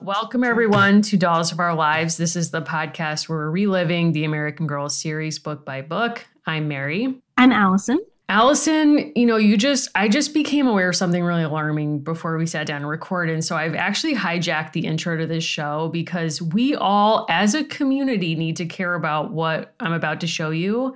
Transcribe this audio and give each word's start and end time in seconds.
Welcome, 0.00 0.44
everyone, 0.44 1.02
to 1.02 1.16
Dolls 1.16 1.50
of 1.50 1.58
Our 1.58 1.74
Lives. 1.74 2.16
This 2.16 2.36
is 2.36 2.52
the 2.52 2.62
podcast 2.62 3.28
where 3.28 3.38
we're 3.38 3.50
reliving 3.50 4.12
the 4.12 4.24
American 4.24 4.68
Girl 4.68 4.88
series 4.88 5.40
book 5.40 5.64
by 5.64 5.82
book. 5.82 6.24
I'm 6.46 6.68
Mary. 6.68 7.22
I'm 7.36 7.50
Allison. 7.50 7.98
Allison, 8.30 9.10
you 9.16 9.24
know, 9.24 9.38
you 9.38 9.56
just, 9.56 9.88
I 9.94 10.06
just 10.06 10.34
became 10.34 10.66
aware 10.66 10.90
of 10.90 10.96
something 10.96 11.24
really 11.24 11.44
alarming 11.44 12.00
before 12.00 12.36
we 12.36 12.44
sat 12.44 12.66
down 12.66 12.82
to 12.82 12.86
record. 12.86 13.30
And 13.30 13.42
so 13.42 13.56
I've 13.56 13.74
actually 13.74 14.14
hijacked 14.14 14.72
the 14.72 14.86
intro 14.86 15.16
to 15.16 15.26
this 15.26 15.44
show 15.44 15.88
because 15.94 16.42
we 16.42 16.74
all, 16.74 17.24
as 17.30 17.54
a 17.54 17.64
community, 17.64 18.34
need 18.34 18.56
to 18.56 18.66
care 18.66 18.92
about 18.92 19.32
what 19.32 19.74
I'm 19.80 19.94
about 19.94 20.20
to 20.20 20.26
show 20.26 20.50
you. 20.50 20.94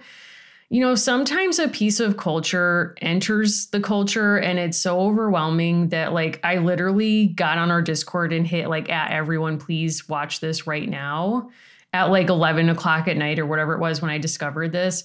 You 0.69 0.81
know, 0.81 0.95
sometimes 0.95 1.59
a 1.59 1.69
piece 1.69 2.01
of 2.01 2.19
culture 2.19 2.95
enters 3.01 3.67
the 3.69 3.81
culture 3.81 4.37
and 4.37 4.59
it's 4.59 4.77
so 4.77 5.01
overwhelming 5.01 5.89
that, 5.89 6.13
like, 6.13 6.39
I 6.45 6.59
literally 6.59 7.29
got 7.29 7.57
on 7.57 7.71
our 7.71 7.83
Discord 7.83 8.35
and 8.35 8.47
hit, 8.47 8.69
like, 8.69 8.91
at 8.91 9.11
everyone, 9.11 9.59
please 9.59 10.07
watch 10.07 10.41
this 10.41 10.67
right 10.67 10.89
now 10.89 11.51
at 11.95 12.05
like 12.05 12.29
11 12.31 12.69
o'clock 12.71 13.07
at 13.07 13.17
night 13.17 13.39
or 13.39 13.47
whatever 13.47 13.75
it 13.75 13.81
was 13.81 14.01
when 14.01 14.11
I 14.11 14.19
discovered 14.19 14.73
this. 14.73 15.05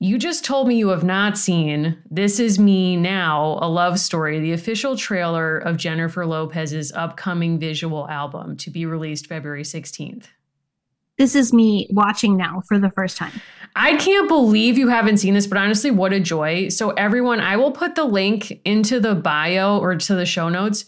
You 0.00 0.18
just 0.18 0.44
told 0.44 0.68
me 0.68 0.76
you 0.76 0.88
have 0.88 1.04
not 1.04 1.38
seen 1.38 1.96
This 2.10 2.40
Is 2.40 2.58
Me 2.58 2.96
Now, 2.96 3.58
a 3.62 3.68
love 3.68 3.98
story, 3.98 4.40
the 4.40 4.52
official 4.52 4.96
trailer 4.96 5.56
of 5.56 5.76
Jennifer 5.76 6.26
Lopez's 6.26 6.92
upcoming 6.92 7.58
visual 7.58 8.08
album 8.08 8.56
to 8.58 8.70
be 8.70 8.86
released 8.86 9.28
February 9.28 9.62
16th. 9.62 10.26
This 11.16 11.36
is 11.36 11.52
me 11.52 11.86
watching 11.90 12.36
now 12.36 12.62
for 12.66 12.78
the 12.78 12.90
first 12.90 13.16
time. 13.16 13.32
I 13.76 13.96
can't 13.96 14.28
believe 14.28 14.76
you 14.76 14.88
haven't 14.88 15.18
seen 15.18 15.34
this, 15.34 15.46
but 15.46 15.58
honestly, 15.58 15.92
what 15.92 16.12
a 16.12 16.18
joy. 16.18 16.68
So, 16.70 16.90
everyone, 16.90 17.40
I 17.40 17.56
will 17.56 17.70
put 17.70 17.94
the 17.94 18.04
link 18.04 18.60
into 18.64 18.98
the 18.98 19.14
bio 19.14 19.78
or 19.78 19.94
to 19.96 20.14
the 20.14 20.26
show 20.26 20.48
notes. 20.48 20.86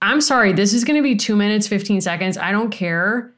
I'm 0.00 0.20
sorry, 0.20 0.52
this 0.52 0.72
is 0.72 0.84
going 0.84 0.96
to 0.96 1.02
be 1.02 1.16
two 1.16 1.34
minutes, 1.34 1.66
15 1.66 2.00
seconds. 2.00 2.38
I 2.38 2.52
don't 2.52 2.70
care. 2.70 3.32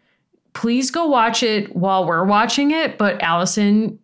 Please 0.52 0.90
go 0.90 1.06
watch 1.06 1.42
it 1.42 1.74
while 1.74 2.06
we're 2.06 2.24
watching 2.24 2.70
it. 2.70 2.98
But, 2.98 3.22
Allison, 3.22 3.98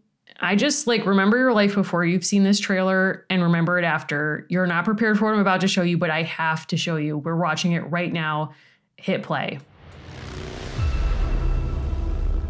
I 0.44 0.56
just 0.56 0.88
like 0.88 1.06
remember 1.06 1.38
your 1.38 1.52
life 1.52 1.76
before 1.76 2.04
you've 2.04 2.24
seen 2.24 2.42
this 2.42 2.58
trailer 2.58 3.24
and 3.30 3.44
remember 3.44 3.78
it 3.78 3.84
after. 3.84 4.44
You're 4.50 4.66
not 4.66 4.84
prepared 4.84 5.16
for 5.16 5.26
what 5.26 5.34
I'm 5.34 5.40
about 5.40 5.60
to 5.60 5.68
show 5.68 5.82
you, 5.82 5.98
but 5.98 6.10
I 6.10 6.22
have 6.24 6.66
to 6.66 6.76
show 6.76 6.96
you. 6.96 7.16
We're 7.16 7.36
watching 7.36 7.72
it 7.72 7.82
right 7.82 8.12
now. 8.12 8.52
Hit 8.96 9.22
play. 9.22 9.60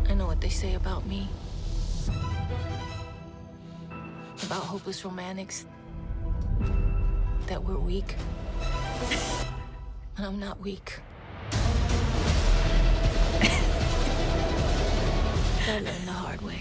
I 0.09 0.15
know 0.15 0.27
what 0.27 0.41
they 0.41 0.49
say 0.49 0.73
about 0.73 1.07
me. 1.07 1.29
About 4.43 4.63
hopeless 4.63 5.05
romantics. 5.05 5.67
That 7.47 7.63
we're 7.63 7.79
weak. 7.79 8.17
And 10.17 10.25
I'm 10.25 10.41
not 10.41 10.59
weak. 10.61 11.01
I 15.69 15.75
learned 15.75 16.07
the 16.07 16.13
hard 16.13 16.41
way. 16.41 16.61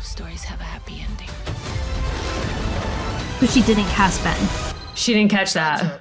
Love 0.00 0.06
stories 0.06 0.44
have 0.44 0.58
a 0.62 0.64
happy 0.64 1.04
ending. 1.06 1.28
But 3.38 3.50
she 3.50 3.60
didn't 3.60 3.84
cast 3.90 4.24
Ben. 4.24 4.48
She 4.94 5.12
didn't 5.12 5.30
catch 5.30 5.52
that. 5.52 6.00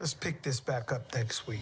Let's 0.00 0.14
pick 0.14 0.42
this 0.42 0.58
back 0.58 0.90
up 0.90 1.14
next 1.14 1.46
week. 1.46 1.60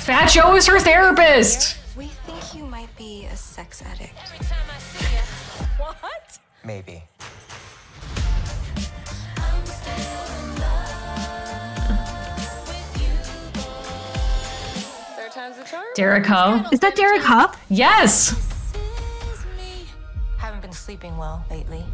Fat 0.00 0.28
Joe 0.28 0.56
is 0.56 0.66
her 0.66 0.80
therapist. 0.80 1.76
We 1.96 2.06
think 2.26 2.52
you 2.52 2.64
might 2.66 2.88
be 2.96 3.26
a 3.26 3.36
sex 3.36 3.80
addict. 3.82 4.18
What? 5.78 6.38
Maybe. 6.64 7.04
Third 15.14 15.30
time's 15.30 15.58
the 15.58 15.64
charm? 15.64 15.84
Derek 15.94 16.26
Ho. 16.26 16.64
Is 16.72 16.80
that 16.80 16.96
Derek 16.96 17.22
Hough? 17.22 17.56
Yes. 17.68 18.43
Haven't 20.84 21.00
been 21.00 21.10
sleeping 21.10 21.18
well 21.18 21.44
lately. 21.50 21.84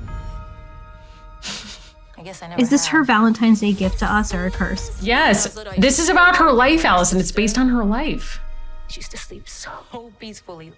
I 2.18 2.22
guess 2.22 2.42
I 2.42 2.48
never 2.48 2.60
Is 2.60 2.70
this 2.70 2.86
her. 2.88 3.04
Valentine's 3.04 3.60
Day 3.60 3.72
gift 3.72 4.00
to 4.00 4.12
us 4.12 4.34
or 4.34 4.46
a 4.46 4.50
curse? 4.50 5.00
Yes. 5.02 5.54
This 5.78 5.98
is 5.98 6.08
about 6.08 6.36
her 6.36 6.52
life, 6.52 6.84
Allison. 6.84 7.20
It's 7.20 7.32
based 7.32 7.56
on 7.56 7.68
her 7.68 7.84
life. 7.84 8.40
She 8.88 9.00
used 9.00 9.12
to 9.12 9.16
sleep 9.16 9.48
so 9.48 9.70
peacefully. 10.18 10.72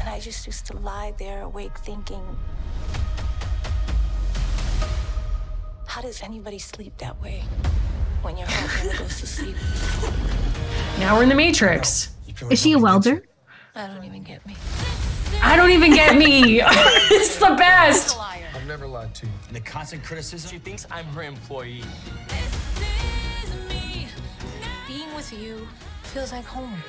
and 0.00 0.08
I 0.08 0.20
just 0.20 0.46
used 0.46 0.66
to 0.66 0.76
lie 0.76 1.14
there 1.18 1.42
awake 1.42 1.76
thinking, 1.78 2.22
how 5.86 6.02
does 6.02 6.22
anybody 6.22 6.58
sleep 6.58 6.96
that 6.98 7.20
way 7.22 7.42
when 8.22 8.36
your 8.36 8.46
heart 8.48 8.84
never 8.84 8.98
goes 8.98 9.20
to 9.20 9.26
sleep? 9.26 9.56
Now 10.98 11.16
we're 11.16 11.22
in 11.22 11.30
the 11.30 11.34
Matrix. 11.34 12.10
Is 12.50 12.60
she 12.60 12.72
a 12.72 12.78
welder? 12.78 13.24
I 13.74 13.86
don't 13.86 14.04
even 14.04 14.22
get 14.22 14.44
me. 14.46 14.56
I 15.42 15.56
don't 15.56 15.70
even 15.70 15.92
get 15.92 16.16
me. 16.16 16.60
it's 16.64 17.36
the 17.36 17.54
best. 17.56 18.18
I've 18.18 18.66
never 18.66 18.86
lied 18.86 19.14
to 19.16 19.26
you. 19.26 19.32
And 19.48 19.56
the 19.56 19.60
constant 19.60 20.04
criticism, 20.04 20.50
she 20.50 20.58
thinks 20.58 20.86
I'm 20.90 21.06
her 21.06 21.22
employee. 21.22 21.82
Being 24.86 25.14
with 25.14 25.32
you 25.32 25.66
feels 26.02 26.32
like 26.32 26.44
home. 26.44 26.82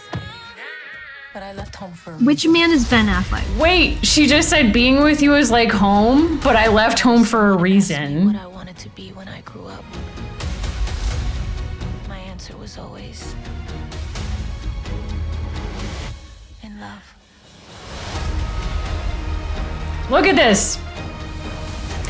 But 1.34 1.44
I 1.44 1.54
left 1.54 1.76
home 1.76 1.94
for 1.94 2.14
Which 2.16 2.46
man 2.46 2.72
is 2.72 2.90
Ben 2.90 3.08
Affleck? 3.08 3.46
Wait, 3.58 4.06
she 4.06 4.28
just 4.28 4.50
said 4.50 4.74
being 4.74 5.02
with 5.02 5.22
you 5.22 5.36
is 5.36 5.50
like 5.50 5.72
home, 5.72 6.40
but 6.44 6.58
I 6.58 6.68
left 6.68 7.00
home 7.00 7.24
for 7.24 7.52
a 7.52 7.58
reason. 7.58 8.26
what. 8.26 8.36
I 8.36 8.48
wanted 8.48 8.78
to 8.80 8.90
be 8.90 9.12
when 9.14 9.30
I 9.30 9.40
grew 9.42 9.68
up. 9.68 9.86
My 12.10 12.18
answer 12.18 12.58
was 12.58 12.78
always 12.78 13.34
in 16.64 16.80
love. 16.82 17.11
Look 20.12 20.28
at 20.28 20.36
this. 20.36 20.78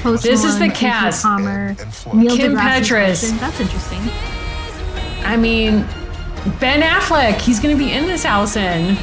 Post 0.01 0.23
This 0.23 0.43
is 0.43 0.57
the 0.57 0.69
cast. 0.69 1.21
Palmer, 1.21 1.75
And 1.79 2.15
Neil 2.15 2.35
Kim 2.35 2.53
deGrasse 2.53 2.81
Petras. 2.81 3.39
That's 3.39 3.59
interesting. 3.59 3.99
I 5.23 5.37
mean, 5.37 5.85
Ben 6.59 6.81
Affleck, 6.81 7.39
he's 7.39 7.59
going 7.59 7.77
to 7.77 7.81
be 7.81 7.91
in 7.93 8.07
this, 8.07 8.25
Allison. 8.25 8.97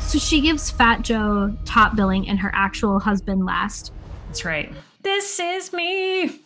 So 0.00 0.18
she 0.18 0.40
gives 0.40 0.68
Fat 0.68 1.02
Joe 1.02 1.56
top 1.64 1.94
billing 1.94 2.28
and 2.28 2.36
her 2.40 2.50
actual 2.52 2.98
husband 2.98 3.44
last. 3.44 3.92
That's 4.26 4.44
right. 4.44 4.72
This 5.02 5.38
is 5.38 5.72
me. 5.72 6.40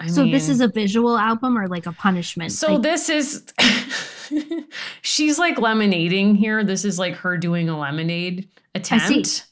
I 0.00 0.08
So 0.08 0.26
this 0.26 0.48
is 0.48 0.60
a 0.60 0.68
visual 0.68 1.16
album 1.16 1.56
or 1.56 1.68
like 1.68 1.86
a 1.86 1.92
punishment? 1.92 2.52
So 2.52 2.74
Like, 2.74 2.82
this 2.82 3.08
is 3.08 3.44
she's 5.02 5.38
like 5.38 5.56
lemonading 5.56 6.36
here. 6.36 6.64
This 6.64 6.84
is 6.84 6.98
like 6.98 7.14
her 7.16 7.36
doing 7.36 7.68
a 7.68 7.78
lemonade 7.78 8.48
attempt. 8.74 9.46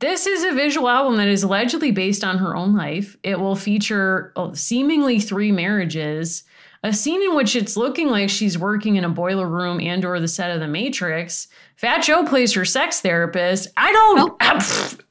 This 0.00 0.26
is 0.26 0.42
a 0.42 0.52
visual 0.52 0.88
album 0.88 1.16
that 1.18 1.28
is 1.28 1.44
allegedly 1.44 1.92
based 1.92 2.24
on 2.24 2.38
her 2.38 2.56
own 2.56 2.74
life. 2.74 3.16
It 3.22 3.38
will 3.38 3.54
feature 3.54 4.32
uh, 4.34 4.52
seemingly 4.52 5.20
three 5.20 5.52
marriages, 5.52 6.42
a 6.82 6.92
scene 6.92 7.22
in 7.22 7.36
which 7.36 7.54
it's 7.54 7.76
looking 7.76 8.08
like 8.08 8.28
she's 8.28 8.58
working 8.58 8.96
in 8.96 9.04
a 9.04 9.08
boiler 9.08 9.46
room 9.46 9.78
and 9.78 10.04
or 10.04 10.18
the 10.18 10.26
set 10.26 10.50
of 10.50 10.58
The 10.58 10.66
Matrix. 10.66 11.46
Fat 11.76 12.02
Joe 12.02 12.24
plays 12.24 12.52
her 12.54 12.64
sex 12.64 13.00
therapist. 13.00 13.68
I 13.76 13.92
don't 13.92 14.16
Nope. 14.42 15.02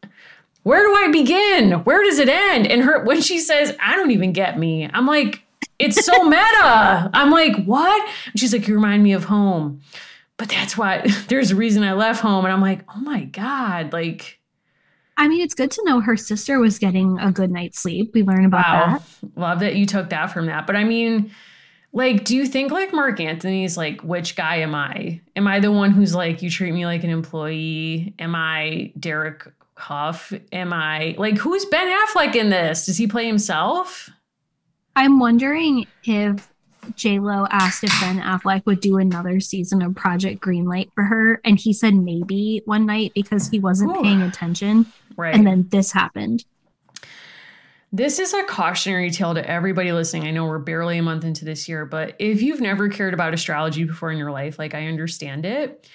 Where 0.64 0.84
do 0.84 0.94
I 0.94 1.12
begin? 1.12 1.72
Where 1.84 2.04
does 2.04 2.20
it 2.20 2.30
end? 2.30 2.68
And 2.68 2.84
her 2.84 3.04
when 3.04 3.22
she 3.22 3.40
says, 3.40 3.76
"I 3.80 3.96
don't 3.96 4.12
even 4.12 4.32
get 4.32 4.60
me." 4.60 4.90
I'm 4.94 5.08
like, 5.08 5.44
it's 5.82 6.06
so 6.06 6.24
meta. 6.30 7.10
I'm 7.14 7.32
like, 7.32 7.66
what? 7.66 8.10
And 8.28 8.40
she's 8.40 8.54
like, 8.54 8.68
you 8.68 8.76
remind 8.76 9.04
me 9.04 9.14
of 9.14 9.26
home. 9.26 9.82
But 10.38 10.50
that's 10.50 10.78
why 10.78 11.06
there's 11.28 11.52
a 11.52 11.56
reason 11.56 11.84
I 11.84 11.94
left 11.94 12.22
home. 12.22 12.46
And 12.46 12.54
I'm 12.54 12.62
like, 12.62 12.84
oh 12.96 13.00
my 13.00 13.26
God. 13.26 13.94
Like, 13.94 14.40
I 15.18 15.28
mean, 15.28 15.42
it's 15.42 15.54
good 15.54 15.72
to 15.72 15.84
know 15.84 16.00
her 16.00 16.18
sister 16.18 16.60
was 16.60 16.80
getting 16.80 17.20
a 17.20 17.32
good 17.32 17.52
night's 17.52 17.80
sleep. 17.80 18.12
We 18.14 18.24
learn 18.24 18.46
about 18.46 18.66
wow. 18.66 18.98
that. 18.98 19.40
Love 19.40 19.60
that 19.60 19.76
you 19.76 19.86
took 19.86 20.10
that 20.10 20.28
from 20.28 20.46
that. 20.48 20.66
But 20.66 20.76
I 20.76 20.84
mean, 20.84 21.32
like, 21.94 22.24
do 22.24 22.36
you 22.36 22.46
think 22.46 22.72
like 22.72 22.94
Marc 22.94 23.20
Anthony's 23.20 23.76
like, 23.76 24.02
which 24.02 24.36
guy 24.36 24.58
am 24.58 24.74
I? 24.74 25.20
Am 25.36 25.46
I 25.46 25.60
the 25.60 25.72
one 25.72 25.92
who's 25.92 26.16
like, 26.16 26.42
you 26.42 26.50
treat 26.50 26.72
me 26.72 26.86
like 26.86 27.04
an 27.04 27.10
employee? 27.10 28.16
Am 28.18 28.34
I 28.34 28.94
Derek 29.00 29.48
Hough? 29.82 30.34
Am 30.52 30.72
I 30.72 31.16
like, 31.18 31.38
who's 31.38 31.66
Ben 31.66 31.88
Affleck 31.88 32.36
in 32.36 32.50
this? 32.50 32.86
Does 32.86 32.98
he 32.98 33.08
play 33.08 33.26
himself? 33.28 34.10
I'm 34.96 35.20
wondering 35.20 35.88
if 36.04 36.52
J 36.96 37.20
Lo 37.20 37.46
asked 37.52 37.84
if 37.84 37.92
Ben 38.02 38.20
Affleck 38.20 38.66
would 38.66 38.80
do 38.80 38.98
another 38.98 39.40
season 39.40 39.82
of 39.82 39.96
Project 39.96 40.42
Greenlight 40.42 40.92
for 40.94 41.04
her, 41.04 41.40
and 41.46 41.60
he 41.60 41.74
said 41.74 41.94
maybe 41.96 42.62
one 42.66 42.86
night 42.86 43.12
because 43.14 43.50
he 43.50 43.60
wasn't 43.60 43.96
Ooh. 43.96 44.02
paying 44.02 44.22
attention, 44.22 44.86
Right. 45.16 45.34
and 45.36 45.46
then 45.46 45.68
this 45.70 45.92
happened. 45.92 46.44
This 47.94 48.20
is 48.20 48.34
a 48.34 48.44
cautionary 48.46 49.12
tale 49.12 49.34
to 49.34 49.48
everybody 49.50 49.92
listening. 49.92 50.24
I 50.24 50.32
know 50.32 50.46
we're 50.46 50.60
barely 50.60 50.98
a 50.98 51.04
month 51.04 51.26
into 51.26 51.44
this 51.44 51.68
year, 51.68 51.86
but 51.86 52.16
if 52.20 52.42
you've 52.42 52.62
never 52.62 52.88
cared 52.88 53.14
about 53.14 53.34
astrology 53.34 53.84
before 53.84 54.12
in 54.12 54.18
your 54.18 54.32
life, 54.32 54.58
like 54.58 54.74
I 54.74 54.88
understand 54.88 55.46
it, 55.46 55.90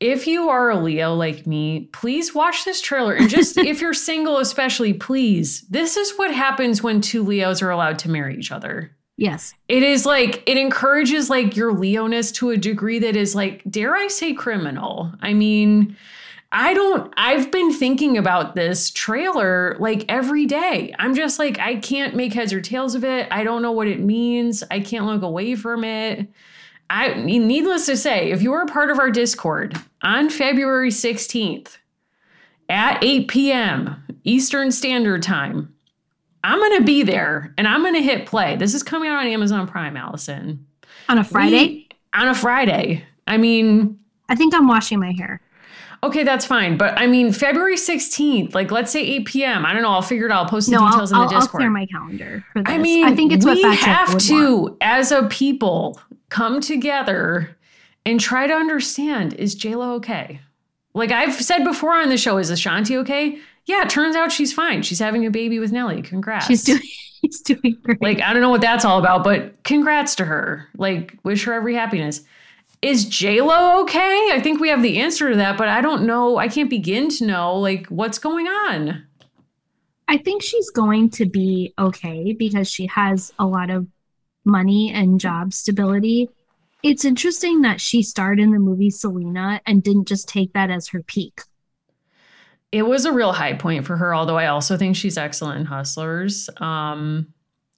if 0.00 0.26
you 0.26 0.48
are 0.48 0.70
a 0.70 0.80
Leo 0.80 1.14
like 1.14 1.46
me, 1.46 1.90
please 1.92 2.34
watch 2.34 2.64
this 2.64 2.80
trailer. 2.80 3.14
And 3.14 3.28
just 3.28 3.56
if 3.58 3.80
you're 3.80 3.94
single, 3.94 4.38
especially, 4.38 4.94
please, 4.94 5.60
this 5.68 5.96
is 5.96 6.12
what 6.16 6.34
happens 6.34 6.82
when 6.82 7.00
two 7.00 7.22
Leos 7.22 7.62
are 7.62 7.70
allowed 7.70 7.98
to 8.00 8.10
marry 8.10 8.36
each 8.36 8.50
other. 8.50 8.96
Yes. 9.18 9.52
It 9.68 9.82
is 9.82 10.06
like, 10.06 10.42
it 10.48 10.56
encourages 10.56 11.28
like 11.28 11.54
your 11.54 11.74
Leoness 11.74 12.32
to 12.32 12.50
a 12.50 12.56
degree 12.56 12.98
that 13.00 13.16
is 13.16 13.34
like, 13.34 13.62
dare 13.68 13.94
I 13.94 14.08
say, 14.08 14.32
criminal. 14.32 15.12
I 15.20 15.34
mean, 15.34 15.94
I 16.52 16.72
don't, 16.72 17.12
I've 17.18 17.50
been 17.50 17.70
thinking 17.70 18.16
about 18.16 18.54
this 18.54 18.90
trailer 18.90 19.76
like 19.78 20.06
every 20.08 20.46
day. 20.46 20.94
I'm 20.98 21.14
just 21.14 21.38
like, 21.38 21.58
I 21.58 21.76
can't 21.76 22.16
make 22.16 22.32
heads 22.32 22.54
or 22.54 22.62
tails 22.62 22.94
of 22.94 23.04
it. 23.04 23.28
I 23.30 23.44
don't 23.44 23.60
know 23.60 23.72
what 23.72 23.88
it 23.88 24.00
means. 24.00 24.64
I 24.70 24.80
can't 24.80 25.04
look 25.04 25.22
away 25.22 25.54
from 25.54 25.84
it. 25.84 26.26
I 26.90 27.14
needless 27.14 27.86
to 27.86 27.96
say, 27.96 28.32
if 28.32 28.42
you 28.42 28.52
are 28.52 28.62
a 28.62 28.66
part 28.66 28.90
of 28.90 28.98
our 28.98 29.10
Discord 29.10 29.80
on 30.02 30.28
February 30.28 30.90
16th 30.90 31.78
at 32.68 33.02
8 33.02 33.28
p.m. 33.28 34.04
Eastern 34.24 34.72
Standard 34.72 35.22
Time, 35.22 35.72
I'm 36.42 36.58
going 36.58 36.78
to 36.78 36.84
be 36.84 37.04
there 37.04 37.54
and 37.56 37.68
I'm 37.68 37.82
going 37.82 37.94
to 37.94 38.02
hit 38.02 38.26
play. 38.26 38.56
This 38.56 38.74
is 38.74 38.82
coming 38.82 39.08
out 39.08 39.20
on 39.20 39.26
Amazon 39.28 39.68
Prime, 39.68 39.96
Allison. 39.96 40.66
On 41.08 41.16
a 41.16 41.24
Friday? 41.24 41.66
We, 41.66 41.88
on 42.12 42.26
a 42.26 42.34
Friday. 42.34 43.04
I 43.26 43.36
mean, 43.36 43.98
I 44.28 44.34
think 44.34 44.52
I'm 44.52 44.66
washing 44.66 44.98
my 44.98 45.12
hair. 45.12 45.40
Okay, 46.02 46.24
that's 46.24 46.46
fine. 46.46 46.76
But 46.76 46.98
I 46.98 47.06
mean, 47.06 47.30
February 47.30 47.76
16th, 47.76 48.54
like 48.54 48.70
let's 48.70 48.90
say 48.90 49.02
8 49.02 49.26
p.m. 49.26 49.66
I 49.66 49.72
don't 49.72 49.82
know. 49.82 49.90
I'll 49.90 50.02
figure 50.02 50.26
it 50.26 50.32
out. 50.32 50.44
I'll 50.44 50.50
post 50.50 50.70
the 50.70 50.76
no, 50.76 50.90
details 50.90 51.12
I'll, 51.12 51.22
in 51.22 51.28
the 51.28 51.34
I'll, 51.34 51.40
Discord. 51.40 51.62
I'll 51.62 51.68
clear 51.68 51.70
my 51.70 51.86
calendar 51.86 52.44
for 52.52 52.62
this. 52.62 52.72
I 52.72 52.78
mean, 52.78 53.04
I 53.04 53.14
think 53.14 53.32
it's 53.32 53.44
we 53.44 53.62
Patrick 53.62 53.80
have 53.80 54.18
to, 54.18 54.56
want. 54.62 54.76
as 54.80 55.12
a 55.12 55.24
people, 55.28 56.00
come 56.30 56.60
together 56.60 57.56
and 58.06 58.18
try 58.18 58.46
to 58.46 58.54
understand 58.54 59.34
is 59.34 59.54
JLo 59.54 59.96
okay? 59.96 60.40
Like 60.94 61.10
I've 61.12 61.34
said 61.34 61.64
before 61.64 61.92
on 61.92 62.08
the 62.08 62.16
show, 62.16 62.38
is 62.38 62.50
Ashanti 62.50 62.96
okay? 62.96 63.38
Yeah, 63.66 63.82
it 63.82 63.90
turns 63.90 64.16
out 64.16 64.32
she's 64.32 64.52
fine. 64.52 64.82
She's 64.82 64.98
having 64.98 65.26
a 65.26 65.30
baby 65.30 65.58
with 65.58 65.70
Nelly. 65.70 66.02
Congrats. 66.02 66.46
She's 66.46 66.64
doing 66.64 66.80
she's 67.24 67.40
doing 67.42 67.76
great. 67.82 68.00
like 68.00 68.20
I 68.20 68.32
don't 68.32 68.42
know 68.42 68.50
what 68.50 68.62
that's 68.62 68.84
all 68.84 68.98
about, 68.98 69.22
but 69.22 69.62
congrats 69.62 70.14
to 70.16 70.24
her. 70.24 70.66
Like 70.76 71.16
wish 71.22 71.44
her 71.44 71.52
every 71.52 71.74
happiness. 71.74 72.22
Is 72.82 73.04
JLo 73.04 73.82
okay? 73.82 74.30
I 74.32 74.40
think 74.40 74.58
we 74.58 74.70
have 74.70 74.82
the 74.82 74.98
answer 74.98 75.28
to 75.28 75.36
that, 75.36 75.58
but 75.58 75.68
I 75.68 75.82
don't 75.82 76.06
know. 76.06 76.38
I 76.38 76.48
can't 76.48 76.70
begin 76.70 77.10
to 77.10 77.26
know 77.26 77.56
like 77.56 77.86
what's 77.88 78.18
going 78.18 78.46
on. 78.48 79.04
I 80.08 80.16
think 80.16 80.42
she's 80.42 80.70
going 80.70 81.10
to 81.10 81.26
be 81.26 81.72
okay 81.78 82.32
because 82.32 82.68
she 82.68 82.86
has 82.86 83.32
a 83.38 83.46
lot 83.46 83.70
of 83.70 83.86
money 84.44 84.92
and 84.92 85.20
job 85.20 85.52
stability. 85.52 86.28
It's 86.82 87.04
interesting 87.04 87.60
that 87.62 87.80
she 87.80 88.02
starred 88.02 88.40
in 88.40 88.52
the 88.52 88.58
movie 88.58 88.90
Selena 88.90 89.60
and 89.66 89.82
didn't 89.82 90.08
just 90.08 90.28
take 90.28 90.52
that 90.54 90.70
as 90.70 90.88
her 90.88 91.02
peak. 91.02 91.42
It 92.72 92.82
was 92.82 93.04
a 93.04 93.12
real 93.12 93.32
high 93.32 93.54
point 93.54 93.84
for 93.84 93.96
her, 93.96 94.14
although 94.14 94.38
I 94.38 94.46
also 94.46 94.76
think 94.76 94.96
she's 94.96 95.18
excellent 95.18 95.58
in 95.60 95.66
Hustlers. 95.66 96.48
Um, 96.58 97.26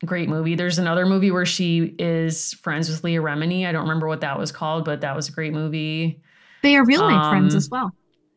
great 0.04 0.28
movie. 0.28 0.54
There's 0.54 0.78
another 0.78 1.06
movie 1.06 1.30
where 1.30 1.46
she 1.46 1.94
is 1.98 2.52
friends 2.54 2.90
with 2.90 3.02
Leah 3.02 3.22
Remini. 3.22 3.66
I 3.66 3.72
don't 3.72 3.82
remember 3.82 4.06
what 4.06 4.20
that 4.20 4.38
was 4.38 4.52
called, 4.52 4.84
but 4.84 5.00
that 5.00 5.16
was 5.16 5.28
a 5.28 5.32
great 5.32 5.52
movie. 5.54 6.20
They 6.62 6.76
are 6.76 6.84
real 6.84 7.00
life 7.02 7.30
friends 7.30 7.54
Um, 7.54 7.58
as 7.58 7.70
well. 7.70 7.90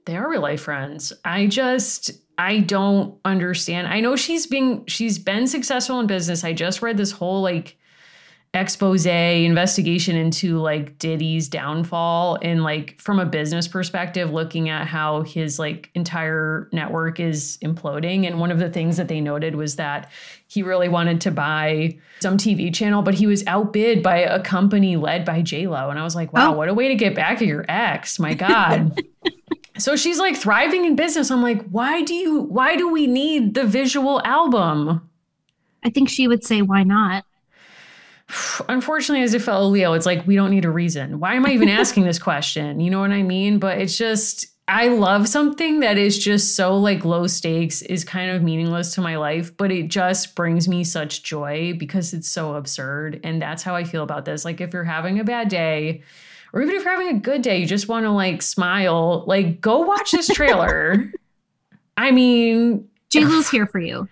They 0.05 0.15
are 0.15 0.29
real 0.29 0.41
life 0.41 0.61
friends. 0.61 1.11
I 1.25 1.47
just 1.47 2.11
I 2.37 2.59
don't 2.59 3.19
understand. 3.25 3.87
I 3.87 3.99
know 3.99 4.15
she's 4.15 4.47
being 4.47 4.85
she's 4.87 5.19
been 5.19 5.47
successful 5.47 5.99
in 5.99 6.07
business. 6.07 6.43
I 6.43 6.53
just 6.53 6.81
read 6.81 6.97
this 6.97 7.11
whole 7.11 7.41
like 7.41 7.77
expose 8.55 9.05
investigation 9.05 10.15
into 10.15 10.57
like 10.59 10.97
Diddy's 10.97 11.47
downfall 11.47 12.37
and 12.41 12.63
like 12.63 12.99
from 13.01 13.19
a 13.19 13.25
business 13.25 13.67
perspective 13.67 14.31
looking 14.31 14.69
at 14.69 14.87
how 14.87 15.21
his 15.21 15.59
like 15.59 15.91
entire 15.93 16.69
network 16.71 17.19
is 17.19 17.57
imploding 17.63 18.25
and 18.25 18.39
one 18.39 18.51
of 18.51 18.59
the 18.59 18.69
things 18.69 18.97
that 18.97 19.07
they 19.07 19.21
noted 19.21 19.55
was 19.55 19.75
that 19.75 20.09
he 20.47 20.63
really 20.63 20.87
wanted 20.89 21.21
to 21.21 21.31
buy 21.31 21.97
some 22.19 22.37
TV 22.37 22.73
channel 22.73 23.01
but 23.01 23.13
he 23.13 23.27
was 23.27 23.43
outbid 23.47 24.01
by 24.01 24.17
a 24.17 24.41
company 24.41 24.95
led 24.95 25.25
by 25.25 25.41
J-Lo 25.41 25.89
and 25.89 25.99
I 25.99 26.03
was 26.03 26.15
like 26.15 26.31
wow 26.33 26.53
Oh. 26.53 26.57
what 26.57 26.69
a 26.69 26.73
way 26.73 26.87
to 26.87 26.95
get 26.95 27.15
back 27.15 27.41
at 27.41 27.47
your 27.47 27.65
ex 27.67 28.19
my 28.19 28.33
god 28.33 29.01
So 29.77 29.97
she's 29.97 30.19
like 30.19 30.37
thriving 30.37 30.85
in 30.85 30.95
business. 30.95 31.29
I'm 31.29 31.41
like, 31.41 31.67
why 31.69 32.01
do 32.01 32.13
you 32.13 32.43
why 32.43 32.77
do 32.77 32.89
we 32.89 33.07
need 33.07 33.55
the 33.55 33.65
visual 33.65 34.21
album? 34.23 35.09
I 35.83 35.89
think 35.89 36.07
she 36.07 36.29
would 36.29 36.45
say, 36.45 36.61
why 36.61 36.83
not? 36.83 37.25
Unfortunately, 38.69 39.23
as 39.23 39.33
a 39.33 39.39
fellow 39.39 39.67
Leo, 39.67 39.93
it's 39.93 40.05
like 40.05 40.25
we 40.27 40.35
don't 40.35 40.51
need 40.51 40.65
a 40.65 40.71
reason. 40.71 41.19
Why 41.19 41.35
am 41.35 41.45
I 41.45 41.51
even 41.51 41.69
asking 41.81 42.03
this 42.03 42.19
question? 42.19 42.79
You 42.79 42.89
know 42.89 42.99
what 42.99 43.11
I 43.11 43.23
mean? 43.23 43.59
But 43.59 43.79
it's 43.79 43.97
just 43.97 44.47
I 44.67 44.87
love 44.87 45.27
something 45.27 45.81
that 45.81 45.97
is 45.97 46.17
just 46.17 46.55
so 46.55 46.75
like 46.75 47.05
low 47.05 47.27
stakes 47.27 47.83
is 47.83 48.03
kind 48.03 48.31
of 48.31 48.41
meaningless 48.41 48.95
to 48.95 49.01
my 49.01 49.15
life, 49.15 49.55
but 49.55 49.71
it 49.71 49.89
just 49.89 50.35
brings 50.35 50.67
me 50.67 50.83
such 50.83 51.21
joy 51.21 51.75
because 51.77 52.13
it's 52.13 52.29
so 52.29 52.55
absurd. 52.55 53.19
And 53.23 53.39
that's 53.39 53.61
how 53.61 53.75
I 53.75 53.83
feel 53.83 54.01
about 54.01 54.25
this. 54.25 54.43
Like 54.43 54.61
if 54.61 54.73
you're 54.73 54.83
having 54.83 55.19
a 55.19 55.23
bad 55.23 55.49
day, 55.49 56.01
or 56.51 56.63
even 56.63 56.75
if 56.75 56.83
you're 56.83 56.91
having 56.91 57.15
a 57.15 57.19
good 57.19 57.43
day, 57.43 57.59
you 57.59 57.67
just 57.67 57.87
want 57.87 58.05
to 58.05 58.11
like 58.11 58.41
smile, 58.41 59.23
like 59.27 59.61
go 59.61 59.81
watch 59.81 60.11
this 60.11 60.27
trailer. 60.27 61.11
I 61.97 62.09
mean, 62.09 62.87
JLo's 63.11 63.49
here 63.51 63.67
for 63.67 63.79
you. 63.79 64.09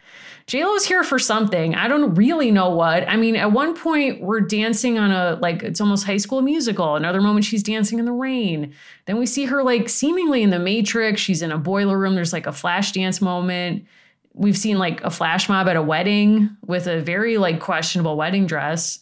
JLo's 0.48 0.86
here 0.86 1.04
for 1.04 1.18
something. 1.20 1.74
I 1.74 1.88
don't 1.88 2.16
really 2.16 2.52
know 2.52 2.70
what. 2.70 3.08
I 3.08 3.16
mean, 3.16 3.36
at 3.36 3.52
one 3.52 3.76
point 3.76 4.22
we're 4.22 4.42
dancing 4.42 5.00
on 5.00 5.12
a 5.12 5.40
like 5.42 5.64
it's 5.64 5.80
almost 5.80 6.06
high 6.06 6.18
school 6.18 6.42
musical. 6.42 6.96
Another 6.96 7.22
moment 7.22 7.46
she's 7.46 7.64
dancing 7.64 7.98
in 7.98 8.06
the 8.06 8.12
rain. 8.12 8.74
Then 9.06 9.18
we 9.18 9.26
see 9.26 9.46
her 9.46 9.64
like 9.64 9.88
seemingly 9.88 10.44
in 10.44 10.50
the 10.50 10.60
Matrix. 10.60 11.22
She's 11.22 11.42
in 11.42 11.52
a 11.52 11.58
boiler 11.58 11.98
room. 11.98 12.16
There's 12.16 12.34
like 12.34 12.48
a 12.48 12.52
flash 12.52 12.92
dance 12.92 13.22
moment. 13.22 13.86
We've 14.34 14.58
seen 14.58 14.80
like 14.80 15.02
a 15.04 15.10
flash 15.10 15.48
mob 15.48 15.68
at 15.68 15.76
a 15.76 15.82
wedding 15.82 16.50
with 16.66 16.88
a 16.88 17.02
very 17.02 17.38
like 17.38 17.60
questionable 17.62 18.18
wedding 18.18 18.46
dress. 18.46 19.00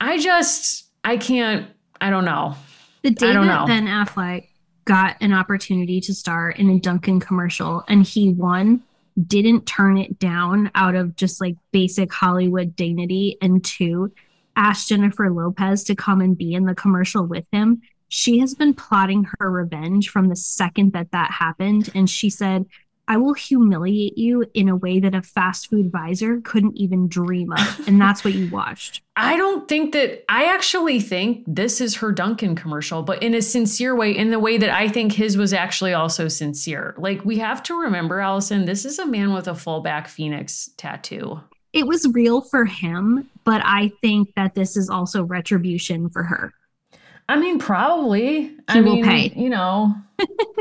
I 0.00 0.18
just 0.18 0.86
I 1.04 1.16
can't 1.16 1.66
I 2.00 2.10
don't 2.10 2.24
know. 2.24 2.54
The 3.02 3.10
day 3.10 3.30
I 3.30 3.32
don't 3.32 3.46
that 3.46 3.60
know. 3.60 3.66
Ben 3.66 3.86
Affleck 3.86 4.48
got 4.84 5.16
an 5.20 5.32
opportunity 5.32 6.00
to 6.00 6.14
star 6.14 6.50
in 6.50 6.70
a 6.70 6.78
Dunkin' 6.78 7.20
commercial 7.20 7.84
and 7.88 8.04
he 8.04 8.30
won, 8.30 8.82
didn't 9.24 9.66
turn 9.66 9.96
it 9.96 10.18
down 10.18 10.70
out 10.74 10.94
of 10.94 11.16
just 11.16 11.40
like 11.40 11.56
basic 11.72 12.12
Hollywood 12.12 12.76
dignity, 12.76 13.38
and 13.40 13.64
two, 13.64 14.12
asked 14.56 14.88
Jennifer 14.88 15.30
Lopez 15.30 15.84
to 15.84 15.94
come 15.94 16.20
and 16.20 16.36
be 16.36 16.54
in 16.54 16.64
the 16.64 16.74
commercial 16.74 17.24
with 17.24 17.44
him. 17.52 17.82
She 18.08 18.38
has 18.38 18.54
been 18.54 18.74
plotting 18.74 19.26
her 19.38 19.50
revenge 19.50 20.10
from 20.10 20.28
the 20.28 20.36
second 20.36 20.92
that 20.92 21.10
that 21.12 21.30
happened. 21.30 21.90
And 21.94 22.08
she 22.08 22.30
said, 22.30 22.66
I 23.08 23.16
will 23.18 23.34
humiliate 23.34 24.18
you 24.18 24.44
in 24.54 24.68
a 24.68 24.74
way 24.76 24.98
that 25.00 25.14
a 25.14 25.22
fast 25.22 25.70
food 25.70 25.92
visor 25.92 26.40
couldn't 26.42 26.76
even 26.76 27.06
dream 27.08 27.52
of. 27.52 27.88
And 27.88 28.00
that's 28.00 28.24
what 28.24 28.34
you 28.34 28.50
watched. 28.52 29.02
I 29.16 29.36
don't 29.36 29.68
think 29.68 29.92
that 29.92 30.24
I 30.28 30.52
actually 30.52 31.00
think 31.00 31.44
this 31.46 31.80
is 31.80 31.96
her 31.96 32.10
Dunkin' 32.12 32.56
commercial, 32.56 33.02
but 33.02 33.22
in 33.22 33.34
a 33.34 33.42
sincere 33.42 33.94
way, 33.94 34.10
in 34.16 34.30
the 34.30 34.40
way 34.40 34.58
that 34.58 34.70
I 34.70 34.88
think 34.88 35.12
his 35.12 35.36
was 35.36 35.52
actually 35.52 35.94
also 35.94 36.28
sincere. 36.28 36.94
Like 36.98 37.24
we 37.24 37.38
have 37.38 37.62
to 37.64 37.80
remember, 37.80 38.20
Allison, 38.20 38.64
this 38.64 38.84
is 38.84 38.98
a 38.98 39.06
man 39.06 39.32
with 39.32 39.46
a 39.46 39.54
full 39.54 39.80
back 39.80 40.08
phoenix 40.08 40.70
tattoo. 40.76 41.40
it 41.72 41.86
was 41.86 42.08
real 42.12 42.40
for 42.40 42.64
him, 42.64 43.28
but 43.44 43.60
I 43.64 43.92
think 44.00 44.34
that 44.34 44.54
this 44.54 44.76
is 44.76 44.88
also 44.90 45.22
retribution 45.22 46.08
for 46.08 46.22
her. 46.24 46.52
I 47.28 47.36
mean, 47.36 47.58
probably. 47.58 48.52
I 48.68 48.80
will 48.80 48.96
mean, 48.96 49.04
pay. 49.04 49.32
you 49.34 49.48
know, 49.48 49.94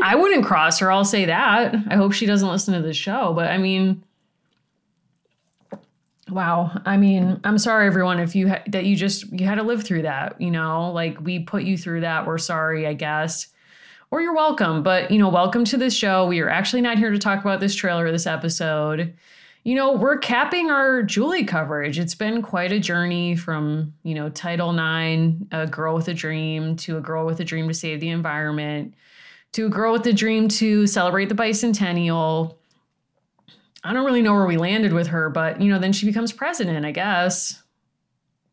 I 0.02 0.16
wouldn't 0.16 0.46
cross 0.46 0.80
her. 0.80 0.92
I'll 0.92 1.06
say 1.06 1.26
that. 1.26 1.76
I 1.88 1.96
hope 1.96 2.14
she 2.14 2.26
doesn't 2.26 2.48
listen 2.48 2.74
to 2.74 2.82
the 2.82 2.94
show, 2.94 3.34
but 3.34 3.50
I 3.50 3.58
mean, 3.58 4.04
wow. 6.30 6.72
I 6.86 6.98
mean, 6.98 7.40
I'm 7.44 7.58
sorry, 7.58 7.88
everyone, 7.88 8.20
if 8.20 8.36
you 8.36 8.50
ha- 8.50 8.64
that 8.68 8.86
you 8.86 8.96
just 8.96 9.32
you 9.32 9.46
had 9.46 9.56
to 9.56 9.64
live 9.64 9.84
through 9.84 10.04
that. 10.04 10.40
You 10.42 10.52
know, 10.52 10.92
like 10.92 11.20
we 11.22 11.40
put 11.40 11.64
you 11.64 11.78
through 11.78 12.02
that. 12.02 12.26
We're 12.26 12.38
sorry, 12.38 12.88
I 12.88 12.94
guess. 12.94 13.48
Or 14.12 14.22
you're 14.22 14.36
welcome, 14.36 14.82
but 14.82 15.12
you 15.12 15.20
know, 15.20 15.30
welcome 15.30 15.66
to 15.66 15.78
this 15.78 15.96
show. 15.96 16.26
We 16.26 16.40
are 16.40 16.50
actually 16.50 16.82
not 16.82 16.98
here 16.98 17.12
to 17.12 17.20
talk 17.20 17.42
about 17.42 17.60
this 17.60 17.76
trailer, 17.76 18.06
or 18.06 18.12
this 18.12 18.28
episode. 18.28 19.14
You 19.66 19.74
know, 19.74 19.94
we're 19.94 20.20
capping 20.20 20.70
our 20.70 21.02
Julie 21.02 21.44
coverage. 21.44 21.98
It's 21.98 22.14
been 22.14 22.44
quite 22.44 22.72
a 22.72 22.80
journey 22.80 23.36
from, 23.36 23.96
you 24.04 24.14
know, 24.14 24.30
Title 24.30 24.70
IX, 24.70 25.38
a 25.52 25.66
girl 25.66 25.96
with 25.96 26.08
a 26.08 26.14
dream, 26.14 26.76
to 26.76 26.98
a 26.98 27.02
girl 27.02 27.26
with 27.26 27.40
a 27.40 27.44
dream 27.44 27.68
to 27.68 27.74
save 27.74 28.00
the 28.00 28.10
environment, 28.10 28.94
to 29.54 29.66
a 29.66 29.70
girl 29.70 29.92
with 29.92 30.06
a 30.06 30.14
dream 30.14 30.50
to 30.50 30.86
celebrate 30.86 31.30
the 31.30 31.36
bicentennial. 31.36 32.58
I 33.84 33.92
don't 33.92 34.06
really 34.06 34.22
know 34.22 34.36
where 34.36 34.46
we 34.46 34.58
landed 34.58 34.94
with 34.94 35.08
her, 35.08 35.32
but, 35.32 35.60
you 35.60 35.72
know, 35.72 35.80
then 35.80 35.94
she 35.94 36.06
becomes 36.06 36.32
president, 36.32 36.86
I 36.86 36.92
guess. 36.92 37.64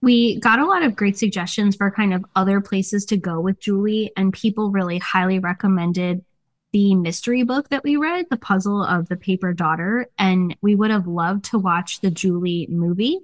We 0.00 0.40
got 0.40 0.60
a 0.60 0.66
lot 0.66 0.82
of 0.82 0.96
great 0.96 1.18
suggestions 1.18 1.76
for 1.76 1.90
kind 1.90 2.14
of 2.14 2.24
other 2.36 2.62
places 2.62 3.04
to 3.06 3.18
go 3.18 3.38
with 3.38 3.60
Julie, 3.60 4.12
and 4.16 4.32
people 4.32 4.70
really 4.70 4.96
highly 4.96 5.38
recommended 5.38 6.24
the 6.72 6.94
mystery 6.94 7.42
book 7.42 7.68
that 7.68 7.84
we 7.84 7.96
read, 7.96 8.26
The 8.30 8.38
Puzzle 8.38 8.82
of 8.82 9.08
the 9.08 9.16
Paper 9.16 9.52
Daughter, 9.52 10.06
and 10.18 10.56
we 10.62 10.74
would 10.74 10.90
have 10.90 11.06
loved 11.06 11.44
to 11.46 11.58
watch 11.58 12.00
the 12.00 12.10
Julie 12.10 12.66
movie 12.70 13.20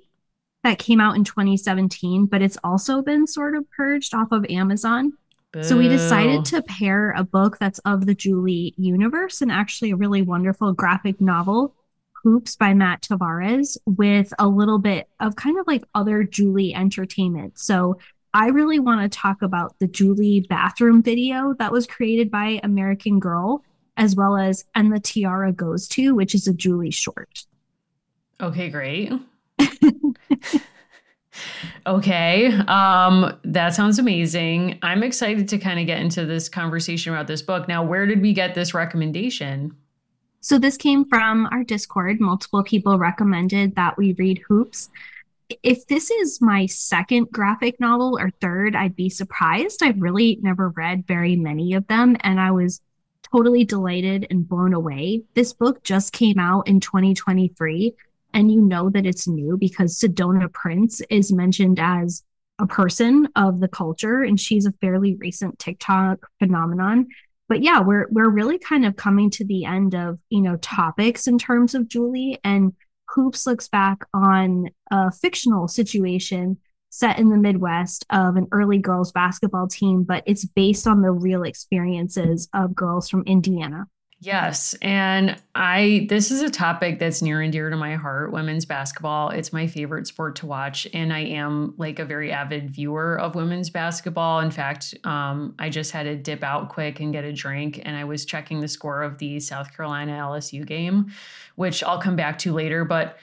that 0.65 0.79
came 0.79 1.01
out 1.01 1.17
in 1.17 1.25
2017, 1.25 2.27
but 2.27 2.43
it's 2.43 2.59
also 2.63 3.01
been 3.01 3.27
sort 3.27 3.57
of 3.57 3.71
purged 3.71 4.15
off 4.15 4.33
of 4.33 4.45
Amazon. 4.51 5.13
So 5.63 5.79
we 5.79 5.89
decided 5.89 6.45
to 6.47 6.63
pair 6.63 7.13
a 7.13 7.25
book 7.25 7.57
that's 7.59 7.79
of 7.81 8.05
the 8.05 8.15
Julie 8.15 8.75
universe 8.77 9.41
and 9.41 9.51
actually 9.51 9.93
a 9.93 9.97
really 9.97 10.21
wonderful 10.21 10.75
graphic 10.75 11.23
novel, 11.23 11.75
Hoops 12.23 12.55
by 12.55 12.75
Matt 12.75 13.03
Tavares, 13.03 13.79
with 13.87 14.33
a 14.39 14.47
little 14.47 14.79
bit 14.79 15.09
of 15.21 15.37
kind 15.37 15.59
of 15.59 15.67
like 15.67 15.85
other 15.95 16.23
Julie 16.23 16.75
entertainment. 16.75 17.59
So 17.59 17.99
I 18.35 18.49
really 18.49 18.79
want 18.79 19.01
to 19.01 19.19
talk 19.19 19.43
about 19.43 19.79
the 19.79 19.87
Julie 19.87 20.47
bathroom 20.49 21.03
video 21.03 21.55
that 21.59 21.73
was 21.73 21.87
created 21.87 22.31
by 22.31 22.61
American 22.63 23.19
Girl, 23.19 23.65
as 23.97 24.15
well 24.15 24.37
as 24.37 24.65
And 24.75 24.93
the 24.93 25.01
Tiara 25.01 25.53
Goes 25.53 25.89
To, 25.89 26.15
which 26.15 26.35
is 26.35 26.47
a 26.47 26.53
Julie 26.53 26.91
short. 26.91 27.45
Okay, 28.41 28.69
great. 28.69 29.13
okay. 31.87 32.53
Um, 32.53 33.39
that 33.45 33.75
sounds 33.75 33.99
amazing. 33.99 34.79
I'm 34.83 35.03
excited 35.03 35.49
to 35.49 35.59
kind 35.59 35.81
of 35.81 35.87
get 35.87 36.01
into 36.01 36.25
this 36.25 36.49
conversation 36.49 37.13
about 37.13 37.27
this 37.27 37.43
book. 37.43 37.67
Now, 37.67 37.83
where 37.83 38.07
did 38.07 38.23
we 38.23 38.33
get 38.33 38.55
this 38.55 38.75
recommendation? 38.75 39.75
So 40.41 40.59
this 40.59 40.77
came 40.77 41.05
from 41.05 41.49
our 41.51 41.65
Discord. 41.65 42.21
Multiple 42.21 42.63
people 42.63 42.99
recommended 42.99 43.75
that 43.75 43.97
we 43.99 44.13
read 44.13 44.41
Hoops 44.49 44.91
if 45.63 45.87
this 45.87 46.11
is 46.11 46.41
my 46.41 46.67
second 46.67 47.31
graphic 47.33 47.81
novel 47.81 48.19
or 48.19 48.31
third, 48.31 48.77
I'd 48.77 48.97
be 48.97 49.09
surprised. 49.09 49.83
I've 49.83 50.01
really 50.01 50.39
never 50.43 50.71
read 50.71 51.07
very 51.07 51.37
many 51.37 51.75
of 51.75 51.87
them, 51.87 52.17
and 52.21 52.39
I 52.41 52.51
was 52.51 52.81
totally 53.33 53.65
delighted 53.65 54.27
and 54.31 54.49
blown 54.49 54.75
away. 54.75 55.23
This 55.35 55.53
book 55.53 55.83
just 55.83 56.13
came 56.13 56.39
out 56.39 56.69
in 56.69 56.81
2023, 56.81 57.95
and 58.35 58.53
you 58.53 58.61
know 58.61 58.91
that 58.91 59.07
it's 59.07 59.27
new 59.27 59.57
because 59.57 59.99
Sedona 59.99 60.53
Prince 60.53 61.01
is 61.11 61.33
mentioned 61.33 61.79
as 61.81 62.23
a 62.59 62.67
person 62.67 63.29
of 63.37 63.61
the 63.61 63.69
culture, 63.69 64.23
and 64.23 64.39
she's 64.39 64.67
a 64.67 64.73
fairly 64.81 65.15
recent 65.17 65.59
TikTok 65.59 66.29
phenomenon. 66.39 67.07
But 67.49 67.63
yeah, 67.63 67.81
we're 67.81 68.07
we're 68.11 68.29
really 68.29 68.59
kind 68.59 68.85
of 68.85 68.97
coming 68.97 69.31
to 69.31 69.45
the 69.45 69.65
end 69.65 69.95
of 69.95 70.19
you 70.29 70.43
know 70.43 70.57
topics 70.57 71.27
in 71.27 71.39
terms 71.39 71.75
of 71.75 71.89
Julie 71.89 72.39
and 72.45 72.75
Hoops 73.19 73.49
looks 73.49 73.67
back 73.67 74.05
on 74.15 74.71
a 74.93 75.11
fictional 75.11 75.67
situation 75.67 76.57
set 76.91 77.19
in 77.19 77.31
the 77.31 77.37
Midwest 77.37 78.07
of 78.11 78.37
an 78.37 78.47
early 78.53 78.79
girls 78.79 79.11
basketball 79.11 79.67
team, 79.67 80.05
but 80.05 80.23
it's 80.25 80.45
based 80.45 80.87
on 80.87 81.03
the 81.03 81.11
real 81.11 81.43
experiences 81.43 82.49
of 82.55 82.77
girls 82.77 83.09
from 83.09 83.25
Indiana. 83.25 83.89
Yes, 84.21 84.75
and 84.83 85.41
I 85.55 86.07
this 86.09 86.33
is 86.33 86.43
a 86.43 86.51
topic 86.51 86.99
that's 86.99 87.23
near 87.23 87.41
and 87.41 87.53
dear 87.53 87.71
to 87.71 87.77
my 87.77 87.95
heart, 87.95 88.33
women's 88.33 88.65
basketball. 88.65 89.31
It's 89.31 89.53
my 89.53 89.69
favorite 89.69 90.09
sport 90.09 90.35
to 90.37 90.47
watch 90.47 90.89
and 90.93 91.13
I 91.13 91.21
am 91.21 91.75
like 91.77 92.01
a 92.01 92.05
very 92.05 92.33
avid 92.33 92.69
viewer 92.69 93.21
of 93.21 93.37
women's 93.37 93.71
basketball. 93.71 94.41
In 94.41 94.51
fact, 94.51 94.97
um, 95.05 95.55
I 95.61 95.69
just 95.69 95.93
had 95.93 96.03
to 96.03 96.17
dip 96.17 96.43
out 96.43 96.69
quick 96.69 96.99
and 96.99 97.13
get 97.13 97.23
a 97.23 97.33
drink 97.33 97.81
and 97.85 97.97
I 97.97 98.03
was 98.03 98.25
checking 98.25 98.61
the 98.61 98.67
score 98.67 99.05
of 99.05 99.19
the 99.19 99.39
South 99.39 99.73
Carolina 99.77 100.13
LSU 100.13 100.67
game, 100.67 101.13
which 101.55 101.85
I'll 101.85 102.01
come 102.01 102.17
back 102.17 102.39
to 102.39 102.53
later, 102.53 102.85
but 102.85 103.19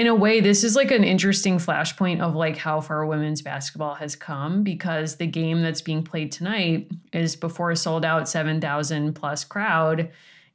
in 0.00 0.06
a 0.06 0.14
way, 0.14 0.40
this 0.40 0.64
is 0.64 0.76
like 0.76 0.90
an 0.90 1.04
interesting 1.04 1.58
flashpoint 1.58 2.22
of 2.22 2.34
like 2.34 2.56
how 2.56 2.80
far 2.80 3.04
women's 3.04 3.42
basketball 3.42 3.94
has 3.96 4.16
come 4.16 4.62
because 4.62 5.16
the 5.16 5.26
game 5.26 5.60
that's 5.60 5.82
being 5.82 6.02
played 6.02 6.32
tonight 6.32 6.90
is 7.12 7.36
before 7.36 7.70
a 7.70 7.76
sold 7.76 8.02
out 8.02 8.26
7,000 8.26 9.12
plus 9.12 9.44
crowd 9.44 10.08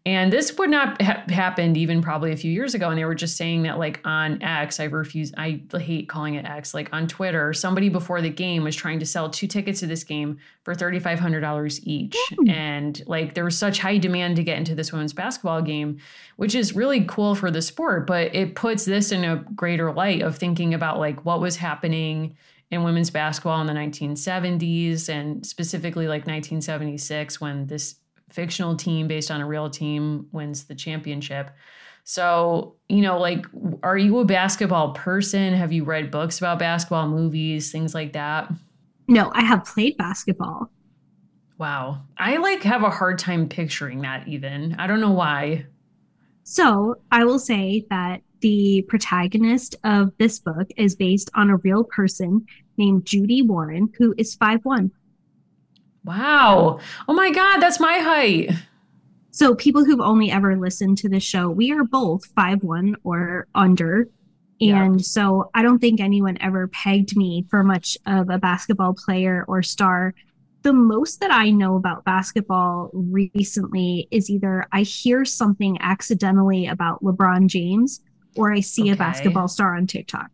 and 0.08 0.32
this 0.32 0.56
would 0.60 0.70
not 0.70 1.02
have 1.02 1.28
happened 1.32 1.78
even 1.78 2.00
probably 2.00 2.32
a 2.32 2.38
few 2.38 2.52
years 2.52 2.76
ago. 2.76 2.90
And 2.90 3.00
they 3.00 3.06
were 3.06 3.16
just 3.16 3.38
saying 3.38 3.64
that, 3.64 3.80
like 3.80 4.02
on 4.06 4.40
X, 4.44 4.80
I 4.80 4.84
refuse, 4.84 5.34
I 5.36 5.62
hate 5.74 6.08
calling 6.08 6.36
it 6.36 6.46
X, 6.46 6.76
like 6.76 6.90
on 6.94 7.08
Twitter, 7.08 7.54
somebody 7.54 7.90
before 7.90 8.22
the 8.22 8.30
game 8.30 8.64
was 8.64 8.76
trying 8.76 9.00
to 9.00 9.06
sell 9.06 9.32
two 9.32 9.48
tickets 9.48 9.80
to 9.80 9.88
this 9.88 10.04
game 10.04 10.38
for 10.62 10.76
$3,500 10.76 11.80
each. 11.84 12.16
Mm. 12.34 12.50
And 12.50 13.04
like 13.08 13.34
there 13.34 13.46
was 13.46 13.58
such 13.58 13.80
high 13.80 13.98
demand 13.98 14.36
to 14.36 14.44
get 14.44 14.60
into 14.60 14.76
this 14.76 14.92
women's 14.92 15.14
basketball 15.14 15.64
game, 15.64 15.98
which 16.36 16.54
is 16.54 16.76
really 16.76 17.04
cool 17.06 17.34
for 17.34 17.50
the 17.50 17.64
sport. 17.64 18.06
But 18.06 18.36
it 18.36 18.54
puts 18.54 18.86
this 18.86 19.12
in 19.12 19.26
a 19.26 19.38
greater 19.56 19.92
light 19.92 20.22
of 20.22 20.38
thinking 20.38 20.76
about 20.76 21.00
like 21.00 21.26
what 21.26 21.42
was 21.42 21.58
happening 21.58 22.38
in 22.70 22.84
women's 22.84 23.10
basketball 23.10 23.60
in 23.62 23.68
the 23.68 23.74
1970s 23.74 25.10
and 25.10 25.44
specifically 25.44 26.08
like 26.08 26.28
1976 26.28 27.42
when 27.42 27.66
this 27.66 27.96
fictional 28.36 28.76
team 28.76 29.08
based 29.08 29.32
on 29.32 29.42
a 29.42 29.48
real 29.48 29.70
team 29.70 30.28
wins 30.32 30.66
the 30.66 30.76
championship. 30.76 31.50
So, 32.04 32.76
you 32.88 33.02
know, 33.02 33.18
like, 33.18 33.48
are 33.82 33.98
you 33.98 34.20
a 34.20 34.26
basketball 34.26 34.94
person? 34.94 35.54
Have 35.56 35.74
you 35.74 35.84
read 35.84 36.12
books 36.12 36.38
about 36.38 36.60
basketball, 36.60 37.08
movies, 37.08 37.72
things 37.72 37.96
like 37.96 38.14
that? 38.14 38.52
No, 39.08 39.32
I 39.34 39.44
have 39.44 39.66
played 39.66 39.98
basketball. 39.98 40.70
Wow. 41.58 42.04
I 42.18 42.38
like 42.38 42.62
have 42.64 42.84
a 42.84 42.92
hard 42.92 43.18
time 43.18 43.50
picturing 43.50 44.02
that 44.02 44.28
even. 44.28 44.76
I 44.78 44.86
don't 44.86 45.02
know 45.02 45.12
why. 45.12 45.66
So, 46.44 46.98
I 47.12 47.26
will 47.26 47.40
say 47.40 47.88
that 47.90 48.22
the 48.42 48.86
protagonist 48.88 49.76
of 49.84 50.12
this 50.20 50.40
book 50.40 50.68
is 50.78 50.96
based 50.96 51.32
on 51.34 51.50
a 51.50 51.58
real 51.58 51.84
person 51.86 52.46
named 52.78 53.06
Judy 53.06 53.42
Warren, 53.42 53.92
who 53.98 54.14
is 54.18 54.36
five 54.36 54.60
one. 54.64 54.92
Wow. 56.06 56.80
Oh 57.08 57.14
my 57.14 57.32
God, 57.32 57.60
that's 57.60 57.80
my 57.80 57.98
height. 57.98 58.52
So, 59.32 59.56
people 59.56 59.84
who've 59.84 60.00
only 60.00 60.32
ever 60.32 60.56
listened 60.56 60.98
to 61.00 61.10
the 61.10 61.20
show, 61.20 61.50
we 61.50 61.72
are 61.72 61.84
both 61.84 62.26
five 62.28 62.64
one 62.64 62.96
or 63.04 63.48
under. 63.54 64.08
And 64.62 64.96
yep. 64.96 65.02
so, 65.02 65.50
I 65.54 65.62
don't 65.62 65.80
think 65.80 66.00
anyone 66.00 66.38
ever 66.40 66.70
pegged 66.70 67.18
me 67.18 67.46
for 67.50 67.64
much 67.64 67.98
of 68.06 68.30
a 68.30 68.38
basketball 68.38 68.94
player 68.94 69.44
or 69.48 69.62
star. 69.62 70.14
The 70.62 70.74
most 70.74 71.20
that 71.20 71.32
I 71.32 71.50
know 71.50 71.76
about 71.76 72.06
basketball 72.06 72.92
recently 72.94 74.08
is 74.10 74.30
either 74.30 74.68
I 74.72 74.84
hear 74.84 75.26
something 75.26 75.78
accidentally 75.82 76.68
about 76.68 77.04
LeBron 77.04 77.48
James 77.48 78.02
or 78.38 78.54
I 78.54 78.62
see 78.62 78.84
okay. 78.84 78.92
a 78.92 78.96
basketball 78.96 79.48
star 79.48 79.76
on 79.76 79.88
TikTok. 79.88 80.30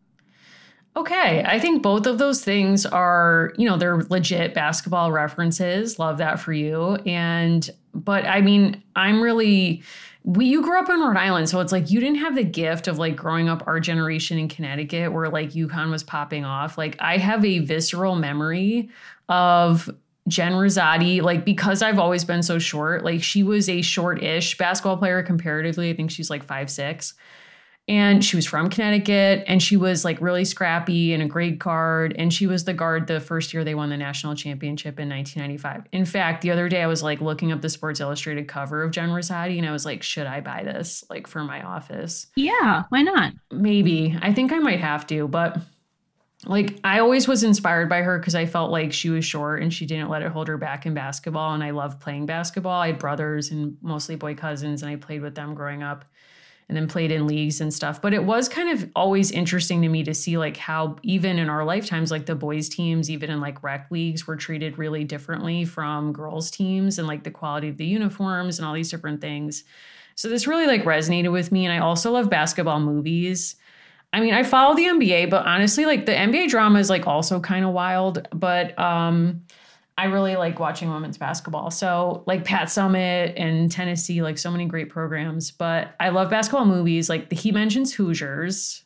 Okay, 0.96 1.42
I 1.46 1.58
think 1.58 1.82
both 1.82 2.06
of 2.06 2.18
those 2.18 2.44
things 2.44 2.86
are, 2.86 3.54
you 3.58 3.68
know, 3.68 3.78
they're 3.78 4.04
legit 4.04 4.54
basketball 4.54 5.12
references. 5.12 5.98
Love 6.00 6.18
that 6.18 6.40
for 6.40 6.52
you. 6.52 6.96
And 7.06 7.70
but 7.94 8.26
I 8.26 8.42
mean, 8.42 8.84
I'm 8.96 9.22
really 9.22 9.84
we 10.24 10.46
you 10.46 10.62
grew 10.62 10.78
up 10.78 10.90
in 10.90 11.00
Rhode 11.00 11.18
Island, 11.18 11.50
so 11.50 11.62
it's 11.62 11.72
like 11.72 11.90
you 11.90 12.02
didn't 12.02 12.18
have 12.18 12.36
the 12.36 12.44
gift 12.44 12.88
of 12.88 13.00
like 13.00 13.16
growing 13.16 13.48
up 13.48 13.64
our 13.68 13.80
generation 13.80 14.38
in 14.38 14.50
Connecticut 14.50 15.14
where 15.14 15.30
like 15.30 15.52
UConn 15.52 15.92
was 15.92 16.04
popping 16.04 16.44
off. 16.44 16.78
Like 16.78 16.98
I 17.00 17.18
have 17.18 17.46
a 17.46 17.60
visceral 17.60 18.16
memory 18.16 18.90
of 19.30 19.90
Jen 20.28 20.54
Rizzotti, 20.54 21.22
like 21.22 21.46
because 21.46 21.82
I've 21.82 22.00
always 22.00 22.26
been 22.26 22.44
so 22.44 22.60
short, 22.60 23.06
like 23.06 23.24
she 23.24 23.44
was 23.44 23.70
a 23.70 23.82
short-ish 23.82 24.58
basketball 24.58 24.98
player 24.98 25.24
comparatively. 25.24 25.90
I 25.90 25.96
think 25.96 26.12
she's 26.12 26.30
like 26.30 26.44
five 26.44 26.70
six 26.70 27.14
and 27.88 28.24
she 28.24 28.36
was 28.36 28.46
from 28.46 28.70
Connecticut 28.70 29.44
and 29.48 29.62
she 29.62 29.76
was 29.76 30.06
like 30.06 30.22
really 30.22 30.46
scrappy 30.46 31.14
and 31.14 31.24
a 31.24 31.26
great 31.26 31.58
guard 31.58 32.16
and 32.18 32.32
she 32.32 32.46
was 32.48 32.64
the 32.64 32.74
guard 32.74 33.08
the 33.08 33.20
first 33.20 33.54
year 33.54 33.64
they 33.64 33.76
won 33.76 33.90
the 33.90 33.98
national 33.98 34.36
championship 34.36 35.00
in 35.00 35.10
1995. 35.10 35.88
In 35.92 36.06
fact, 36.06 36.42
the 36.42 36.52
other 36.52 36.70
day 36.70 36.84
I 36.84 36.88
was 36.88 37.02
like 37.02 37.22
looking 37.22 37.52
up 37.52 37.62
the 37.62 37.70
Sports 37.70 38.00
Illustrated 38.00 38.48
cover 38.48 38.84
of 38.84 38.92
Jen 38.92 39.10
Rizzotti 39.10 39.58
and 39.58 39.68
I 39.68 39.72
was 39.72 39.86
like, 39.86 40.04
should 40.04 40.28
I 40.28 40.42
buy 40.42 40.64
this 40.64 41.04
like 41.10 41.28
for 41.28 41.44
my 41.44 41.62
office? 41.64 42.28
Yeah, 42.36 42.84
why 42.90 43.02
not? 43.02 43.34
Maybe. 43.52 44.18
I 44.22 44.32
think 44.32 44.54
I 44.54 44.60
might 44.60 44.80
have 44.80 45.08
to, 45.08 45.28
but 45.28 45.58
like 46.46 46.80
I 46.84 47.00
always 47.00 47.28
was 47.28 47.44
inspired 47.44 47.90
by 47.90 48.04
her 48.04 48.20
because 48.20 48.36
I 48.36 48.46
felt 48.46 48.72
like 48.72 48.94
she 48.94 49.10
was 49.10 49.26
short 49.26 49.62
and 49.62 49.74
she 49.74 49.86
didn't 49.86 50.10
let 50.10 50.22
it 50.22 50.32
hold 50.32 50.48
her 50.48 50.58
back 50.58 50.86
in 50.86 50.94
basketball 50.94 51.54
and 51.54 51.64
I 51.64 51.72
loved 51.72 52.00
playing 52.00 52.26
basketball. 52.26 52.80
I 52.80 52.88
had 52.88 53.00
brothers 53.00 53.52
and 53.52 53.78
mostly 53.82 54.16
boy 54.16 54.36
cousins 54.36 54.84
and 54.84 54.92
I 54.92 54.96
played 54.96 55.22
with 55.22 55.36
them 55.36 55.56
growing 55.56 55.84
up 55.84 56.06
and 56.72 56.78
then 56.78 56.88
played 56.88 57.12
in 57.12 57.28
leagues 57.28 57.60
and 57.60 57.74
stuff. 57.74 58.02
But 58.02 58.14
it 58.14 58.24
was 58.24 58.48
kind 58.48 58.70
of 58.70 58.90
always 58.96 59.30
interesting 59.30 59.82
to 59.82 59.90
me 59.90 60.06
to 60.06 60.14
see 60.14 60.38
like 60.38 60.56
how 60.56 60.96
even 61.04 61.38
in 61.38 61.50
our 61.50 61.66
lifetimes, 61.66 62.12
like 62.12 62.28
the 62.28 62.34
boys 62.34 62.70
teams, 62.70 63.10
even 63.10 63.30
in 63.30 63.42
like 63.42 63.62
rec 63.62 63.92
leagues, 63.92 64.26
were 64.26 64.38
treated 64.38 64.78
really 64.78 65.04
differently 65.04 65.66
from 65.66 66.14
girls 66.14 66.50
teams 66.50 66.98
and 66.98 67.10
like 67.10 67.26
the 67.26 67.30
quality 67.30 67.68
of 67.68 67.76
the 67.76 67.84
uniforms 67.84 68.58
and 68.58 68.66
all 68.66 68.74
these 68.74 68.90
different 68.90 69.20
things. 69.20 69.66
So 70.16 70.30
this 70.30 70.48
really 70.48 70.66
like 70.66 70.84
resonated 70.84 71.34
with 71.34 71.52
me. 71.52 71.66
And 71.66 71.74
I 71.74 71.86
also 71.86 72.10
love 72.10 72.30
basketball 72.30 72.80
movies. 72.80 73.58
I 74.14 74.22
mean, 74.22 74.34
I 74.34 74.44
follow 74.44 74.74
the 74.74 74.86
NBA, 74.86 75.30
but 75.30 75.46
honestly, 75.46 75.86
like 75.86 76.06
the 76.06 76.14
NBA 76.14 76.48
drama 76.48 76.80
is 76.80 76.90
like 76.90 77.06
also 77.06 77.42
kind 77.42 77.66
of 77.66 77.72
wild. 77.74 78.30
But 78.34 78.80
um 78.80 79.42
I 79.98 80.06
really 80.06 80.36
like 80.36 80.60
watching 80.60 80.90
women's 80.90 81.18
basketball. 81.18 81.70
So, 81.70 82.24
like 82.26 82.46
Pat 82.46 82.68
Summitt 82.68 83.34
and 83.38 83.72
Tennessee, 83.72 84.22
like 84.22 84.38
so 84.38 84.50
many 84.50 84.66
great 84.66 84.90
programs. 84.90 85.52
But 85.52 85.96
I 86.00 86.10
love 86.10 86.30
basketball 86.30 86.66
movies. 86.66 87.10
Like 87.10 87.30
the, 87.30 87.36
he 87.36 87.52
mentions 87.52 87.94
Hoosiers, 87.94 88.84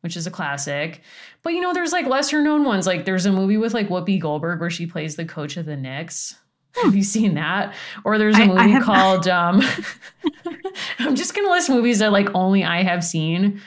which 0.00 0.16
is 0.16 0.26
a 0.26 0.30
classic. 0.30 1.00
But 1.42 1.54
you 1.54 1.60
know, 1.60 1.72
there's 1.72 1.92
like 1.92 2.06
lesser 2.06 2.42
known 2.42 2.64
ones. 2.64 2.86
Like 2.86 3.04
there's 3.04 3.26
a 3.26 3.32
movie 3.32 3.56
with 3.56 3.74
like 3.74 3.88
Whoopi 3.88 4.20
Goldberg 4.20 4.60
where 4.60 4.70
she 4.70 4.86
plays 4.86 5.16
the 5.16 5.24
coach 5.24 5.56
of 5.56 5.66
the 5.66 5.76
Knicks. 5.76 6.36
Have 6.82 6.94
you 6.94 7.02
seen 7.02 7.34
that? 7.34 7.74
Or 8.04 8.16
there's 8.16 8.38
a 8.38 8.46
movie 8.46 8.80
called 8.80 9.28
um 9.28 9.62
I'm 10.98 11.16
just 11.16 11.34
gonna 11.34 11.50
list 11.50 11.68
movies 11.68 11.98
that 11.98 12.12
like 12.12 12.28
only 12.34 12.64
I 12.64 12.82
have 12.82 13.04
seen. 13.04 13.60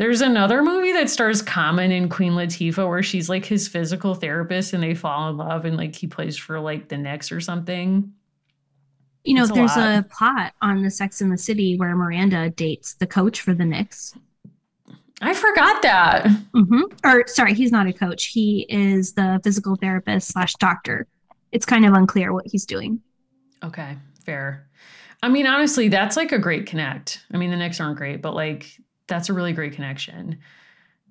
There's 0.00 0.22
another 0.22 0.62
movie 0.62 0.92
that 0.92 1.10
stars 1.10 1.42
Common 1.42 1.92
and 1.92 2.10
Queen 2.10 2.32
Latifah 2.32 2.88
where 2.88 3.02
she's 3.02 3.28
like 3.28 3.44
his 3.44 3.68
physical 3.68 4.14
therapist 4.14 4.72
and 4.72 4.82
they 4.82 4.94
fall 4.94 5.28
in 5.28 5.36
love 5.36 5.66
and 5.66 5.76
like 5.76 5.94
he 5.94 6.06
plays 6.06 6.38
for 6.38 6.58
like 6.58 6.88
the 6.88 6.96
Knicks 6.96 7.30
or 7.30 7.38
something. 7.38 8.10
You 9.24 9.34
know, 9.34 9.44
a 9.44 9.48
there's 9.48 9.76
lot. 9.76 9.98
a 9.98 10.02
plot 10.04 10.54
on 10.62 10.82
the 10.82 10.90
Sex 10.90 11.20
in 11.20 11.28
the 11.28 11.36
City 11.36 11.76
where 11.76 11.94
Miranda 11.94 12.48
dates 12.48 12.94
the 12.94 13.06
coach 13.06 13.42
for 13.42 13.52
the 13.52 13.66
Knicks. 13.66 14.14
I 15.20 15.34
forgot 15.34 15.82
that. 15.82 16.28
hmm 16.54 16.80
Or 17.04 17.26
sorry, 17.26 17.52
he's 17.52 17.70
not 17.70 17.86
a 17.86 17.92
coach. 17.92 18.28
He 18.28 18.64
is 18.70 19.12
the 19.12 19.38
physical 19.44 19.76
therapist 19.76 20.28
slash 20.28 20.54
doctor. 20.54 21.06
It's 21.52 21.66
kind 21.66 21.84
of 21.84 21.92
unclear 21.92 22.32
what 22.32 22.46
he's 22.46 22.64
doing. 22.64 23.00
Okay, 23.62 23.98
fair. 24.24 24.66
I 25.22 25.28
mean, 25.28 25.46
honestly, 25.46 25.88
that's 25.88 26.16
like 26.16 26.32
a 26.32 26.38
great 26.38 26.64
connect. 26.64 27.22
I 27.34 27.36
mean, 27.36 27.50
the 27.50 27.56
Knicks 27.58 27.80
aren't 27.82 27.98
great, 27.98 28.22
but 28.22 28.34
like 28.34 28.80
that's 29.10 29.28
a 29.28 29.34
really 29.34 29.52
great 29.52 29.74
connection. 29.74 30.38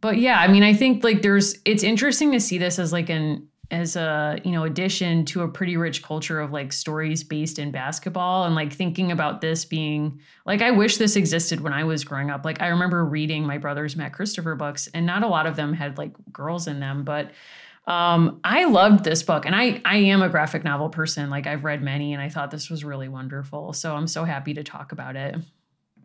But 0.01 0.17
yeah, 0.17 0.39
I 0.39 0.47
mean, 0.47 0.63
I 0.63 0.73
think 0.73 1.03
like 1.03 1.21
there's 1.21 1.59
it's 1.65 1.83
interesting 1.83 2.31
to 2.31 2.39
see 2.39 2.57
this 2.57 2.79
as 2.79 2.91
like 2.91 3.09
an 3.09 3.47
as 3.71 3.95
a 3.95 4.39
you 4.43 4.51
know 4.51 4.63
addition 4.63 5.25
to 5.25 5.41
a 5.41 5.47
pretty 5.47 5.77
rich 5.77 6.01
culture 6.01 6.39
of 6.39 6.51
like 6.51 6.73
stories 6.73 7.23
based 7.23 7.59
in 7.59 7.69
basketball 7.69 8.45
and 8.45 8.55
like 8.55 8.73
thinking 8.73 9.11
about 9.11 9.41
this 9.41 9.63
being 9.63 10.19
like 10.45 10.61
I 10.61 10.71
wish 10.71 10.97
this 10.97 11.15
existed 11.15 11.61
when 11.61 11.73
I 11.73 11.83
was 11.83 12.03
growing 12.03 12.31
up. 12.31 12.45
Like 12.45 12.61
I 12.61 12.67
remember 12.67 13.05
reading 13.05 13.45
my 13.45 13.57
brother's 13.57 13.95
Matt 13.95 14.13
Christopher 14.13 14.55
books 14.55 14.87
and 14.93 15.05
not 15.05 15.23
a 15.23 15.27
lot 15.27 15.45
of 15.45 15.55
them 15.55 15.73
had 15.73 15.97
like 15.97 16.13
girls 16.31 16.67
in 16.67 16.79
them, 16.79 17.03
but 17.03 17.31
um 17.85 18.39
I 18.43 18.65
loved 18.65 19.03
this 19.03 19.21
book 19.21 19.45
and 19.45 19.55
I 19.55 19.81
I 19.85 19.97
am 19.97 20.23
a 20.23 20.29
graphic 20.29 20.63
novel 20.63 20.89
person. 20.89 21.29
Like 21.29 21.45
I've 21.45 21.63
read 21.63 21.83
many 21.83 22.13
and 22.13 22.21
I 22.21 22.29
thought 22.29 22.49
this 22.49 22.69
was 22.69 22.83
really 22.83 23.09
wonderful. 23.09 23.73
So 23.73 23.95
I'm 23.95 24.07
so 24.07 24.23
happy 24.23 24.55
to 24.55 24.63
talk 24.63 24.91
about 24.91 25.15
it. 25.15 25.35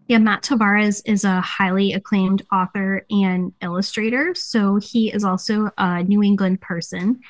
Yeah, 0.07 0.19
Matt 0.19 0.43
Tavares 0.43 1.01
is 1.07 1.25
a 1.25 1.41
highly 1.41 1.95
acclaimed 1.95 2.43
author 2.53 3.07
and 3.11 3.53
illustrator. 3.63 4.35
So 4.35 4.77
he 4.77 5.11
is 5.11 5.25
also 5.25 5.71
a 5.79 6.03
New 6.03 6.23
England 6.23 6.61
person. 6.61 7.21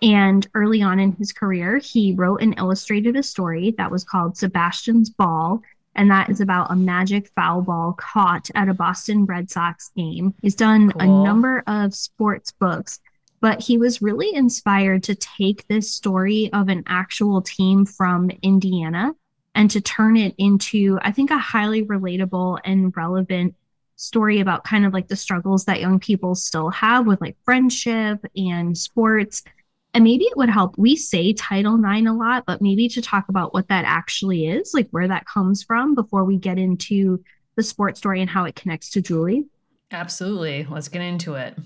And 0.00 0.46
early 0.54 0.82
on 0.82 0.98
in 0.98 1.12
his 1.12 1.30
career, 1.30 1.78
he 1.78 2.14
wrote 2.14 2.40
and 2.40 2.58
illustrated 2.58 3.16
a 3.16 3.22
story 3.22 3.74
that 3.76 3.90
was 3.90 4.02
called 4.02 4.36
Sebastian's 4.36 5.10
Ball. 5.10 5.60
And 5.94 6.10
that 6.10 6.30
is 6.30 6.40
about 6.40 6.72
a 6.72 6.76
magic 6.76 7.30
foul 7.36 7.60
ball 7.60 7.92
caught 7.98 8.48
at 8.54 8.68
a 8.68 8.74
Boston 8.74 9.26
Red 9.26 9.50
Sox 9.50 9.90
game. 9.94 10.34
He's 10.40 10.54
done 10.54 10.90
a 10.98 11.06
number 11.06 11.62
of 11.66 11.94
sports 11.94 12.50
books, 12.50 12.98
but 13.42 13.60
he 13.60 13.76
was 13.76 14.00
really 14.00 14.34
inspired 14.34 15.02
to 15.02 15.14
take 15.14 15.68
this 15.68 15.92
story 15.92 16.50
of 16.54 16.70
an 16.70 16.82
actual 16.86 17.42
team 17.42 17.84
from 17.84 18.30
Indiana 18.40 19.14
and 19.54 19.70
to 19.70 19.80
turn 19.80 20.16
it 20.16 20.34
into, 20.38 20.98
I 21.02 21.12
think, 21.12 21.30
a 21.30 21.38
highly 21.38 21.84
relatable 21.84 22.60
and 22.64 22.96
relevant 22.96 23.54
story 23.96 24.40
about 24.40 24.64
kind 24.64 24.84
of 24.84 24.92
like 24.92 25.08
the 25.08 25.16
struggles 25.16 25.66
that 25.66 25.80
young 25.80 26.00
people 26.00 26.34
still 26.34 26.70
have 26.70 27.06
with 27.06 27.20
like 27.20 27.36
friendship 27.44 28.24
and 28.34 28.76
sports. 28.76 29.42
And 29.94 30.04
maybe 30.04 30.24
it 30.24 30.36
would 30.36 30.48
help. 30.48 30.76
We 30.78 30.96
say 30.96 31.32
Title 31.34 31.76
IX 31.78 32.08
a 32.08 32.12
lot, 32.12 32.44
but 32.46 32.62
maybe 32.62 32.88
to 32.88 33.02
talk 33.02 33.28
about 33.28 33.52
what 33.52 33.68
that 33.68 33.84
actually 33.86 34.46
is, 34.46 34.72
like 34.74 34.88
where 34.90 35.08
that 35.08 35.26
comes 35.26 35.62
from 35.62 35.94
before 35.94 36.24
we 36.24 36.38
get 36.38 36.58
into 36.58 37.22
the 37.56 37.62
sports 37.62 37.98
story 37.98 38.20
and 38.20 38.30
how 38.30 38.44
it 38.44 38.56
connects 38.56 38.90
to 38.90 39.02
Julie. 39.02 39.46
Absolutely. 39.90 40.66
Let's 40.68 40.88
get 40.88 41.02
into 41.02 41.34
it. 41.34 41.56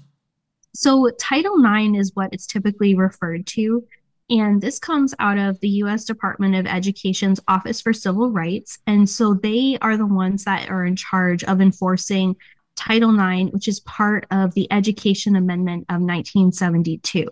So, 0.75 1.11
Title 1.19 1.57
IX 1.65 1.97
is 1.97 2.11
what 2.15 2.35
it's 2.35 2.47
typically 2.47 2.95
referred 2.95 3.47
to. 3.49 3.85
And 4.29 4.61
this 4.61 4.79
comes 4.79 5.15
out 5.19 5.39
of 5.39 5.61
the 5.61 5.69
US 5.69 6.05
Department 6.05 6.57
of 6.57 6.67
Education's 6.67 7.41
Office 7.47 7.81
for 7.81 7.93
Civil 7.93 8.31
Rights. 8.31 8.79
And 8.87 9.09
so 9.09 9.35
they 9.35 9.79
are 9.81 9.97
the 9.97 10.07
ones 10.07 10.45
that 10.45 10.69
are 10.69 10.85
in 10.85 10.97
charge 10.97 11.45
of 11.45 11.61
enforcing 11.61 12.37
Title 12.75 13.15
IX, 13.19 13.53
which 13.53 13.69
is 13.69 13.81
part 13.81 14.27
of 14.31 14.53
the 14.55 14.71
Education 14.73 15.37
Amendment 15.37 15.85
of 15.89 16.01
1972. 16.01 17.29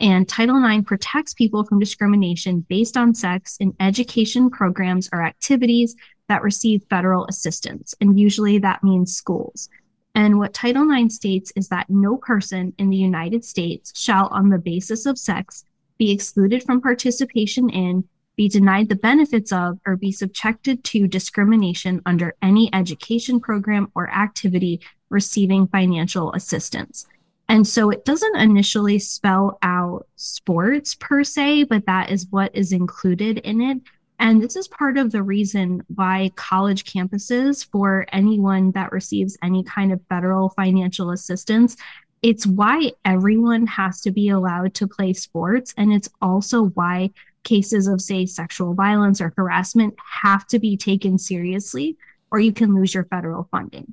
And 0.00 0.28
Title 0.28 0.62
IX 0.64 0.84
protects 0.84 1.32
people 1.32 1.64
from 1.64 1.78
discrimination 1.78 2.66
based 2.68 2.96
on 2.96 3.14
sex 3.14 3.56
in 3.60 3.74
education 3.78 4.50
programs 4.50 5.08
or 5.12 5.22
activities 5.22 5.94
that 6.28 6.42
receive 6.42 6.82
federal 6.90 7.24
assistance. 7.26 7.94
And 8.00 8.18
usually 8.18 8.58
that 8.58 8.82
means 8.82 9.14
schools. 9.14 9.68
And 10.14 10.38
what 10.38 10.54
Title 10.54 10.90
IX 10.90 11.14
states 11.14 11.52
is 11.54 11.68
that 11.68 11.88
no 11.88 12.16
person 12.16 12.74
in 12.78 12.90
the 12.90 12.96
United 12.96 13.44
States 13.44 13.92
shall, 13.96 14.26
on 14.28 14.48
the 14.48 14.58
basis 14.58 15.06
of 15.06 15.18
sex, 15.18 15.64
be 16.02 16.10
excluded 16.10 16.64
from 16.64 16.80
participation 16.80 17.70
in, 17.70 18.02
be 18.34 18.48
denied 18.48 18.88
the 18.88 18.96
benefits 18.96 19.52
of, 19.52 19.78
or 19.86 19.94
be 19.94 20.10
subjected 20.10 20.82
to 20.82 21.06
discrimination 21.06 22.02
under 22.06 22.34
any 22.42 22.68
education 22.74 23.38
program 23.38 23.86
or 23.94 24.10
activity 24.10 24.80
receiving 25.10 25.68
financial 25.68 26.32
assistance. 26.32 27.06
And 27.48 27.64
so 27.64 27.90
it 27.90 28.04
doesn't 28.04 28.36
initially 28.36 28.98
spell 28.98 29.60
out 29.62 30.08
sports 30.16 30.96
per 30.96 31.22
se, 31.22 31.64
but 31.64 31.86
that 31.86 32.10
is 32.10 32.26
what 32.30 32.50
is 32.52 32.72
included 32.72 33.38
in 33.38 33.60
it. 33.60 33.78
And 34.18 34.42
this 34.42 34.56
is 34.56 34.66
part 34.66 34.98
of 34.98 35.12
the 35.12 35.22
reason 35.22 35.84
why 35.94 36.32
college 36.34 36.82
campuses, 36.82 37.64
for 37.70 38.06
anyone 38.12 38.72
that 38.72 38.90
receives 38.90 39.38
any 39.44 39.62
kind 39.62 39.92
of 39.92 40.00
federal 40.08 40.48
financial 40.50 41.10
assistance, 41.10 41.76
it's 42.22 42.46
why 42.46 42.92
everyone 43.04 43.66
has 43.66 44.00
to 44.02 44.10
be 44.10 44.28
allowed 44.28 44.74
to 44.74 44.86
play 44.86 45.12
sports. 45.12 45.74
And 45.76 45.92
it's 45.92 46.08
also 46.20 46.66
why 46.70 47.10
cases 47.42 47.88
of, 47.88 48.00
say, 48.00 48.26
sexual 48.26 48.74
violence 48.74 49.20
or 49.20 49.34
harassment 49.36 49.94
have 50.22 50.46
to 50.46 50.58
be 50.58 50.76
taken 50.76 51.18
seriously, 51.18 51.96
or 52.30 52.38
you 52.38 52.52
can 52.52 52.74
lose 52.74 52.94
your 52.94 53.04
federal 53.04 53.48
funding. 53.50 53.92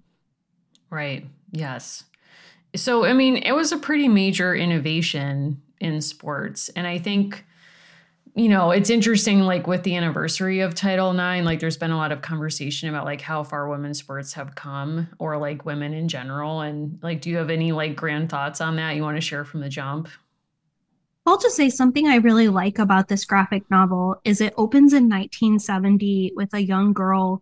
Right. 0.89 1.25
Yes. 1.51 2.03
So, 2.75 3.05
I 3.05 3.13
mean, 3.13 3.37
it 3.37 3.53
was 3.53 3.71
a 3.71 3.77
pretty 3.77 4.07
major 4.07 4.55
innovation 4.55 5.61
in 5.79 5.99
sports. 6.01 6.69
And 6.69 6.85
I 6.85 6.99
think, 6.99 7.45
you 8.35 8.49
know, 8.49 8.71
it's 8.71 8.89
interesting, 8.89 9.41
like 9.41 9.67
with 9.67 9.83
the 9.83 9.95
anniversary 9.95 10.59
of 10.61 10.75
Title 10.75 11.11
IX, 11.11 11.45
like 11.45 11.59
there's 11.59 11.77
been 11.77 11.91
a 11.91 11.97
lot 11.97 12.11
of 12.11 12.21
conversation 12.21 12.89
about 12.89 13.05
like 13.05 13.21
how 13.21 13.43
far 13.43 13.67
women's 13.67 13.99
sports 13.99 14.33
have 14.33 14.55
come 14.55 15.07
or 15.19 15.37
like 15.37 15.65
women 15.65 15.93
in 15.93 16.07
general. 16.07 16.61
And 16.61 16.99
like, 17.01 17.21
do 17.21 17.29
you 17.29 17.37
have 17.37 17.49
any 17.49 17.71
like 17.71 17.95
grand 17.95 18.29
thoughts 18.29 18.61
on 18.61 18.75
that 18.77 18.95
you 18.95 19.03
want 19.03 19.17
to 19.17 19.21
share 19.21 19.43
from 19.45 19.61
the 19.61 19.69
jump? 19.69 20.09
I'll 21.25 21.37
just 21.37 21.55
say 21.55 21.69
something 21.69 22.07
I 22.07 22.15
really 22.15 22.47
like 22.47 22.79
about 22.79 23.07
this 23.07 23.25
graphic 23.25 23.69
novel 23.69 24.19
is 24.23 24.41
it 24.41 24.53
opens 24.57 24.93
in 24.93 25.09
1970 25.09 26.33
with 26.35 26.53
a 26.53 26.63
young 26.63 26.93
girl 26.93 27.41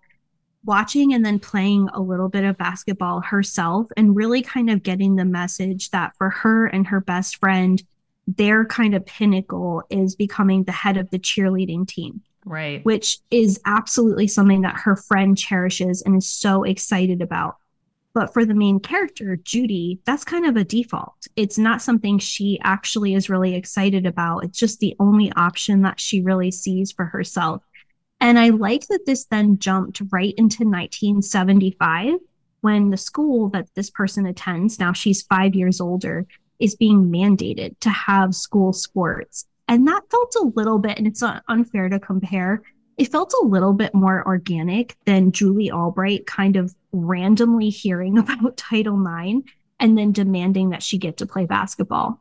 watching 0.65 1.13
and 1.13 1.26
then 1.26 1.39
playing 1.39 1.88
a 1.93 2.02
little 2.02 2.28
bit 2.28 2.43
of 2.43 2.58
basketball 2.58 3.21
herself 3.21 3.88
and 3.95 4.15
really 4.15 4.41
kind 4.41 4.69
of 4.69 4.84
getting 4.84 5.15
the 5.15 5.26
message 5.26 5.89
that 5.91 6.15
for 6.17 6.30
her 6.30 6.65
and 6.67 6.88
her 6.88 7.00
best 7.00 7.38
friend, 7.38 7.82
their 8.28 8.66
kind 8.66 8.94
of 8.94 9.06
pinnacle 9.06 9.84
is 9.90 10.16
becoming 10.16 10.63
the 10.63 10.72
head 10.72 10.98
of 10.98 11.10
the 11.10 11.20
cheerleading 11.20 11.88
team, 11.88 12.22
Right. 12.46 12.84
which 12.84 13.20
is 13.32 13.60
absolutely 13.66 14.28
something 14.28 14.62
that 14.62 14.76
her 14.82 14.96
friend 14.98 15.38
cherishes 15.38 16.02
and 16.02 16.18
is 16.18 16.30
so 16.30 16.63
excited 16.63 17.22
about. 17.22 17.56
But 18.13 18.34
for 18.34 18.46
the 18.46 18.56
main 18.56 18.80
character, 18.80 19.38
Judy, 19.38 20.00
that's 20.06 20.24
kind 20.24 20.46
of 20.46 20.58
a 20.58 20.63
default. 20.63 21.28
It's 21.36 21.58
not 21.58 21.82
something 21.82 22.18
she 22.18 22.60
actually 22.63 23.13
is 23.13 23.30
really 23.30 23.54
excited 23.56 24.06
about. 24.06 24.44
It's 24.44 24.58
just 24.58 24.80
the 24.80 24.96
only 25.00 25.32
option 25.34 25.84
that 25.84 26.00
she 26.00 26.22
really 26.22 26.52
sees 26.52 26.92
for 26.92 27.06
herself. 27.06 27.63
And 28.20 28.40
I 28.40 28.50
like 28.50 28.88
that 28.88 29.06
this 29.06 29.26
then 29.26 29.60
jumped 29.60 30.02
right 30.12 30.34
into 30.36 30.63
1975 30.63 32.16
when 32.62 32.90
the 32.90 32.98
school 32.98 33.50
that 33.50 33.68
this 33.76 33.92
person 33.92 34.26
attends, 34.26 34.80
now 34.80 34.92
she's 34.94 35.22
five 35.22 35.54
years 35.54 35.80
older, 35.80 36.26
is 36.60 36.76
being 36.76 37.06
mandated 37.06 37.76
to 37.82 37.89
have 37.89 38.36
school 38.36 38.74
sports. 38.74 39.46
And 39.67 39.88
that 39.88 40.04
felt 40.10 40.36
a 40.36 40.52
little 40.56 40.80
bit, 40.80 40.98
and 40.98 41.08
it's 41.08 41.22
not 41.22 41.43
unfair 41.48 41.89
to 41.89 42.00
compare, 42.00 42.62
it 42.98 43.12
felt 43.12 43.34
a 43.41 43.46
little 43.46 43.74
bit 43.74 43.93
more 43.93 44.26
organic 44.26 44.98
than 45.06 45.32
Julie 45.32 45.72
Albright 45.72 46.26
kind 46.26 46.56
of 46.56 46.74
randomly 46.91 47.70
hearing 47.70 48.17
about 48.17 48.58
Title 48.58 49.00
IX 49.06 49.50
and 49.80 49.98
then 49.98 50.12
demanding 50.12 50.70
that 50.72 50.82
she 50.82 50.98
get 50.98 51.17
to 51.17 51.26
play 51.26 51.46
basketball. 51.46 52.20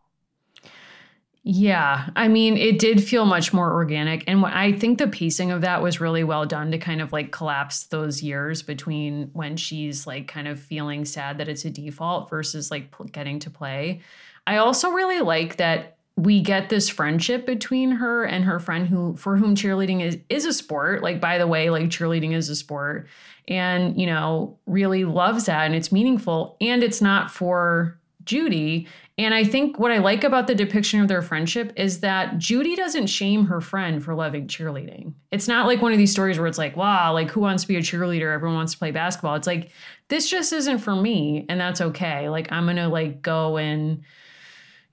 Yeah, 1.49 2.11
I 2.17 2.27
mean, 2.27 2.57
it 2.57 2.81
did 2.81 3.01
feel 3.03 3.25
much 3.25 3.53
more 3.53 3.73
organic. 3.73 4.25
And 4.27 4.43
what- 4.43 4.53
I 4.53 4.73
think 4.73 4.99
the 4.99 5.07
pacing 5.07 5.53
of 5.53 5.61
that 5.61 5.81
was 5.81 6.01
really 6.01 6.25
well 6.25 6.45
done 6.45 6.73
to 6.73 6.79
kind 6.79 7.01
of 7.01 7.13
like 7.13 7.31
collapse 7.31 7.85
those 7.85 8.21
years 8.21 8.63
between 8.63 9.31
when 9.33 9.57
she's 9.57 10.09
like 10.09 10.27
kind 10.27 10.49
of 10.49 10.59
feeling 10.59 11.05
sad 11.05 11.39
that 11.39 11.49
it's 11.49 11.65
a 11.65 11.71
default 11.71 12.29
versus 12.29 12.73
like 12.73 12.91
pl- 12.91 13.07
getting 13.07 13.39
to 13.39 13.51
play. 13.51 14.01
I 14.47 14.59
also 14.59 14.91
really 14.91 15.21
like 15.21 15.57
that 15.57 15.97
we 16.17 16.41
get 16.41 16.71
this 16.71 16.89
friendship 16.89 17.45
between 17.45 17.91
her 17.91 18.25
and 18.25 18.45
her 18.45 18.59
friend 18.59 18.89
who 18.89 19.17
for 19.17 19.37
whom 19.37 19.55
cheerleading 19.55 20.01
is 20.01 20.19
is 20.29 20.47
a 20.47 20.53
sport. 20.53 21.03
Like 21.03 21.21
by 21.21 21.39
the 21.39 21.47
way, 21.47 21.69
like 21.69 21.87
cheerleading 21.87 22.33
is 22.33 22.49
a 22.49 22.57
sport 22.57 23.07
and 23.49 24.01
you 24.01 24.07
know, 24.07 24.59
really 24.67 25.05
loves 25.05 25.47
that 25.47 25.67
and 25.67 25.75
it's 25.75 25.93
meaningful 25.93 26.57
and 26.61 26.83
it's 26.83 27.03
not 27.03 27.31
for 27.31 27.99
Judy. 28.25 28.89
And 29.19 29.33
I 29.33 29.45
think 29.45 29.79
what 29.79 29.93
I 29.93 29.99
like 29.99 30.25
about 30.25 30.47
the 30.47 30.55
depiction 30.55 31.01
of 31.01 31.09
their 31.09 31.23
friendship 31.23 31.73
is 31.77 32.01
that 32.01 32.39
Judy 32.39 32.77
doesn't 32.77 33.07
shame 33.07 33.47
her 33.47 33.61
friend 33.61 34.03
for 34.03 34.15
loving 34.15 34.47
cheerleading. 34.47 35.15
It's 35.31 35.49
not 35.49 35.67
like 35.67 35.81
one 35.81 35.93
of 35.93 35.99
these 35.99 36.13
stories 36.13 36.39
where 36.39 36.47
it's 36.47 36.59
like, 36.59 36.77
wow, 36.77 37.13
like 37.13 37.31
who 37.31 37.41
wants 37.41 37.63
to 37.63 37.69
be 37.69 37.77
a 37.77 37.81
cheerleader? 37.81 38.35
Everyone 38.35 38.57
wants 38.57 38.73
to 38.73 38.79
play 38.79 38.91
basketball. 38.91 39.37
It's 39.37 39.47
like, 39.47 39.71
this 40.09 40.29
just 40.29 40.53
isn't 40.53 40.79
for 40.79 40.95
me. 40.95 41.47
And 41.49 41.59
that's 41.59 41.81
okay. 41.81 42.29
Like, 42.29 42.53
I'm 42.53 42.67
to 42.75 42.89
like 42.89 43.23
go 43.23 43.57
and, 43.57 44.03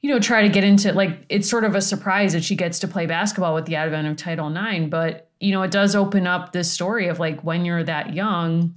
you 0.03 0.09
know, 0.09 0.19
try 0.19 0.41
to 0.41 0.49
get 0.49 0.65
into 0.65 0.91
like, 0.91 1.25
it's 1.29 1.49
sort 1.49 1.63
of 1.63 1.75
a 1.75 1.81
surprise 1.81 2.33
that 2.33 2.43
she 2.43 2.55
gets 2.55 2.77
to 2.79 2.87
play 2.87 3.05
basketball 3.05 3.55
with 3.55 3.65
the 3.65 3.77
advent 3.77 4.05
of 4.05 4.17
Title 4.17 4.55
IX. 4.55 4.89
But, 4.89 5.29
you 5.39 5.53
know, 5.53 5.63
it 5.63 5.71
does 5.71 5.95
open 5.95 6.27
up 6.27 6.51
this 6.51 6.69
story 6.69 7.07
of 7.07 7.19
like 7.19 7.41
when 7.43 7.63
you're 7.63 7.83
that 7.85 8.13
young, 8.13 8.75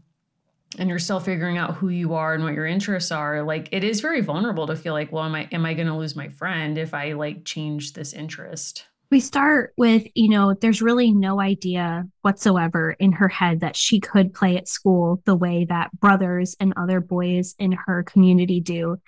and 0.78 0.88
you're 0.88 0.98
still 0.98 1.20
figuring 1.20 1.58
out 1.58 1.74
who 1.74 1.88
you 1.88 2.14
are 2.14 2.34
and 2.34 2.44
what 2.44 2.52
your 2.52 2.66
interests 2.66 3.10
are 3.10 3.42
like 3.42 3.68
it 3.72 3.84
is 3.84 4.00
very 4.00 4.20
vulnerable 4.20 4.66
to 4.66 4.76
feel 4.76 4.92
like 4.92 5.10
well 5.12 5.24
am 5.24 5.34
i 5.34 5.48
am 5.52 5.64
i 5.64 5.72
going 5.72 5.86
to 5.86 5.96
lose 5.96 6.16
my 6.16 6.28
friend 6.28 6.76
if 6.76 6.92
i 6.92 7.12
like 7.12 7.44
change 7.44 7.92
this 7.92 8.12
interest 8.12 8.84
we 9.10 9.20
start 9.20 9.72
with 9.76 10.06
you 10.14 10.28
know 10.28 10.54
there's 10.54 10.82
really 10.82 11.12
no 11.12 11.40
idea 11.40 12.04
whatsoever 12.22 12.96
in 12.98 13.12
her 13.12 13.28
head 13.28 13.60
that 13.60 13.76
she 13.76 14.00
could 14.00 14.34
play 14.34 14.56
at 14.56 14.68
school 14.68 15.22
the 15.24 15.36
way 15.36 15.64
that 15.64 15.90
brothers 15.98 16.56
and 16.58 16.74
other 16.76 17.00
boys 17.00 17.54
in 17.58 17.72
her 17.72 18.02
community 18.02 18.60
do 18.60 18.98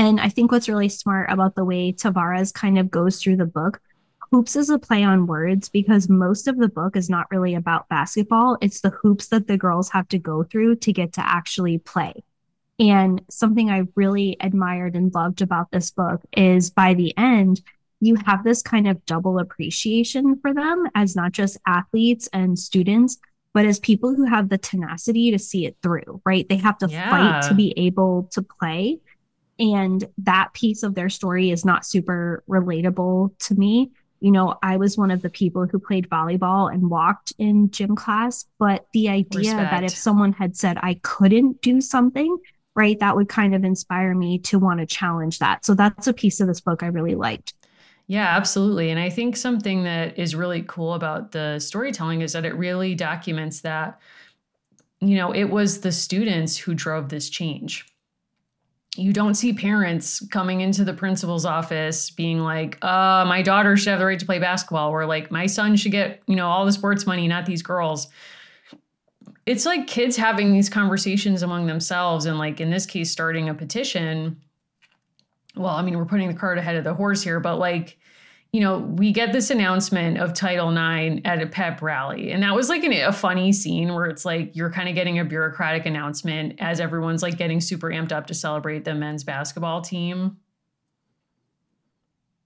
and 0.00 0.20
i 0.20 0.28
think 0.28 0.50
what's 0.50 0.68
really 0.68 0.88
smart 0.88 1.30
about 1.30 1.54
the 1.54 1.64
way 1.64 1.92
tavares 1.92 2.52
kind 2.52 2.78
of 2.78 2.90
goes 2.90 3.22
through 3.22 3.36
the 3.36 3.46
book 3.46 3.80
hoops 4.32 4.56
is 4.56 4.70
a 4.70 4.78
play 4.78 5.02
on 5.02 5.26
words 5.26 5.68
because 5.68 6.08
most 6.08 6.46
of 6.46 6.56
the 6.56 6.68
book 6.68 6.96
is 6.96 7.10
not 7.10 7.30
really 7.30 7.54
about 7.54 7.88
basketball. 7.88 8.56
It's 8.60 8.80
the 8.80 8.90
hoops 8.90 9.28
that 9.28 9.48
the 9.48 9.56
girls 9.56 9.90
have 9.90 10.08
to 10.08 10.18
go 10.18 10.44
through 10.44 10.76
to 10.76 10.92
get 10.92 11.14
to 11.14 11.26
actually 11.26 11.78
play. 11.78 12.22
And 12.78 13.20
something 13.28 13.70
I 13.70 13.82
really 13.94 14.36
admired 14.40 14.94
and 14.94 15.12
loved 15.12 15.42
about 15.42 15.70
this 15.70 15.90
book 15.90 16.22
is 16.36 16.70
by 16.70 16.94
the 16.94 17.16
end, 17.18 17.60
you 18.00 18.16
have 18.24 18.44
this 18.44 18.62
kind 18.62 18.88
of 18.88 19.04
double 19.04 19.38
appreciation 19.38 20.38
for 20.40 20.54
them 20.54 20.86
as 20.94 21.14
not 21.14 21.32
just 21.32 21.58
athletes 21.66 22.28
and 22.32 22.58
students, 22.58 23.18
but 23.52 23.66
as 23.66 23.80
people 23.80 24.14
who 24.14 24.24
have 24.24 24.48
the 24.48 24.56
tenacity 24.56 25.30
to 25.32 25.38
see 25.38 25.66
it 25.66 25.76
through, 25.82 26.22
right? 26.24 26.48
They 26.48 26.56
have 26.56 26.78
to 26.78 26.88
yeah. 26.88 27.10
fight 27.10 27.48
to 27.48 27.54
be 27.54 27.74
able 27.76 28.28
to 28.32 28.42
play. 28.42 29.00
And 29.60 30.04
that 30.18 30.52
piece 30.54 30.82
of 30.82 30.96
their 30.96 31.08
story 31.08 31.52
is 31.52 31.64
not 31.64 31.86
super 31.86 32.42
relatable 32.48 33.38
to 33.38 33.54
me 33.54 33.92
you 34.20 34.30
know, 34.30 34.54
I 34.62 34.76
was 34.76 34.98
one 34.98 35.10
of 35.10 35.22
the 35.22 35.30
people 35.30 35.66
who 35.66 35.78
played 35.78 36.08
volleyball 36.08 36.72
and 36.72 36.90
walked 36.90 37.32
in 37.38 37.70
gym 37.70 37.96
class. 37.96 38.44
But 38.58 38.86
the 38.92 39.08
idea 39.08 39.52
Respect. 39.52 39.70
that 39.70 39.84
if 39.84 39.96
someone 39.96 40.32
had 40.32 40.56
said 40.56 40.78
I 40.82 41.00
couldn't 41.02 41.62
do 41.62 41.80
something, 41.80 42.36
right, 42.76 42.98
that 43.00 43.16
would 43.16 43.28
kind 43.28 43.54
of 43.54 43.64
inspire 43.64 44.14
me 44.14 44.38
to 44.40 44.58
want 44.58 44.80
to 44.80 44.86
challenge 44.86 45.38
that. 45.38 45.64
So 45.64 45.74
that's 45.74 46.06
a 46.06 46.12
piece 46.12 46.40
of 46.40 46.48
this 46.48 46.60
book 46.60 46.82
I 46.82 46.86
really 46.86 47.14
liked. 47.14 47.54
Yeah, 48.06 48.36
absolutely. 48.36 48.90
And 48.90 49.00
I 49.00 49.08
think 49.08 49.36
something 49.36 49.84
that 49.84 50.18
is 50.18 50.34
really 50.34 50.62
cool 50.62 50.94
about 50.94 51.32
the 51.32 51.58
storytelling 51.58 52.20
is 52.22 52.32
that 52.32 52.44
it 52.44 52.54
really 52.56 52.94
documents 52.94 53.60
that, 53.60 54.00
you 55.00 55.16
know, 55.16 55.32
it 55.32 55.44
was 55.44 55.80
the 55.80 55.92
students 55.92 56.58
who 56.58 56.74
drove 56.74 57.08
this 57.08 57.30
change 57.30 57.89
you 58.96 59.12
don't 59.12 59.34
see 59.34 59.52
parents 59.52 60.26
coming 60.28 60.62
into 60.62 60.82
the 60.82 60.92
principal's 60.92 61.46
office 61.46 62.10
being 62.10 62.40
like, 62.40 62.76
uh, 62.84 63.24
my 63.24 63.40
daughter 63.40 63.76
should 63.76 63.90
have 63.90 64.00
the 64.00 64.06
right 64.06 64.18
to 64.18 64.26
play 64.26 64.40
basketball, 64.40 64.90
or 64.90 65.06
like, 65.06 65.30
my 65.30 65.46
son 65.46 65.76
should 65.76 65.92
get, 65.92 66.20
you 66.26 66.34
know, 66.34 66.48
all 66.48 66.66
the 66.66 66.72
sports 66.72 67.06
money, 67.06 67.28
not 67.28 67.46
these 67.46 67.62
girls. 67.62 68.08
It's 69.46 69.64
like 69.64 69.86
kids 69.86 70.16
having 70.16 70.52
these 70.52 70.68
conversations 70.68 71.42
among 71.42 71.66
themselves, 71.66 72.26
and 72.26 72.36
like 72.36 72.60
in 72.60 72.70
this 72.70 72.84
case, 72.84 73.12
starting 73.12 73.48
a 73.48 73.54
petition. 73.54 74.40
Well, 75.54 75.74
I 75.74 75.82
mean, 75.82 75.96
we're 75.96 76.04
putting 76.04 76.28
the 76.28 76.34
cart 76.34 76.58
ahead 76.58 76.74
of 76.74 76.82
the 76.82 76.94
horse 76.94 77.22
here, 77.22 77.38
but 77.38 77.58
like, 77.58 77.96
you 78.52 78.60
know, 78.60 78.78
we 78.78 79.12
get 79.12 79.32
this 79.32 79.50
announcement 79.50 80.18
of 80.18 80.34
Title 80.34 80.70
IX 80.70 81.20
at 81.24 81.40
a 81.40 81.46
pep 81.46 81.80
rally. 81.82 82.32
And 82.32 82.42
that 82.42 82.54
was 82.54 82.68
like 82.68 82.82
an, 82.82 82.92
a 82.92 83.12
funny 83.12 83.52
scene 83.52 83.94
where 83.94 84.06
it's 84.06 84.24
like 84.24 84.56
you're 84.56 84.72
kind 84.72 84.88
of 84.88 84.96
getting 84.96 85.20
a 85.20 85.24
bureaucratic 85.24 85.86
announcement 85.86 86.56
as 86.58 86.80
everyone's 86.80 87.22
like 87.22 87.38
getting 87.38 87.60
super 87.60 87.90
amped 87.90 88.10
up 88.10 88.26
to 88.26 88.34
celebrate 88.34 88.84
the 88.84 88.94
men's 88.94 89.22
basketball 89.22 89.82
team. 89.82 90.38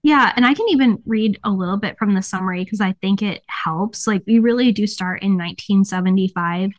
Yeah, 0.03 0.31
and 0.35 0.45
I 0.45 0.53
can 0.53 0.69
even 0.69 1.01
read 1.07 1.39
a 1.43 1.49
little 1.49 1.77
bit 1.77 1.97
from 1.97 2.13
the 2.13 2.21
summary 2.21 2.63
because 2.63 2.79
I 2.79 2.93
think 3.01 3.23
it 3.23 3.41
helps. 3.47 4.05
Like, 4.05 4.21
we 4.27 4.37
really 4.37 4.71
do 4.71 4.85
start 4.85 5.23
in 5.23 5.31
1975. 5.31 6.69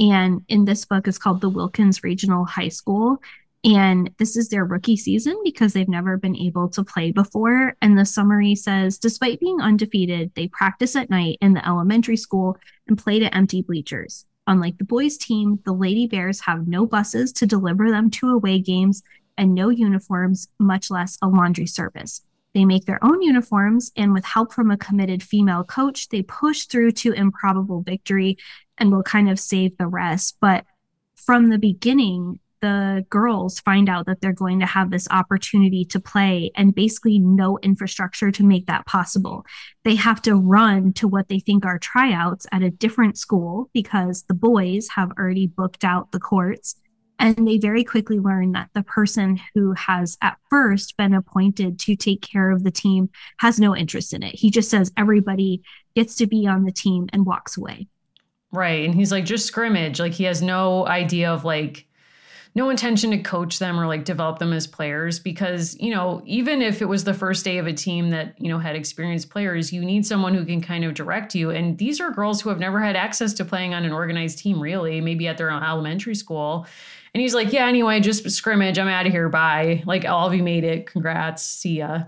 And 0.00 0.40
in 0.48 0.64
this 0.64 0.84
book, 0.84 1.06
it's 1.06 1.18
called 1.18 1.40
The 1.40 1.48
Wilkins 1.48 2.02
Regional 2.02 2.44
High 2.44 2.70
School. 2.70 3.22
And 3.64 4.10
this 4.18 4.36
is 4.36 4.48
their 4.48 4.64
rookie 4.64 4.96
season 4.96 5.40
because 5.44 5.72
they've 5.72 5.88
never 5.88 6.16
been 6.16 6.34
able 6.36 6.68
to 6.70 6.82
play 6.82 7.12
before. 7.12 7.76
And 7.80 7.96
the 7.96 8.04
summary 8.04 8.56
says 8.56 8.98
despite 8.98 9.40
being 9.40 9.60
undefeated, 9.60 10.32
they 10.34 10.48
practice 10.48 10.96
at 10.96 11.10
night 11.10 11.38
in 11.40 11.52
the 11.54 11.66
elementary 11.66 12.16
school 12.16 12.56
and 12.88 12.98
play 12.98 13.20
to 13.20 13.34
empty 13.34 13.62
bleachers. 13.62 14.26
Unlike 14.48 14.78
the 14.78 14.84
boys' 14.84 15.16
team, 15.16 15.60
the 15.64 15.72
Lady 15.72 16.08
Bears 16.08 16.40
have 16.40 16.66
no 16.66 16.86
buses 16.86 17.32
to 17.34 17.46
deliver 17.46 17.90
them 17.90 18.10
to 18.10 18.30
away 18.30 18.58
games 18.58 19.02
and 19.38 19.54
no 19.54 19.68
uniforms, 19.68 20.48
much 20.58 20.90
less 20.90 21.16
a 21.22 21.28
laundry 21.28 21.66
service. 21.66 22.22
They 22.54 22.64
make 22.64 22.84
their 22.84 23.02
own 23.02 23.22
uniforms, 23.22 23.92
and 23.96 24.12
with 24.12 24.24
help 24.24 24.52
from 24.52 24.70
a 24.70 24.76
committed 24.76 25.22
female 25.22 25.64
coach, 25.64 26.08
they 26.08 26.22
push 26.22 26.66
through 26.66 26.92
to 26.92 27.12
improbable 27.12 27.82
victory 27.82 28.36
and 28.76 28.90
will 28.90 29.02
kind 29.02 29.30
of 29.30 29.40
save 29.40 29.78
the 29.78 29.86
rest. 29.86 30.36
But 30.40 30.66
from 31.14 31.48
the 31.48 31.58
beginning, 31.58 32.40
the 32.62 33.04
girls 33.10 33.60
find 33.60 33.90
out 33.90 34.06
that 34.06 34.22
they're 34.22 34.32
going 34.32 34.60
to 34.60 34.66
have 34.66 34.90
this 34.90 35.06
opportunity 35.10 35.84
to 35.86 36.00
play 36.00 36.50
and 36.56 36.74
basically 36.74 37.18
no 37.18 37.58
infrastructure 37.62 38.30
to 38.30 38.42
make 38.42 38.66
that 38.66 38.86
possible. 38.86 39.44
They 39.84 39.96
have 39.96 40.22
to 40.22 40.36
run 40.36 40.94
to 40.94 41.08
what 41.08 41.28
they 41.28 41.40
think 41.40 41.66
are 41.66 41.78
tryouts 41.78 42.46
at 42.52 42.62
a 42.62 42.70
different 42.70 43.18
school 43.18 43.68
because 43.74 44.22
the 44.22 44.34
boys 44.34 44.88
have 44.88 45.10
already 45.18 45.48
booked 45.48 45.84
out 45.84 46.12
the 46.12 46.20
courts. 46.20 46.76
And 47.18 47.46
they 47.46 47.58
very 47.58 47.84
quickly 47.84 48.18
learn 48.18 48.52
that 48.52 48.70
the 48.74 48.82
person 48.82 49.38
who 49.54 49.72
has 49.74 50.16
at 50.22 50.38
first 50.50 50.96
been 50.96 51.14
appointed 51.14 51.78
to 51.80 51.94
take 51.94 52.22
care 52.22 52.50
of 52.50 52.64
the 52.64 52.70
team 52.70 53.10
has 53.38 53.60
no 53.60 53.76
interest 53.76 54.12
in 54.14 54.22
it. 54.22 54.34
He 54.34 54.50
just 54.50 54.70
says 54.70 54.90
everybody 54.96 55.62
gets 55.94 56.16
to 56.16 56.26
be 56.26 56.46
on 56.46 56.64
the 56.64 56.72
team 56.72 57.08
and 57.12 57.26
walks 57.26 57.56
away. 57.56 57.86
Right. 58.50 58.84
And 58.84 58.94
he's 58.94 59.12
like, 59.12 59.24
just 59.24 59.46
scrimmage. 59.46 60.00
Like, 60.00 60.12
he 60.12 60.24
has 60.24 60.42
no 60.42 60.86
idea 60.86 61.32
of 61.32 61.44
like, 61.44 61.86
no 62.54 62.68
intention 62.68 63.10
to 63.10 63.18
coach 63.18 63.58
them 63.58 63.80
or 63.80 63.86
like 63.86 64.04
develop 64.04 64.38
them 64.38 64.52
as 64.52 64.66
players 64.66 65.18
because 65.18 65.76
you 65.80 65.90
know 65.90 66.22
even 66.24 66.60
if 66.60 66.82
it 66.82 66.86
was 66.86 67.04
the 67.04 67.14
first 67.14 67.44
day 67.44 67.58
of 67.58 67.66
a 67.66 67.72
team 67.72 68.10
that 68.10 68.34
you 68.40 68.48
know 68.48 68.58
had 68.58 68.76
experienced 68.76 69.30
players 69.30 69.72
you 69.72 69.82
need 69.82 70.04
someone 70.04 70.34
who 70.34 70.44
can 70.44 70.60
kind 70.60 70.84
of 70.84 70.94
direct 70.94 71.34
you. 71.34 71.50
And 71.50 71.78
these 71.78 72.00
are 72.00 72.10
girls 72.10 72.40
who 72.40 72.48
have 72.48 72.58
never 72.58 72.80
had 72.80 72.96
access 72.96 73.32
to 73.34 73.44
playing 73.44 73.74
on 73.74 73.84
an 73.84 73.92
organized 73.92 74.38
team 74.38 74.60
really 74.60 75.00
maybe 75.00 75.26
at 75.28 75.38
their 75.38 75.50
own 75.50 75.62
elementary 75.62 76.14
school. 76.14 76.66
And 77.14 77.20
he's 77.20 77.34
like 77.34 77.52
yeah 77.52 77.66
anyway 77.66 78.00
just 78.00 78.28
scrimmage. 78.30 78.78
I'm 78.78 78.88
out 78.88 79.06
of 79.06 79.12
here. 79.12 79.28
Bye. 79.28 79.82
Like 79.86 80.04
all 80.04 80.26
of 80.26 80.34
you 80.34 80.42
made 80.42 80.64
it. 80.64 80.86
Congrats. 80.86 81.42
See 81.42 81.78
ya. 81.78 82.04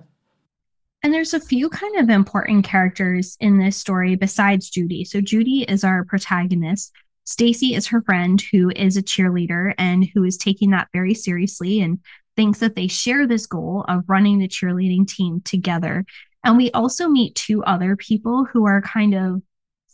And 1.02 1.12
there's 1.12 1.34
a 1.34 1.40
few 1.40 1.68
kind 1.68 1.98
of 1.98 2.08
important 2.08 2.64
characters 2.64 3.36
in 3.38 3.58
this 3.58 3.76
story 3.76 4.14
besides 4.14 4.70
Judy. 4.70 5.04
So 5.04 5.20
Judy 5.20 5.62
is 5.68 5.84
our 5.84 6.02
protagonist. 6.02 6.94
Stacy 7.24 7.74
is 7.74 7.86
her 7.86 8.02
friend 8.02 8.42
who 8.52 8.70
is 8.76 8.96
a 8.96 9.02
cheerleader 9.02 9.72
and 9.78 10.06
who 10.14 10.24
is 10.24 10.36
taking 10.36 10.70
that 10.70 10.88
very 10.92 11.14
seriously 11.14 11.80
and 11.80 12.00
thinks 12.36 12.58
that 12.58 12.76
they 12.76 12.86
share 12.86 13.26
this 13.26 13.46
goal 13.46 13.84
of 13.88 14.04
running 14.08 14.38
the 14.38 14.48
cheerleading 14.48 15.06
team 15.06 15.40
together. 15.42 16.04
And 16.44 16.56
we 16.56 16.70
also 16.72 17.08
meet 17.08 17.34
two 17.34 17.64
other 17.64 17.96
people 17.96 18.44
who 18.44 18.66
are 18.66 18.82
kind 18.82 19.14
of 19.14 19.42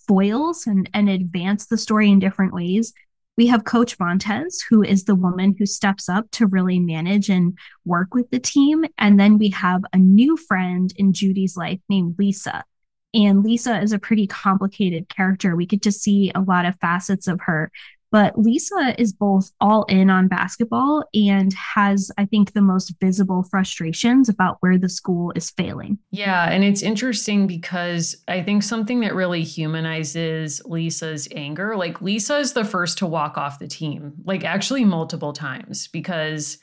foils 0.08 0.66
and, 0.66 0.90
and 0.92 1.08
advance 1.08 1.66
the 1.66 1.78
story 1.78 2.10
in 2.10 2.18
different 2.18 2.52
ways. 2.52 2.92
We 3.36 3.46
have 3.46 3.64
Coach 3.64 3.98
Montez, 4.00 4.60
who 4.68 4.82
is 4.82 5.04
the 5.04 5.14
woman 5.14 5.54
who 5.56 5.64
steps 5.64 6.08
up 6.08 6.30
to 6.32 6.46
really 6.46 6.80
manage 6.80 7.30
and 7.30 7.56
work 7.84 8.12
with 8.12 8.28
the 8.30 8.40
team. 8.40 8.84
And 8.98 9.20
then 9.20 9.38
we 9.38 9.50
have 9.50 9.82
a 9.92 9.98
new 9.98 10.36
friend 10.36 10.92
in 10.96 11.12
Judy's 11.12 11.56
life 11.56 11.80
named 11.88 12.16
Lisa. 12.18 12.64
And 13.12 13.42
Lisa 13.42 13.80
is 13.80 13.92
a 13.92 13.98
pretty 13.98 14.26
complicated 14.26 15.08
character. 15.08 15.56
We 15.56 15.66
get 15.66 15.82
to 15.82 15.92
see 15.92 16.30
a 16.34 16.40
lot 16.40 16.66
of 16.66 16.78
facets 16.80 17.26
of 17.26 17.40
her. 17.42 17.70
But 18.12 18.36
Lisa 18.36 18.94
is 18.98 19.12
both 19.12 19.52
all 19.60 19.84
in 19.84 20.10
on 20.10 20.26
basketball 20.26 21.04
and 21.14 21.52
has, 21.52 22.10
I 22.18 22.24
think, 22.24 22.52
the 22.52 22.60
most 22.60 22.92
visible 23.00 23.44
frustrations 23.44 24.28
about 24.28 24.56
where 24.60 24.78
the 24.78 24.88
school 24.88 25.32
is 25.36 25.50
failing. 25.50 25.98
Yeah. 26.10 26.50
And 26.50 26.64
it's 26.64 26.82
interesting 26.82 27.46
because 27.46 28.16
I 28.26 28.42
think 28.42 28.64
something 28.64 29.00
that 29.00 29.14
really 29.14 29.44
humanizes 29.44 30.60
Lisa's 30.64 31.28
anger, 31.34 31.76
like 31.76 32.02
Lisa 32.02 32.38
is 32.38 32.52
the 32.52 32.64
first 32.64 32.98
to 32.98 33.06
walk 33.06 33.38
off 33.38 33.60
the 33.60 33.68
team, 33.68 34.14
like 34.24 34.44
actually 34.44 34.84
multiple 34.84 35.32
times 35.32 35.86
because 35.86 36.58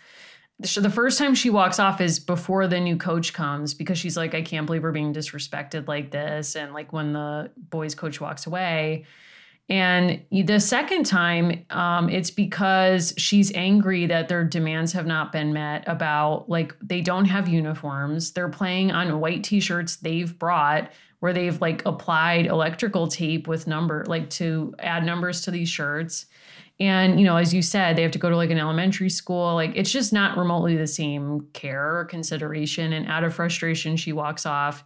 the 0.60 0.90
first 0.90 1.20
time 1.20 1.36
she 1.36 1.50
walks 1.50 1.80
off 1.80 2.02
is 2.02 2.20
before 2.20 2.68
the 2.68 2.80
new 2.80 2.98
coach 2.98 3.34
comes 3.34 3.74
because 3.74 3.98
she's 3.98 4.18
like, 4.18 4.34
I 4.34 4.42
can't 4.42 4.66
believe 4.66 4.82
we're 4.82 4.92
being 4.92 5.14
disrespected 5.14 5.88
like 5.88 6.10
this. 6.10 6.56
And 6.56 6.74
like 6.74 6.92
when 6.92 7.14
the 7.14 7.52
boys 7.58 7.94
coach 7.94 8.20
walks 8.20 8.48
away. 8.48 9.06
And 9.70 10.22
the 10.32 10.60
second 10.60 11.06
time, 11.06 11.66
um, 11.70 12.10
it's 12.10 12.32
because 12.32 13.14
she's 13.18 13.54
angry 13.54 14.06
that 14.06 14.30
their 14.30 14.46
demands 14.46 14.94
have 14.94 15.06
not 15.06 15.32
been 15.34 15.52
met 15.52 15.84
about 15.88 16.50
like 16.50 16.74
they 16.82 17.02
don't 17.02 17.26
have 17.26 17.50
uniforms. 17.50 18.32
They're 18.32 18.50
playing 18.50 18.92
on 18.92 19.20
white 19.20 19.44
t-shirts 19.44 19.98
they've 19.98 20.38
brought 20.40 20.92
where 21.20 21.34
they've 21.34 21.60
like 21.60 21.86
applied 21.86 22.46
electrical 22.46 23.08
tape 23.08 23.48
with 23.48 23.68
number 23.68 24.06
like 24.08 24.30
to 24.30 24.74
add 24.80 25.04
numbers 25.04 25.42
to 25.42 25.52
these 25.52 25.70
shirts. 25.70 26.28
And 26.80 27.20
you 27.20 27.26
know, 27.26 27.38
as 27.38 27.54
you 27.54 27.62
said, 27.62 27.96
they 27.96 28.04
have 28.04 28.12
to 28.12 28.20
go 28.20 28.30
to 28.30 28.36
like 28.36 28.52
an 28.52 28.60
elementary 28.60 29.10
school. 29.10 29.56
Like 29.56 29.72
it's 29.76 29.92
just 29.92 30.14
not 30.14 30.38
remotely 30.38 30.76
the 30.76 30.88
same 30.88 31.48
care 31.54 31.98
or 31.98 32.06
consideration. 32.06 32.94
And 32.94 33.08
out 33.08 33.24
of 33.24 33.34
frustration, 33.34 33.98
she 33.98 34.14
walks 34.14 34.46
off 34.46 34.84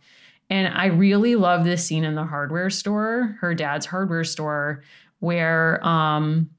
and 0.52 0.68
I 0.68 0.88
really 0.88 1.38
love 1.38 1.64
this 1.64 1.86
scene 1.86 2.04
in 2.04 2.14
the 2.14 2.26
hardware 2.26 2.70
store, 2.70 3.38
her 3.40 3.56
dad's 3.56 3.86
hardware 3.86 4.26
store, 4.26 4.84
where 5.20 5.80
um, 5.88 6.50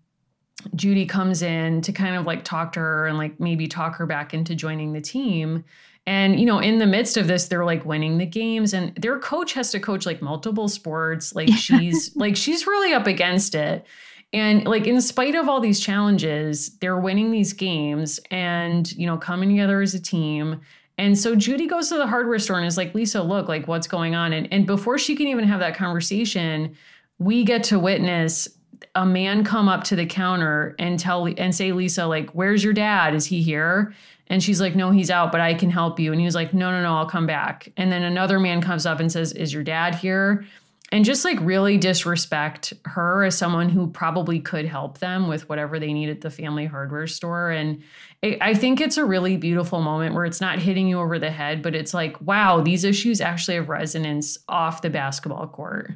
Judy 0.75 1.05
comes 1.05 1.43
in 1.43 1.83
to 1.83 1.93
kind 1.93 2.17
of 2.17 2.25
like 2.25 2.43
talk 2.43 2.73
to 2.73 2.81
her 2.81 3.07
and 3.07 3.19
like 3.19 3.39
maybe 3.39 3.67
talk 3.69 3.97
her 3.97 4.07
back 4.07 4.33
into 4.33 4.55
joining 4.55 4.95
the 4.95 5.03
team. 5.03 5.63
And, 6.07 6.41
you 6.41 6.47
know, 6.47 6.59
in 6.59 6.79
the 6.79 6.87
midst 6.87 7.19
of 7.19 7.27
this, 7.27 7.49
they're 7.49 7.67
like 7.67 7.85
winning 7.85 8.17
the 8.17 8.25
games, 8.25 8.73
and 8.73 8.95
their 8.97 9.19
coach 9.19 9.53
has 9.53 9.71
to 9.73 9.79
coach 9.79 10.07
like 10.07 10.23
multiple 10.23 10.69
sports. 10.69 11.35
Like 11.35 11.51
she's 11.53 12.17
like, 12.17 12.35
she's 12.35 12.67
really 12.67 12.95
up 12.95 13.07
against 13.07 13.55
it. 13.55 13.85
And 14.33 14.65
like, 14.67 14.87
in 14.87 15.01
spite 15.01 15.35
of 15.35 15.49
all 15.49 15.61
these 15.61 15.81
challenges, 15.81 16.79
they're 16.79 16.99
winning 16.99 17.31
these 17.31 17.53
games 17.53 18.19
and, 18.31 18.91
you 18.93 19.07
know, 19.07 19.19
coming 19.19 19.51
together 19.51 19.83
as 19.83 19.95
a 19.95 20.01
team 20.01 20.61
and 20.99 21.19
so 21.19 21.35
Judy 21.35 21.67
goes 21.67 21.89
to 21.89 21.97
the 21.97 22.07
hardware 22.07 22.39
store 22.39 22.59
and 22.59 22.67
is 22.67 22.77
like, 22.77 22.95
Lisa, 22.95 23.23
look, 23.23 23.49
like 23.49 23.67
what's 23.67 23.87
going 23.87 24.15
on? 24.15 24.33
And, 24.33 24.47
and 24.53 24.67
before 24.67 24.99
she 24.99 25.17
can 25.17 25.27
even 25.27 25.45
have 25.45 25.61
that 25.61 25.75
conversation, 25.75 26.77
we 27.19 27.45
get 27.45 27.65
to 27.65 27.79
witness 27.79 28.49
a 28.95 29.07
man 29.07 29.43
come 29.43 29.69
up 29.69 29.85
to 29.85 29.97
the 29.97 30.05
counter 30.05 30.75
and 30.79 30.99
tell 30.99 31.27
and 31.27 31.55
say, 31.55 31.73
Lisa, 31.73 32.07
like, 32.07 32.31
where's 32.31 32.63
your 32.63 32.73
dad? 32.73 33.15
Is 33.15 33.27
he 33.27 33.43
here? 33.43 33.95
And 34.27 34.43
she's 34.43 34.61
like, 34.61 34.77
no, 34.77 34.91
he's 34.91 35.11
out, 35.11 35.33
but 35.33 35.41
I 35.41 35.55
can 35.55 35.71
help 35.71 35.99
you. 35.99 36.13
And 36.13 36.21
he 36.21 36.25
was 36.25 36.35
like, 36.35 36.53
no, 36.53 36.71
no, 36.71 36.83
no, 36.83 36.95
I'll 36.95 37.09
come 37.09 37.27
back. 37.27 37.71
And 37.77 37.91
then 37.91 38.03
another 38.03 38.39
man 38.39 38.61
comes 38.61 38.87
up 38.87 39.01
and 39.01 39.11
says, 39.11 39.33
is 39.33 39.53
your 39.53 39.63
dad 39.63 39.95
here? 39.95 40.45
And 40.93 41.07
just 41.07 41.25
like 41.25 41.39
really 41.41 41.79
disrespect 41.79 42.75
her 42.85 43.25
as 43.25 43.37
someone 43.37 43.71
who 43.71 43.89
probably 43.89 44.39
could 44.39 44.67
help 44.67 44.99
them 44.99 45.27
with 45.27 45.49
whatever 45.49 45.79
they 45.79 45.95
need 45.95 46.11
at 46.11 46.21
the 46.21 46.31
family 46.31 46.67
hardware 46.67 47.07
store. 47.07 47.51
And 47.51 47.83
I 48.23 48.53
think 48.53 48.79
it's 48.79 48.99
a 48.99 49.05
really 49.07 49.39
beautiful 49.39 49.81
moment 49.81 50.15
where 50.15 50.27
it's 50.27 50.43
not 50.43 50.59
hitting 50.59 50.87
you 50.87 51.01
over 51.01 51.19
the 51.19 51.31
head, 51.31 51.63
but 51.63 51.75
it's 51.75 51.95
like, 51.95 52.21
wow, 52.21 52.61
these 52.61 52.85
issues 52.85 53.23
actually 53.23 53.55
have 53.55 53.71
resonance 53.71 54.37
off 54.51 54.83
the 54.83 54.91
basketball 54.91 55.49
court. 55.49 55.93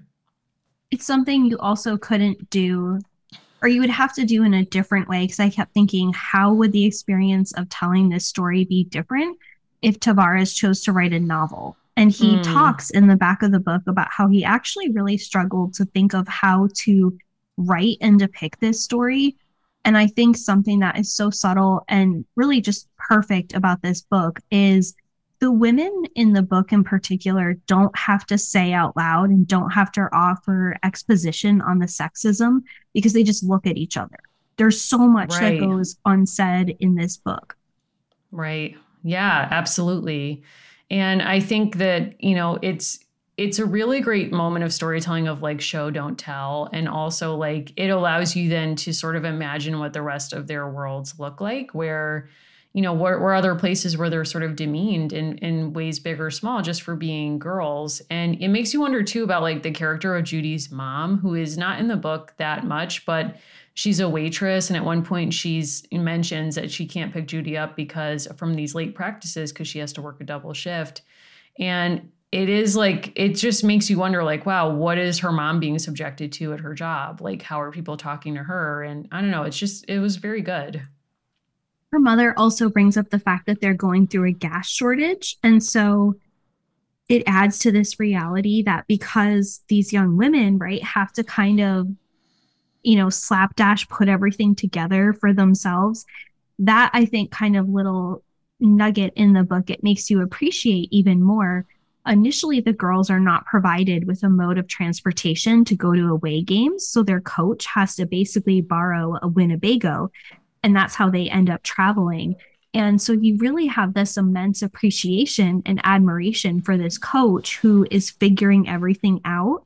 It's 0.90 1.04
something 1.04 1.44
you 1.44 1.58
also 1.58 1.98
couldn't 1.98 2.48
do, 2.48 2.98
or 3.60 3.68
you 3.68 3.82
would 3.82 3.90
have 3.90 4.14
to 4.14 4.24
do 4.24 4.44
in 4.44 4.54
a 4.54 4.64
different 4.64 5.10
way. 5.10 5.24
Because 5.24 5.40
I 5.40 5.50
kept 5.50 5.74
thinking, 5.74 6.14
how 6.14 6.54
would 6.54 6.72
the 6.72 6.86
experience 6.86 7.52
of 7.52 7.68
telling 7.68 8.08
this 8.08 8.26
story 8.26 8.64
be 8.64 8.84
different 8.84 9.36
if 9.82 10.00
Tavares 10.00 10.56
chose 10.56 10.80
to 10.84 10.92
write 10.92 11.12
a 11.12 11.20
novel? 11.20 11.76
And 11.96 12.12
he 12.12 12.36
mm. 12.36 12.42
talks 12.42 12.90
in 12.90 13.06
the 13.06 13.16
back 13.16 13.42
of 13.42 13.52
the 13.52 13.60
book 13.60 13.82
about 13.86 14.08
how 14.10 14.28
he 14.28 14.44
actually 14.44 14.90
really 14.90 15.16
struggled 15.16 15.74
to 15.74 15.86
think 15.86 16.14
of 16.14 16.28
how 16.28 16.68
to 16.84 17.16
write 17.56 17.96
and 18.02 18.18
depict 18.18 18.60
this 18.60 18.82
story 18.82 19.36
and 19.86 19.96
I 19.96 20.08
think 20.08 20.36
something 20.36 20.80
that 20.80 20.98
is 20.98 21.12
so 21.12 21.30
subtle 21.30 21.84
and 21.88 22.24
really 22.34 22.60
just 22.60 22.88
perfect 22.98 23.54
about 23.54 23.82
this 23.82 24.02
book 24.02 24.40
is 24.50 24.96
the 25.38 25.52
women 25.52 26.02
in 26.16 26.32
the 26.32 26.42
book 26.42 26.72
in 26.72 26.82
particular 26.82 27.54
don't 27.68 27.96
have 27.96 28.26
to 28.26 28.36
say 28.36 28.72
out 28.72 28.96
loud 28.96 29.30
and 29.30 29.46
don't 29.46 29.70
have 29.70 29.92
to 29.92 30.08
offer 30.12 30.76
exposition 30.82 31.60
on 31.60 31.78
the 31.78 31.86
sexism 31.86 32.62
because 32.94 33.12
they 33.12 33.22
just 33.22 33.44
look 33.44 33.64
at 33.64 33.76
each 33.76 33.96
other. 33.96 34.18
There's 34.56 34.80
so 34.80 34.98
much 34.98 35.30
right. 35.34 35.60
that 35.60 35.64
goes 35.64 35.96
unsaid 36.04 36.76
in 36.80 36.96
this 36.96 37.16
book. 37.16 37.56
Right. 38.32 38.76
Yeah, 39.04 39.46
absolutely. 39.52 40.42
And 40.90 41.22
I 41.22 41.40
think 41.40 41.76
that, 41.76 42.22
you 42.22 42.34
know, 42.34 42.58
it's 42.62 43.00
it's 43.36 43.58
a 43.58 43.66
really 43.66 44.00
great 44.00 44.32
moment 44.32 44.64
of 44.64 44.72
storytelling 44.72 45.28
of 45.28 45.42
like 45.42 45.60
show 45.60 45.90
don't 45.90 46.18
tell. 46.18 46.70
And 46.72 46.88
also 46.88 47.36
like 47.36 47.72
it 47.76 47.88
allows 47.88 48.34
you 48.34 48.48
then 48.48 48.76
to 48.76 48.92
sort 48.92 49.16
of 49.16 49.24
imagine 49.24 49.78
what 49.78 49.92
the 49.92 50.02
rest 50.02 50.32
of 50.32 50.46
their 50.46 50.68
worlds 50.68 51.18
look 51.18 51.40
like 51.40 51.74
where 51.74 52.28
you 52.76 52.82
know 52.82 52.92
where, 52.92 53.18
where 53.18 53.32
other 53.32 53.54
places 53.54 53.96
where 53.96 54.10
they're 54.10 54.26
sort 54.26 54.44
of 54.44 54.54
demeaned 54.54 55.14
in 55.14 55.38
in 55.38 55.72
ways 55.72 55.98
big 55.98 56.20
or 56.20 56.30
small 56.30 56.60
just 56.60 56.82
for 56.82 56.94
being 56.94 57.38
girls. 57.38 58.02
And 58.10 58.34
it 58.34 58.48
makes 58.48 58.74
you 58.74 58.82
wonder 58.82 59.02
too 59.02 59.24
about 59.24 59.40
like 59.40 59.62
the 59.62 59.70
character 59.70 60.14
of 60.14 60.24
judy's 60.24 60.70
mom 60.70 61.16
who 61.16 61.34
is 61.34 61.56
not 61.56 61.80
in 61.80 61.88
the 61.88 61.96
book 61.96 62.34
that 62.36 62.66
much 62.66 63.06
but 63.06 63.38
she's 63.72 63.98
a 63.98 64.06
waitress. 64.06 64.68
And 64.68 64.76
at 64.76 64.84
one 64.84 65.02
point 65.02 65.32
she's 65.32 65.86
mentions 65.90 66.54
that 66.56 66.70
she 66.70 66.86
can't 66.86 67.14
pick 67.14 67.26
judy 67.26 67.56
up 67.56 67.76
because 67.76 68.28
from 68.36 68.52
these 68.52 68.74
late 68.74 68.94
practices 68.94 69.52
because 69.52 69.68
she 69.68 69.78
has 69.78 69.94
to 69.94 70.02
work 70.02 70.20
a 70.20 70.24
double 70.24 70.52
shift. 70.52 71.00
And 71.58 72.12
it 72.30 72.50
is 72.50 72.76
like 72.76 73.10
it 73.16 73.36
just 73.36 73.64
makes 73.64 73.88
you 73.88 73.96
wonder 73.96 74.22
like 74.22 74.44
wow 74.44 74.68
what 74.68 74.98
is 74.98 75.20
her 75.20 75.32
mom 75.32 75.60
being 75.60 75.78
subjected 75.78 76.30
to 76.32 76.52
at 76.52 76.60
her 76.60 76.74
job? 76.74 77.22
Like 77.22 77.40
how 77.40 77.58
are 77.58 77.72
people 77.72 77.96
talking 77.96 78.34
to 78.34 78.42
her? 78.42 78.82
And 78.82 79.08
i 79.12 79.22
don't 79.22 79.30
know 79.30 79.44
it's 79.44 79.58
just 79.58 79.86
it 79.88 79.98
was 79.98 80.16
very 80.16 80.42
good 80.42 80.82
her 81.92 81.98
mother 81.98 82.34
also 82.36 82.68
brings 82.68 82.96
up 82.96 83.10
the 83.10 83.18
fact 83.18 83.46
that 83.46 83.60
they're 83.60 83.74
going 83.74 84.06
through 84.06 84.28
a 84.28 84.32
gas 84.32 84.68
shortage. 84.68 85.36
And 85.42 85.62
so 85.62 86.14
it 87.08 87.22
adds 87.26 87.58
to 87.60 87.72
this 87.72 88.00
reality 88.00 88.62
that 88.62 88.86
because 88.88 89.62
these 89.68 89.92
young 89.92 90.16
women 90.16 90.58
right 90.58 90.82
have 90.82 91.12
to 91.12 91.22
kind 91.22 91.60
of 91.60 91.88
you 92.82 92.96
know 92.96 93.08
slapdash 93.08 93.88
put 93.88 94.08
everything 94.08 94.54
together 94.54 95.12
for 95.12 95.32
themselves 95.32 96.04
that 96.58 96.90
i 96.94 97.04
think 97.04 97.30
kind 97.30 97.56
of 97.56 97.68
little 97.68 98.24
nugget 98.60 99.12
in 99.16 99.32
the 99.32 99.42
book 99.42 99.70
it 99.70 99.82
makes 99.82 100.10
you 100.10 100.22
appreciate 100.22 100.88
even 100.90 101.22
more. 101.22 101.66
Initially 102.06 102.60
the 102.60 102.72
girls 102.72 103.10
are 103.10 103.20
not 103.20 103.46
provided 103.46 104.06
with 104.06 104.22
a 104.22 104.28
mode 104.28 104.58
of 104.58 104.68
transportation 104.68 105.64
to 105.64 105.74
go 105.74 105.92
to 105.92 106.08
away 106.08 106.42
games. 106.42 106.86
So 106.86 107.02
their 107.02 107.20
coach 107.20 107.66
has 107.66 107.96
to 107.96 108.06
basically 108.06 108.60
borrow 108.60 109.18
a 109.22 109.28
Winnebago, 109.28 110.10
and 110.66 110.74
that's 110.74 110.96
how 110.96 111.08
they 111.08 111.30
end 111.30 111.48
up 111.48 111.62
traveling. 111.62 112.34
And 112.74 113.00
so 113.00 113.12
you 113.12 113.36
really 113.36 113.66
have 113.66 113.94
this 113.94 114.16
immense 114.16 114.62
appreciation 114.62 115.62
and 115.64 115.80
admiration 115.84 116.60
for 116.60 116.76
this 116.76 116.98
coach 116.98 117.58
who 117.58 117.86
is 117.88 118.10
figuring 118.10 118.68
everything 118.68 119.20
out. 119.24 119.64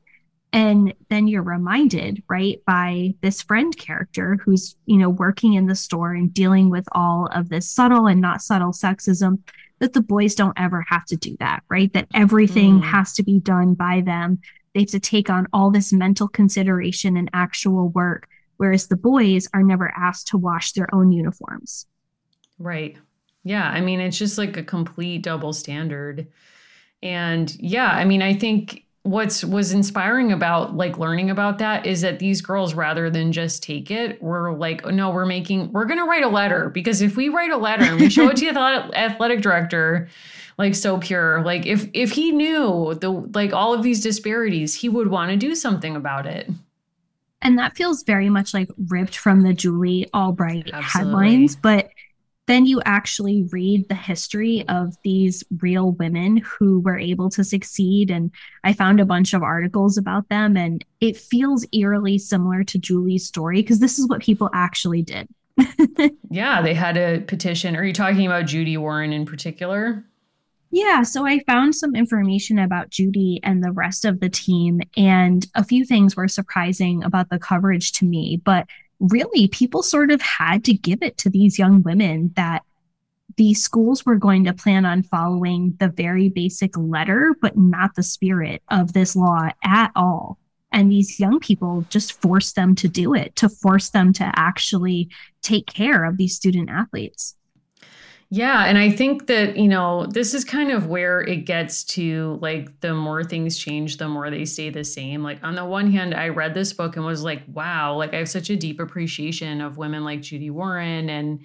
And 0.53 0.93
then 1.09 1.27
you're 1.27 1.41
reminded, 1.41 2.21
right, 2.29 2.61
by 2.67 3.15
this 3.21 3.41
friend 3.41 3.75
character 3.75 4.37
who's, 4.45 4.75
you 4.85 4.97
know, 4.97 5.09
working 5.09 5.55
in 5.55 5.65
the 5.65 5.73
store 5.73 6.13
and 6.13 6.31
dealing 6.31 6.69
with 6.69 6.85
all 6.91 7.27
of 7.33 7.49
this 7.49 7.67
subtle 7.67 8.05
and 8.05 8.21
not 8.21 8.43
subtle 8.43 8.71
sexism 8.71 9.39
that 9.79 9.93
the 9.93 10.01
boys 10.01 10.35
don't 10.35 10.59
ever 10.59 10.85
have 10.87 11.05
to 11.05 11.15
do 11.15 11.35
that, 11.39 11.63
right? 11.67 11.91
That 11.93 12.09
everything 12.13 12.81
mm. 12.81 12.83
has 12.83 13.13
to 13.15 13.23
be 13.23 13.39
done 13.39 13.73
by 13.73 14.01
them. 14.01 14.39
They 14.75 14.81
have 14.81 14.89
to 14.89 14.99
take 14.99 15.31
on 15.31 15.47
all 15.51 15.71
this 15.71 15.91
mental 15.91 16.27
consideration 16.27 17.17
and 17.17 17.27
actual 17.33 17.89
work, 17.89 18.27
whereas 18.61 18.85
the 18.85 18.95
boys 18.95 19.49
are 19.55 19.63
never 19.63 19.91
asked 19.97 20.27
to 20.27 20.37
wash 20.37 20.73
their 20.73 20.87
own 20.93 21.11
uniforms. 21.11 21.87
Right. 22.59 22.95
Yeah. 23.43 23.67
I 23.67 23.81
mean, 23.81 23.99
it's 23.99 24.19
just 24.19 24.37
like 24.37 24.55
a 24.55 24.61
complete 24.61 25.23
double 25.23 25.51
standard. 25.51 26.27
And 27.01 27.51
yeah, 27.59 27.87
I 27.87 28.05
mean, 28.05 28.21
I 28.21 28.35
think 28.35 28.85
what's 29.01 29.43
was 29.43 29.71
inspiring 29.71 30.31
about 30.31 30.75
like 30.77 30.99
learning 30.99 31.31
about 31.31 31.57
that 31.57 31.87
is 31.87 32.01
that 32.01 32.19
these 32.19 32.39
girls 32.39 32.75
rather 32.75 33.09
than 33.09 33.31
just 33.31 33.63
take 33.63 33.89
it 33.89 34.21
were 34.21 34.53
like 34.53 34.85
no 34.85 35.09
we're 35.09 35.25
making 35.25 35.71
we're 35.71 35.85
going 35.85 35.97
to 35.97 36.05
write 36.05 36.23
a 36.23 36.29
letter 36.29 36.69
because 36.69 37.01
if 37.01 37.17
we 37.17 37.27
write 37.27 37.49
a 37.49 37.57
letter 37.57 37.83
and 37.83 37.99
we 37.99 38.11
show 38.11 38.29
it 38.29 38.37
to 38.37 38.53
the 38.53 38.59
athletic 38.93 39.41
director 39.41 40.07
like 40.59 40.75
so 40.75 40.99
pure 40.99 41.43
like 41.43 41.65
if 41.65 41.89
if 41.93 42.11
he 42.11 42.31
knew 42.31 42.93
the 43.01 43.09
like 43.09 43.53
all 43.53 43.73
of 43.73 43.81
these 43.81 44.01
disparities 44.01 44.75
he 44.75 44.87
would 44.87 45.07
want 45.07 45.31
to 45.31 45.35
do 45.35 45.55
something 45.55 45.95
about 45.95 46.27
it 46.27 46.47
and 47.41 47.57
that 47.57 47.75
feels 47.75 48.03
very 48.03 48.29
much 48.29 48.53
like 48.53 48.69
ripped 48.89 49.17
from 49.17 49.41
the 49.41 49.53
julie 49.53 50.07
albright 50.13 50.69
Absolutely. 50.73 51.11
headlines 51.11 51.55
but 51.55 51.89
then 52.51 52.65
you 52.65 52.81
actually 52.85 53.43
read 53.51 53.87
the 53.87 53.95
history 53.95 54.67
of 54.67 54.95
these 55.03 55.43
real 55.61 55.91
women 55.93 56.37
who 56.37 56.81
were 56.81 56.97
able 56.97 57.29
to 57.29 57.45
succeed. 57.45 58.11
And 58.11 58.31
I 58.65 58.73
found 58.73 58.99
a 58.99 59.05
bunch 59.05 59.33
of 59.33 59.41
articles 59.43 59.97
about 59.97 60.27
them, 60.27 60.57
and 60.57 60.83
it 60.99 61.15
feels 61.15 61.65
eerily 61.71 62.17
similar 62.17 62.65
to 62.65 62.77
Julie's 62.77 63.25
story 63.25 63.61
because 63.61 63.79
this 63.79 63.97
is 63.97 64.07
what 64.09 64.21
people 64.21 64.49
actually 64.53 65.01
did. 65.01 65.29
yeah, 66.29 66.61
they 66.61 66.73
had 66.73 66.97
a 66.97 67.21
petition. 67.21 67.75
Are 67.75 67.85
you 67.85 67.93
talking 67.93 68.25
about 68.25 68.47
Judy 68.47 68.75
Warren 68.75 69.13
in 69.13 69.25
particular? 69.25 70.05
Yeah, 70.73 71.03
so 71.03 71.25
I 71.25 71.39
found 71.39 71.75
some 71.75 71.95
information 71.95 72.57
about 72.57 72.89
Judy 72.89 73.41
and 73.43 73.61
the 73.61 73.73
rest 73.73 74.05
of 74.05 74.21
the 74.21 74.29
team, 74.29 74.79
and 74.95 75.45
a 75.53 75.65
few 75.65 75.83
things 75.83 76.15
were 76.15 76.29
surprising 76.29 77.03
about 77.03 77.29
the 77.29 77.39
coverage 77.39 77.91
to 77.93 78.05
me. 78.05 78.41
But 78.43 78.67
really 78.99 79.47
people 79.49 79.83
sort 79.83 80.11
of 80.11 80.21
had 80.21 80.63
to 80.63 80.73
give 80.73 81.01
it 81.01 81.17
to 81.17 81.29
these 81.29 81.59
young 81.59 81.81
women 81.81 82.31
that 82.35 82.63
the 83.37 83.53
schools 83.53 84.05
were 84.05 84.15
going 84.15 84.45
to 84.45 84.53
plan 84.53 84.85
on 84.85 85.03
following 85.03 85.75
the 85.79 85.89
very 85.89 86.29
basic 86.29 86.77
letter, 86.77 87.35
but 87.41 87.57
not 87.57 87.95
the 87.95 88.03
spirit 88.03 88.61
of 88.69 88.93
this 88.93 89.15
law 89.15 89.49
at 89.63 89.91
all. 89.95 90.37
And 90.71 90.89
these 90.89 91.19
young 91.19 91.39
people 91.39 91.85
just 91.89 92.21
force 92.21 92.53
them 92.53 92.75
to 92.75 92.87
do 92.87 93.13
it, 93.13 93.35
to 93.37 93.49
force 93.49 93.89
them 93.89 94.13
to 94.13 94.31
actually 94.35 95.09
take 95.41 95.65
care 95.65 96.05
of 96.05 96.17
these 96.17 96.35
student 96.35 96.69
athletes. 96.69 97.35
Yeah. 98.33 98.63
And 98.63 98.77
I 98.77 98.89
think 98.89 99.27
that, 99.27 99.57
you 99.57 99.67
know, 99.67 100.05
this 100.05 100.33
is 100.33 100.45
kind 100.45 100.71
of 100.71 100.87
where 100.87 101.19
it 101.19 101.45
gets 101.45 101.83
to 101.83 102.39
like 102.41 102.79
the 102.79 102.93
more 102.93 103.25
things 103.25 103.57
change, 103.57 103.97
the 103.97 104.07
more 104.07 104.29
they 104.29 104.45
stay 104.45 104.69
the 104.69 104.85
same. 104.85 105.21
Like, 105.21 105.43
on 105.43 105.55
the 105.55 105.65
one 105.65 105.91
hand, 105.91 106.15
I 106.15 106.29
read 106.29 106.53
this 106.53 106.71
book 106.71 106.95
and 106.95 107.05
was 107.05 107.25
like, 107.25 107.43
wow, 107.47 107.93
like 107.97 108.13
I 108.13 108.19
have 108.19 108.29
such 108.29 108.49
a 108.49 108.55
deep 108.55 108.79
appreciation 108.79 109.59
of 109.59 109.77
women 109.77 110.05
like 110.05 110.21
Judy 110.21 110.49
Warren 110.49 111.09
and, 111.09 111.41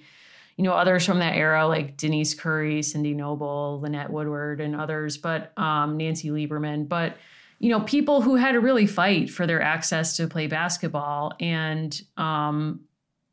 you 0.55 0.63
know, 0.63 0.71
others 0.71 1.05
from 1.05 1.19
that 1.19 1.35
era 1.35 1.67
like 1.67 1.97
Denise 1.97 2.33
Curry, 2.33 2.81
Cindy 2.81 3.13
Noble, 3.13 3.81
Lynette 3.81 4.09
Woodard, 4.09 4.61
and 4.61 4.73
others, 4.73 5.17
but 5.17 5.51
um, 5.59 5.97
Nancy 5.97 6.29
Lieberman. 6.29 6.87
But, 6.87 7.17
you 7.59 7.69
know, 7.69 7.81
people 7.81 8.21
who 8.21 8.35
had 8.35 8.53
to 8.53 8.61
really 8.61 8.87
fight 8.87 9.29
for 9.29 9.45
their 9.45 9.61
access 9.61 10.15
to 10.15 10.27
play 10.27 10.47
basketball. 10.47 11.33
And 11.41 12.01
um, 12.15 12.79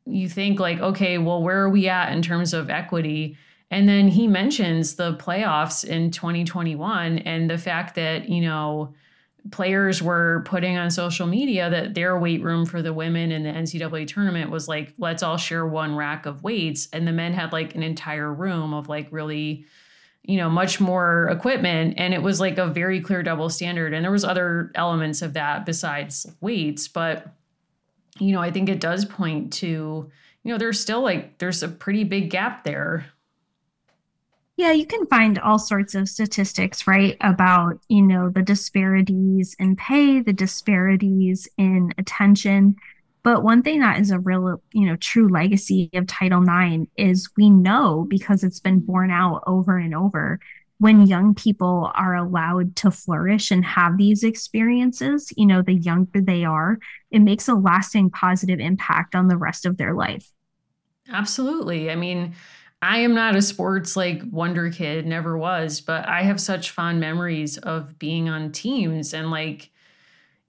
you 0.05 0.29
think, 0.29 0.59
like, 0.59 0.79
okay, 0.79 1.17
well, 1.17 1.41
where 1.41 1.61
are 1.61 1.69
we 1.69 1.87
at 1.89 2.11
in 2.11 2.21
terms 2.21 2.53
of 2.53 2.69
equity? 2.69 3.37
And 3.71 3.89
then 3.89 4.07
he 4.07 4.27
mentions 4.27 4.95
the 4.95 5.15
playoffs 5.15 5.83
in 5.83 6.11
2021 6.11 7.19
and 7.19 7.49
the 7.49 7.57
fact 7.57 7.95
that, 7.95 8.29
you 8.29 8.41
know, 8.41 8.93
players 9.51 10.01
were 10.01 10.43
putting 10.45 10.77
on 10.77 10.89
social 10.89 11.27
media 11.27 11.69
that 11.69 11.93
their 11.93 12.17
weight 12.17 12.41
room 12.43 12.65
for 12.65 12.81
the 12.81 12.93
women 12.93 13.31
in 13.31 13.43
the 13.43 13.49
NCAA 13.49 14.07
tournament 14.07 14.49
was 14.49 14.67
like, 14.67 14.93
let's 14.97 15.23
all 15.23 15.37
share 15.37 15.65
one 15.65 15.95
rack 15.95 16.25
of 16.25 16.43
weights. 16.43 16.87
And 16.93 17.07
the 17.07 17.11
men 17.11 17.33
had 17.33 17.51
like 17.51 17.75
an 17.75 17.83
entire 17.83 18.33
room 18.33 18.73
of 18.73 18.89
like 18.89 19.07
really, 19.11 19.65
you 20.23 20.37
know, 20.37 20.49
much 20.49 20.79
more 20.79 21.27
equipment. 21.29 21.95
And 21.97 22.13
it 22.13 22.23
was 22.23 22.39
like 22.39 22.57
a 22.57 22.67
very 22.67 23.01
clear 23.01 23.21
double 23.21 23.49
standard. 23.49 23.93
And 23.93 24.03
there 24.03 24.11
was 24.11 24.25
other 24.25 24.71
elements 24.73 25.21
of 25.21 25.33
that 25.33 25.65
besides 25.65 26.25
weights. 26.41 26.87
But, 26.87 27.27
you 28.19 28.31
know, 28.31 28.41
I 28.41 28.51
think 28.51 28.69
it 28.69 28.79
does 28.79 29.05
point 29.05 29.53
to, 29.53 29.65
you 30.43 30.51
know, 30.51 30.57
there's 30.57 30.79
still 30.79 31.01
like, 31.01 31.37
there's 31.37 31.63
a 31.63 31.67
pretty 31.67 32.03
big 32.03 32.29
gap 32.29 32.63
there 32.63 33.05
yeah, 34.57 34.71
you 34.71 34.85
can 34.85 35.05
find 35.07 35.37
all 35.39 35.59
sorts 35.59 35.95
of 35.95 36.07
statistics, 36.07 36.87
right, 36.87 37.17
about, 37.19 37.79
you 37.89 38.01
know, 38.01 38.29
the 38.29 38.41
disparities 38.41 39.55
in 39.59 39.75
pay, 39.75 40.21
the 40.21 40.31
disparities 40.31 41.47
in 41.57 41.93
attention. 41.97 42.77
But 43.23 43.43
one 43.43 43.63
thing 43.63 43.81
that 43.81 43.99
is 43.99 44.11
a 44.11 44.19
real, 44.19 44.61
you 44.71 44.85
know, 44.85 44.95
true 44.95 45.27
legacy 45.27 45.89
of 45.93 46.07
Title 46.07 46.41
IX 46.43 46.89
is 46.95 47.29
we 47.35 47.49
know 47.49 48.05
because 48.07 48.43
it's 48.43 48.61
been 48.61 48.79
borne 48.79 49.11
out 49.11 49.43
over 49.45 49.77
and 49.77 49.93
over 49.93 50.39
when 50.77 51.07
young 51.07 51.33
people 51.33 51.91
are 51.95 52.15
allowed 52.15 52.75
to 52.77 52.91
flourish 52.91 53.51
and 53.51 53.63
have 53.63 53.97
these 53.97 54.23
experiences, 54.23 55.31
you 55.37 55.45
know, 55.45 55.61
the 55.61 55.73
younger 55.73 56.21
they 56.21 56.43
are, 56.43 56.79
it 57.11 57.19
makes 57.19 57.47
a 57.47 57.53
lasting 57.53 58.09
positive 58.09 58.59
impact 58.59 59.15
on 59.15 59.27
the 59.27 59.37
rest 59.37 59.65
of 59.65 59.77
their 59.77 59.93
life. 59.93 60.29
Absolutely. 61.11 61.89
I 61.91 61.95
mean, 61.95 62.33
I 62.81 62.99
am 62.99 63.13
not 63.13 63.35
a 63.35 63.41
sports 63.41 63.95
like 63.95 64.21
wonder 64.29 64.69
kid, 64.69 65.05
never 65.05 65.37
was, 65.37 65.81
but 65.81 66.07
I 66.07 66.23
have 66.23 66.41
such 66.41 66.71
fond 66.71 66.99
memories 66.99 67.57
of 67.57 67.97
being 67.97 68.27
on 68.27 68.51
teams 68.51 69.13
and 69.13 69.31
like, 69.31 69.71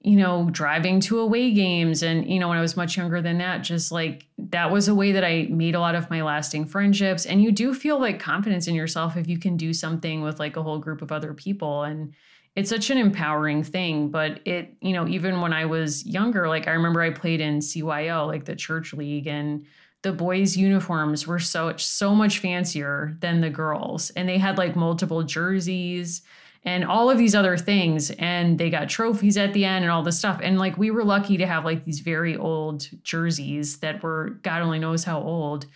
you 0.06 0.14
know, 0.14 0.48
driving 0.52 1.00
to 1.00 1.18
away 1.18 1.50
games. 1.50 2.00
And, 2.00 2.30
you 2.30 2.38
know, 2.38 2.48
when 2.48 2.58
I 2.58 2.60
was 2.60 2.76
much 2.76 2.96
younger 2.96 3.20
than 3.20 3.38
that, 3.38 3.64
just 3.64 3.90
like 3.90 4.24
that 4.38 4.70
was 4.70 4.86
a 4.86 4.94
way 4.94 5.10
that 5.10 5.24
I 5.24 5.48
made 5.50 5.74
a 5.74 5.80
lot 5.80 5.96
of 5.96 6.08
my 6.10 6.22
lasting 6.22 6.66
friendships. 6.66 7.26
And 7.26 7.42
you 7.42 7.50
do 7.50 7.74
feel 7.74 8.00
like 8.00 8.20
confidence 8.20 8.68
in 8.68 8.76
yourself 8.76 9.16
if 9.16 9.26
you 9.26 9.36
can 9.36 9.56
do 9.56 9.72
something 9.72 10.22
with 10.22 10.38
like 10.38 10.56
a 10.56 10.62
whole 10.62 10.78
group 10.78 11.02
of 11.02 11.10
other 11.10 11.34
people. 11.34 11.82
And 11.82 12.14
it's 12.54 12.70
such 12.70 12.88
an 12.90 12.98
empowering 12.98 13.64
thing. 13.64 14.10
But 14.10 14.38
it, 14.44 14.76
you 14.80 14.92
know, 14.92 15.08
even 15.08 15.40
when 15.40 15.52
I 15.52 15.64
was 15.64 16.06
younger, 16.06 16.48
like 16.48 16.68
I 16.68 16.70
remember 16.70 17.02
I 17.02 17.10
played 17.10 17.40
in 17.40 17.58
CYO, 17.58 18.28
like 18.28 18.44
the 18.44 18.54
church 18.54 18.92
league, 18.92 19.26
and 19.26 19.66
the 20.02 20.12
boys' 20.12 20.56
uniforms 20.56 21.26
were 21.26 21.40
so 21.40 21.76
so 21.78 22.14
much 22.14 22.38
fancier 22.38 23.16
than 23.18 23.40
the 23.40 23.50
girls, 23.50 24.10
and 24.10 24.28
they 24.28 24.38
had 24.38 24.56
like 24.56 24.76
multiple 24.76 25.24
jerseys 25.24 26.22
and 26.66 26.84
all 26.84 27.08
of 27.08 27.16
these 27.16 27.36
other 27.36 27.56
things, 27.56 28.10
and 28.10 28.58
they 28.58 28.68
got 28.70 28.88
trophies 28.88 29.36
at 29.36 29.52
the 29.52 29.64
end 29.64 29.84
and 29.84 29.92
all 29.92 30.02
this 30.02 30.18
stuff. 30.18 30.40
And 30.42 30.58
like 30.58 30.76
we 30.76 30.90
were 30.90 31.04
lucky 31.04 31.36
to 31.36 31.46
have 31.46 31.64
like 31.64 31.84
these 31.84 32.00
very 32.00 32.36
old 32.36 32.88
jerseys 33.04 33.78
that 33.78 34.02
were 34.02 34.30
God 34.42 34.62
only 34.62 34.80
knows 34.80 35.04
how 35.04 35.20
old. 35.20 35.66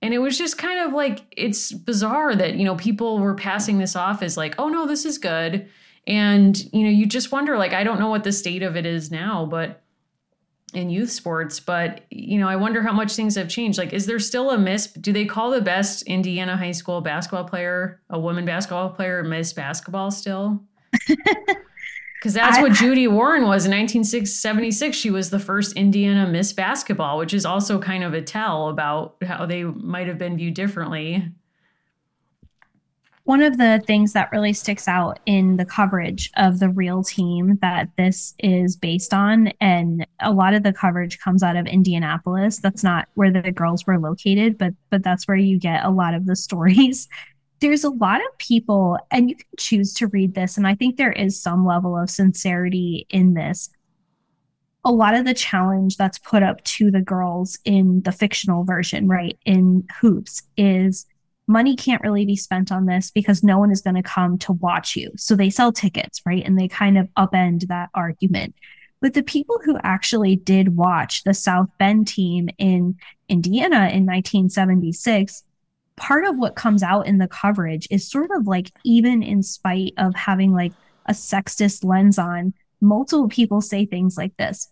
And 0.00 0.14
it 0.14 0.18
was 0.18 0.38
just 0.38 0.56
kind 0.56 0.80
of 0.80 0.94
like 0.94 1.22
it's 1.36 1.72
bizarre 1.72 2.34
that 2.34 2.54
you 2.54 2.64
know 2.64 2.76
people 2.76 3.18
were 3.18 3.34
passing 3.34 3.76
this 3.76 3.94
off 3.94 4.22
as 4.22 4.38
like, 4.38 4.54
oh 4.58 4.68
no, 4.68 4.86
this 4.86 5.04
is 5.04 5.18
good. 5.18 5.68
And 6.06 6.58
you 6.72 6.84
know, 6.84 6.90
you 6.90 7.04
just 7.04 7.30
wonder 7.30 7.58
like 7.58 7.74
I 7.74 7.84
don't 7.84 8.00
know 8.00 8.08
what 8.08 8.24
the 8.24 8.32
state 8.32 8.62
of 8.62 8.74
it 8.74 8.86
is 8.86 9.10
now, 9.10 9.44
but 9.44 9.82
in 10.74 10.90
youth 10.90 11.10
sports, 11.10 11.60
but 11.60 12.02
you 12.10 12.38
know, 12.38 12.48
I 12.48 12.56
wonder 12.56 12.82
how 12.82 12.92
much 12.92 13.14
things 13.14 13.36
have 13.36 13.48
changed. 13.48 13.78
Like, 13.78 13.92
is 13.92 14.06
there 14.06 14.18
still 14.18 14.50
a 14.50 14.58
Miss? 14.58 14.88
Do 14.88 15.12
they 15.12 15.24
call 15.24 15.50
the 15.50 15.60
best 15.60 16.02
Indiana 16.02 16.56
high 16.56 16.72
school 16.72 17.00
basketball 17.00 17.44
player 17.44 18.00
a 18.10 18.18
woman 18.18 18.44
basketball 18.44 18.90
player 18.90 19.22
Miss 19.24 19.52
Basketball 19.52 20.10
still? 20.10 20.62
Because 22.18 22.34
that's 22.34 22.58
I, 22.58 22.62
what 22.62 22.72
Judy 22.72 23.06
Warren 23.06 23.42
was 23.42 23.64
in 23.64 23.70
1976. 23.70 24.96
She 24.96 25.10
was 25.10 25.30
the 25.30 25.38
first 25.38 25.76
Indiana 25.76 26.28
Miss 26.28 26.52
Basketball, 26.52 27.16
which 27.16 27.32
is 27.32 27.46
also 27.46 27.78
kind 27.78 28.02
of 28.02 28.12
a 28.12 28.20
tell 28.20 28.70
about 28.70 29.16
how 29.22 29.46
they 29.46 29.62
might 29.62 30.08
have 30.08 30.18
been 30.18 30.36
viewed 30.36 30.54
differently 30.54 31.30
one 33.28 33.42
of 33.42 33.58
the 33.58 33.82
things 33.86 34.14
that 34.14 34.32
really 34.32 34.54
sticks 34.54 34.88
out 34.88 35.20
in 35.26 35.58
the 35.58 35.64
coverage 35.66 36.30
of 36.38 36.60
the 36.60 36.70
real 36.70 37.02
team 37.02 37.58
that 37.60 37.90
this 37.98 38.34
is 38.38 38.74
based 38.74 39.12
on, 39.12 39.52
and 39.60 40.06
a 40.20 40.32
lot 40.32 40.54
of 40.54 40.62
the 40.62 40.72
coverage 40.72 41.18
comes 41.18 41.42
out 41.42 41.54
of 41.54 41.66
Indianapolis. 41.66 42.56
That's 42.56 42.82
not 42.82 43.06
where 43.16 43.30
the 43.30 43.52
girls 43.52 43.86
were 43.86 43.98
located, 43.98 44.56
but 44.56 44.72
but 44.88 45.02
that's 45.02 45.28
where 45.28 45.36
you 45.36 45.58
get 45.58 45.84
a 45.84 45.90
lot 45.90 46.14
of 46.14 46.24
the 46.24 46.34
stories. 46.34 47.06
There's 47.60 47.84
a 47.84 47.90
lot 47.90 48.22
of 48.22 48.38
people, 48.38 48.98
and 49.10 49.28
you 49.28 49.36
can 49.36 49.46
choose 49.58 49.92
to 49.94 50.06
read 50.06 50.34
this, 50.34 50.56
and 50.56 50.66
I 50.66 50.74
think 50.74 50.96
there 50.96 51.12
is 51.12 51.38
some 51.38 51.66
level 51.66 51.98
of 51.98 52.08
sincerity 52.08 53.06
in 53.10 53.34
this. 53.34 53.68
A 54.86 54.90
lot 54.90 55.14
of 55.14 55.26
the 55.26 55.34
challenge 55.34 55.98
that's 55.98 56.18
put 56.18 56.42
up 56.42 56.64
to 56.64 56.90
the 56.90 57.02
girls 57.02 57.58
in 57.66 58.00
the 58.06 58.12
fictional 58.12 58.64
version, 58.64 59.06
right, 59.06 59.38
in 59.44 59.86
hoops, 60.00 60.44
is 60.56 61.04
money 61.48 61.74
can't 61.74 62.02
really 62.02 62.26
be 62.26 62.36
spent 62.36 62.70
on 62.70 62.86
this 62.86 63.10
because 63.10 63.42
no 63.42 63.58
one 63.58 63.72
is 63.72 63.80
going 63.80 63.96
to 63.96 64.02
come 64.02 64.38
to 64.38 64.52
watch 64.52 64.94
you. 64.94 65.10
So 65.16 65.34
they 65.34 65.50
sell 65.50 65.72
tickets, 65.72 66.20
right? 66.24 66.44
And 66.44 66.58
they 66.58 66.68
kind 66.68 66.98
of 66.98 67.08
upend 67.16 67.66
that 67.68 67.88
argument. 67.94 68.54
But 69.00 69.14
the 69.14 69.22
people 69.22 69.58
who 69.64 69.78
actually 69.82 70.36
did 70.36 70.76
watch 70.76 71.24
the 71.24 71.34
South 71.34 71.68
Bend 71.78 72.06
team 72.06 72.48
in 72.58 72.96
Indiana 73.28 73.88
in 73.88 74.04
1976, 74.04 75.42
part 75.96 76.26
of 76.26 76.36
what 76.36 76.54
comes 76.54 76.82
out 76.82 77.06
in 77.06 77.18
the 77.18 77.28
coverage 77.28 77.88
is 77.90 78.08
sort 78.08 78.30
of 78.30 78.46
like, 78.46 78.70
even 78.84 79.22
in 79.22 79.42
spite 79.42 79.94
of 79.96 80.14
having 80.14 80.52
like 80.52 80.72
a 81.06 81.12
sexist 81.12 81.84
lens 81.84 82.18
on, 82.18 82.52
multiple 82.80 83.28
people 83.28 83.60
say 83.60 83.86
things 83.86 84.16
like 84.16 84.36
this. 84.36 84.68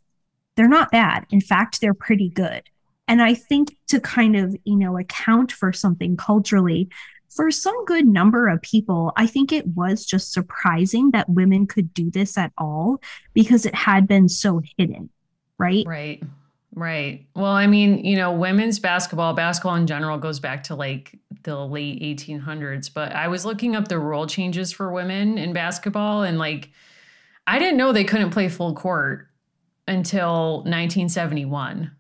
They're 0.56 0.68
not 0.68 0.90
bad. 0.90 1.26
In 1.30 1.40
fact, 1.40 1.80
they're 1.80 1.94
pretty 1.94 2.28
good. 2.28 2.62
And 3.08 3.22
I 3.22 3.34
think 3.34 3.76
to 3.88 4.00
kind 4.00 4.36
of, 4.36 4.56
you 4.64 4.76
know, 4.76 4.98
account 4.98 5.52
for 5.52 5.72
something 5.72 6.16
culturally, 6.16 6.88
for 7.28 7.50
some 7.50 7.84
good 7.84 8.06
number 8.06 8.48
of 8.48 8.62
people, 8.62 9.12
I 9.16 9.26
think 9.26 9.52
it 9.52 9.66
was 9.68 10.04
just 10.04 10.32
surprising 10.32 11.10
that 11.10 11.28
women 11.28 11.66
could 11.66 11.92
do 11.92 12.10
this 12.10 12.38
at 12.38 12.52
all 12.56 13.00
because 13.34 13.66
it 13.66 13.74
had 13.74 14.08
been 14.08 14.28
so 14.28 14.62
hidden, 14.76 15.10
right? 15.58 15.84
Right. 15.86 16.22
Right. 16.74 17.26
Well, 17.34 17.52
I 17.52 17.66
mean, 17.66 18.04
you 18.04 18.16
know, 18.16 18.32
women's 18.32 18.78
basketball, 18.78 19.32
basketball 19.32 19.76
in 19.76 19.86
general 19.86 20.18
goes 20.18 20.40
back 20.40 20.64
to 20.64 20.74
like 20.74 21.18
the 21.42 21.56
late 21.66 22.02
1800s, 22.02 22.92
but 22.92 23.12
I 23.12 23.28
was 23.28 23.46
looking 23.46 23.74
up 23.74 23.88
the 23.88 23.98
rule 23.98 24.26
changes 24.26 24.72
for 24.72 24.92
women 24.92 25.38
in 25.38 25.54
basketball 25.54 26.22
and 26.22 26.38
like 26.38 26.70
I 27.46 27.58
didn't 27.58 27.78
know 27.78 27.92
they 27.92 28.04
couldn't 28.04 28.30
play 28.30 28.48
full 28.50 28.74
court 28.74 29.28
until 29.88 30.56
1971 30.64 31.92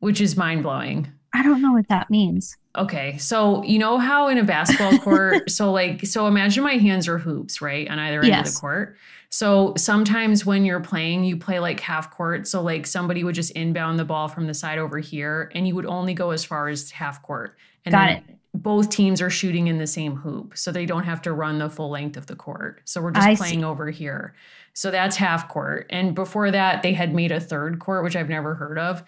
which 0.00 0.20
is 0.20 0.36
mind 0.36 0.62
blowing. 0.62 1.08
I 1.34 1.42
don't 1.42 1.60
know 1.60 1.72
what 1.72 1.88
that 1.88 2.10
means. 2.10 2.56
Okay. 2.76 3.18
So, 3.18 3.62
you 3.64 3.78
know 3.78 3.98
how 3.98 4.28
in 4.28 4.38
a 4.38 4.44
basketball 4.44 4.98
court, 5.04 5.50
so 5.50 5.72
like, 5.72 6.06
so 6.06 6.26
imagine 6.26 6.62
my 6.62 6.74
hands 6.74 7.08
are 7.08 7.18
hoops, 7.18 7.60
right? 7.60 7.88
On 7.88 7.98
either 7.98 8.20
end 8.20 8.28
yes. 8.28 8.48
of 8.48 8.54
the 8.54 8.60
court. 8.60 8.96
So 9.30 9.74
sometimes 9.76 10.46
when 10.46 10.64
you're 10.64 10.80
playing, 10.80 11.24
you 11.24 11.36
play 11.36 11.58
like 11.58 11.80
half 11.80 12.10
court. 12.10 12.48
So, 12.48 12.62
like, 12.62 12.86
somebody 12.86 13.24
would 13.24 13.34
just 13.34 13.50
inbound 13.52 13.98
the 13.98 14.04
ball 14.04 14.28
from 14.28 14.46
the 14.46 14.54
side 14.54 14.78
over 14.78 14.98
here, 14.98 15.50
and 15.54 15.68
you 15.68 15.74
would 15.74 15.86
only 15.86 16.14
go 16.14 16.30
as 16.30 16.44
far 16.44 16.68
as 16.68 16.90
half 16.90 17.22
court. 17.22 17.56
And 17.84 17.92
Got 17.92 18.10
it. 18.10 18.24
Both 18.54 18.88
teams 18.88 19.20
are 19.20 19.30
shooting 19.30 19.66
in 19.66 19.78
the 19.78 19.86
same 19.86 20.16
hoop. 20.16 20.56
So 20.56 20.72
they 20.72 20.86
don't 20.86 21.04
have 21.04 21.20
to 21.22 21.32
run 21.32 21.58
the 21.58 21.68
full 21.68 21.90
length 21.90 22.16
of 22.16 22.26
the 22.26 22.34
court. 22.34 22.80
So 22.86 23.02
we're 23.02 23.10
just 23.10 23.26
I 23.26 23.36
playing 23.36 23.60
see. 23.60 23.64
over 23.64 23.90
here. 23.90 24.34
So 24.72 24.90
that's 24.90 25.16
half 25.16 25.48
court. 25.48 25.86
And 25.90 26.14
before 26.14 26.50
that, 26.50 26.82
they 26.82 26.94
had 26.94 27.14
made 27.14 27.30
a 27.30 27.40
third 27.40 27.78
court, 27.78 28.04
which 28.04 28.16
I've 28.16 28.28
never 28.28 28.54
heard 28.54 28.78
of. 28.78 29.04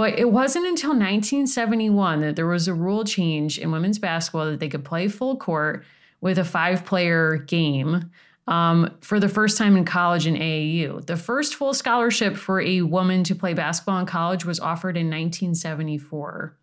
But 0.00 0.18
it 0.18 0.32
wasn't 0.32 0.64
until 0.64 0.92
1971 0.92 2.22
that 2.22 2.34
there 2.34 2.46
was 2.46 2.66
a 2.68 2.72
rule 2.72 3.04
change 3.04 3.58
in 3.58 3.70
women's 3.70 3.98
basketball 3.98 4.46
that 4.46 4.58
they 4.58 4.70
could 4.70 4.82
play 4.82 5.08
full 5.08 5.36
court 5.36 5.84
with 6.22 6.38
a 6.38 6.44
five 6.44 6.86
player 6.86 7.36
game. 7.36 8.10
um, 8.48 8.96
for 9.02 9.20
the 9.20 9.28
first 9.28 9.58
time 9.58 9.76
in 9.76 9.84
college 9.84 10.26
in 10.26 10.36
AAU. 10.36 11.04
The 11.04 11.18
first 11.18 11.54
full 11.54 11.74
scholarship 11.74 12.34
for 12.34 12.62
a 12.62 12.80
woman 12.80 13.24
to 13.24 13.34
play 13.34 13.52
basketball 13.52 13.98
in 13.98 14.06
college 14.06 14.46
was 14.46 14.58
offered 14.58 14.96
in 14.96 15.08
1974, 15.08 16.56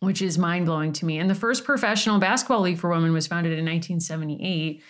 which 0.00 0.22
is 0.22 0.38
mind 0.38 0.64
blowing 0.64 0.94
to 0.94 1.04
me. 1.04 1.18
And 1.18 1.28
the 1.28 1.34
first 1.34 1.62
professional 1.62 2.18
basketball 2.18 2.62
league 2.62 2.78
for 2.78 2.88
women 2.88 3.12
was 3.12 3.26
founded 3.26 3.52
in 3.52 3.66
1978. 3.66 4.82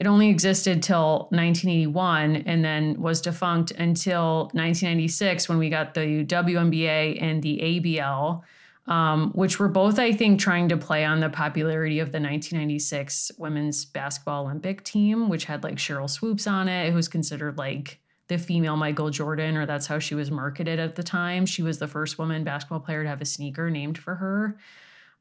It 0.00 0.06
only 0.06 0.28
existed 0.30 0.82
till 0.82 1.28
1981 1.30 2.36
and 2.46 2.64
then 2.64 3.00
was 3.00 3.20
defunct 3.20 3.70
until 3.70 4.50
1996 4.54 5.48
when 5.48 5.58
we 5.58 5.70
got 5.70 5.94
the 5.94 6.24
WNBA 6.24 7.22
and 7.22 7.42
the 7.42 7.60
ABL 7.62 8.42
um, 8.90 9.30
which 9.34 9.58
were 9.60 9.68
both, 9.68 9.98
I 9.98 10.12
think, 10.12 10.40
trying 10.40 10.68
to 10.70 10.76
play 10.76 11.04
on 11.04 11.20
the 11.20 11.30
popularity 11.30 12.00
of 12.00 12.08
the 12.08 12.18
1996 12.18 13.30
women's 13.38 13.84
basketball 13.84 14.44
Olympic 14.44 14.82
team, 14.82 15.28
which 15.28 15.44
had 15.44 15.62
like 15.62 15.76
Sheryl 15.76 16.10
Swoopes 16.10 16.46
on 16.46 16.68
it. 16.68 16.90
who 16.90 16.96
was 16.96 17.06
considered 17.06 17.56
like 17.56 18.00
the 18.26 18.36
female 18.36 18.76
Michael 18.76 19.10
Jordan, 19.10 19.56
or 19.56 19.64
that's 19.64 19.86
how 19.86 20.00
she 20.00 20.16
was 20.16 20.30
marketed 20.30 20.80
at 20.80 20.96
the 20.96 21.02
time. 21.04 21.46
She 21.46 21.62
was 21.62 21.78
the 21.78 21.86
first 21.86 22.18
woman 22.18 22.42
basketball 22.42 22.80
player 22.80 23.04
to 23.04 23.08
have 23.08 23.20
a 23.20 23.26
sneaker 23.26 23.70
named 23.70 23.96
for 23.96 24.16
her. 24.16 24.56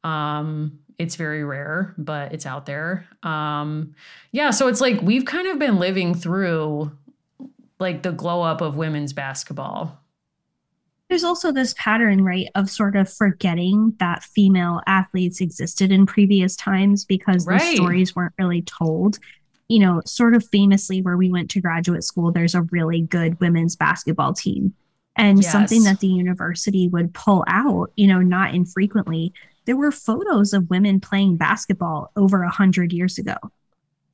Um, 0.03 0.79
it's 0.97 1.15
very 1.15 1.43
rare, 1.43 1.93
but 1.97 2.33
it's 2.33 2.45
out 2.45 2.65
there. 2.65 3.07
Um, 3.23 3.95
yeah, 4.31 4.49
so 4.49 4.67
it's 4.67 4.81
like 4.81 5.01
we've 5.01 5.25
kind 5.25 5.47
of 5.47 5.59
been 5.59 5.79
living 5.79 6.13
through 6.13 6.91
like 7.79 8.03
the 8.03 8.11
glow 8.11 8.41
up 8.41 8.61
of 8.61 8.75
women's 8.75 9.13
basketball 9.13 9.99
there's 11.09 11.23
also 11.23 11.51
this 11.51 11.73
pattern, 11.77 12.23
right, 12.23 12.47
of 12.53 12.69
sort 12.69 12.95
of 12.95 13.11
forgetting 13.11 13.95
that 13.99 14.23
female 14.23 14.81
athletes 14.85 15.41
existed 15.41 15.91
in 15.91 16.05
previous 16.05 16.55
times 16.55 17.03
because 17.03 17.47
right. 17.47 17.59
the 17.59 17.75
stories 17.75 18.15
weren't 18.15 18.33
really 18.37 18.61
told. 18.61 19.17
You 19.67 19.79
know, 19.79 20.01
sort 20.05 20.35
of 20.35 20.45
famously, 20.47 21.01
where 21.01 21.17
we 21.17 21.31
went 21.31 21.49
to 21.51 21.61
graduate 21.61 22.03
school, 22.03 22.31
there's 22.31 22.55
a 22.55 22.61
really 22.63 23.01
good 23.01 23.39
women's 23.39 23.75
basketball 23.75 24.33
team. 24.33 24.73
And 25.15 25.41
yes. 25.41 25.51
something 25.51 25.83
that 25.83 25.99
the 25.99 26.07
university 26.07 26.87
would 26.87 27.13
pull 27.13 27.43
out, 27.47 27.91
you 27.95 28.07
know, 28.07 28.19
not 28.19 28.53
infrequently, 28.53 29.33
there 29.69 29.77
were 29.77 29.91
photos 29.91 30.51
of 30.51 30.67
women 30.71 30.99
playing 30.99 31.37
basketball 31.37 32.11
over 32.15 32.41
a 32.41 32.49
hundred 32.49 32.91
years 32.91 33.19
ago. 33.19 33.35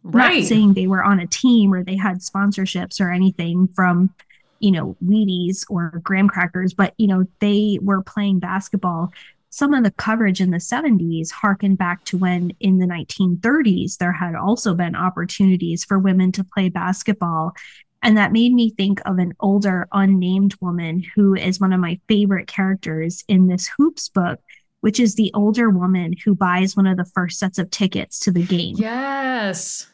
Right. 0.03 0.39
Not 0.41 0.47
saying 0.49 0.74
they 0.74 0.88
were 0.88 1.01
on 1.01 1.22
a 1.22 1.28
team 1.28 1.74
or 1.74 1.82
they 1.82 1.95
had 1.95 2.18
sponsorships 2.18 2.99
or 2.99 3.10
anything 3.10 3.70
from 3.74 4.14
you 4.60 4.72
know, 4.72 4.97
Wheaties 5.01 5.64
or 5.70 6.01
graham 6.03 6.28
crackers, 6.28 6.74
but, 6.74 6.93
you 6.97 7.08
know, 7.08 7.26
they 7.39 7.80
were 7.82 8.01
playing 8.01 8.39
basketball. 8.39 9.14
Some 9.49 9.74
of 9.74 9.86
the 9.86 9.91
coverage 9.91 10.41
in 10.41 10.51
the 10.51 10.58
70s 10.58 11.32
harkened 11.32 11.78
back 11.78 12.03
to 12.06 12.18
when 12.18 12.51
in 12.60 12.80
the 12.80 12.86
1930s 12.86 13.97
there 13.97 14.12
had 14.12 14.36
also 14.36 14.74
been 14.74 14.95
opportunities 14.95 15.86
for 15.86 15.99
women 15.99 16.34
to 16.34 16.43
play 16.43 16.68
basketball. 16.68 17.53
And 18.01 18.18
that 18.18 18.34
made 18.34 18.53
me 18.53 18.72
think 18.72 19.01
of 19.06 19.18
an 19.18 19.34
older, 19.39 19.88
unnamed 19.91 20.56
woman 20.62 21.03
who 21.16 21.36
is 21.36 21.62
one 21.62 21.74
of 21.74 21.80
my 21.80 21.99
favorite 22.08 22.47
characters 22.47 23.24
in 23.28 23.47
this 23.47 23.70
Hoops 23.78 24.10
book, 24.10 24.39
which 24.82 24.99
is 24.99 25.15
the 25.15 25.32
older 25.34 25.69
woman 25.69 26.13
who 26.23 26.36
buys 26.36 26.76
one 26.76 26.88
of 26.88 26.97
the 26.97 27.05
first 27.05 27.39
sets 27.39 27.57
of 27.57 27.71
tickets 27.71 28.19
to 28.19 28.32
the 28.32 28.43
game. 28.43 28.76
Yes. 28.78 29.88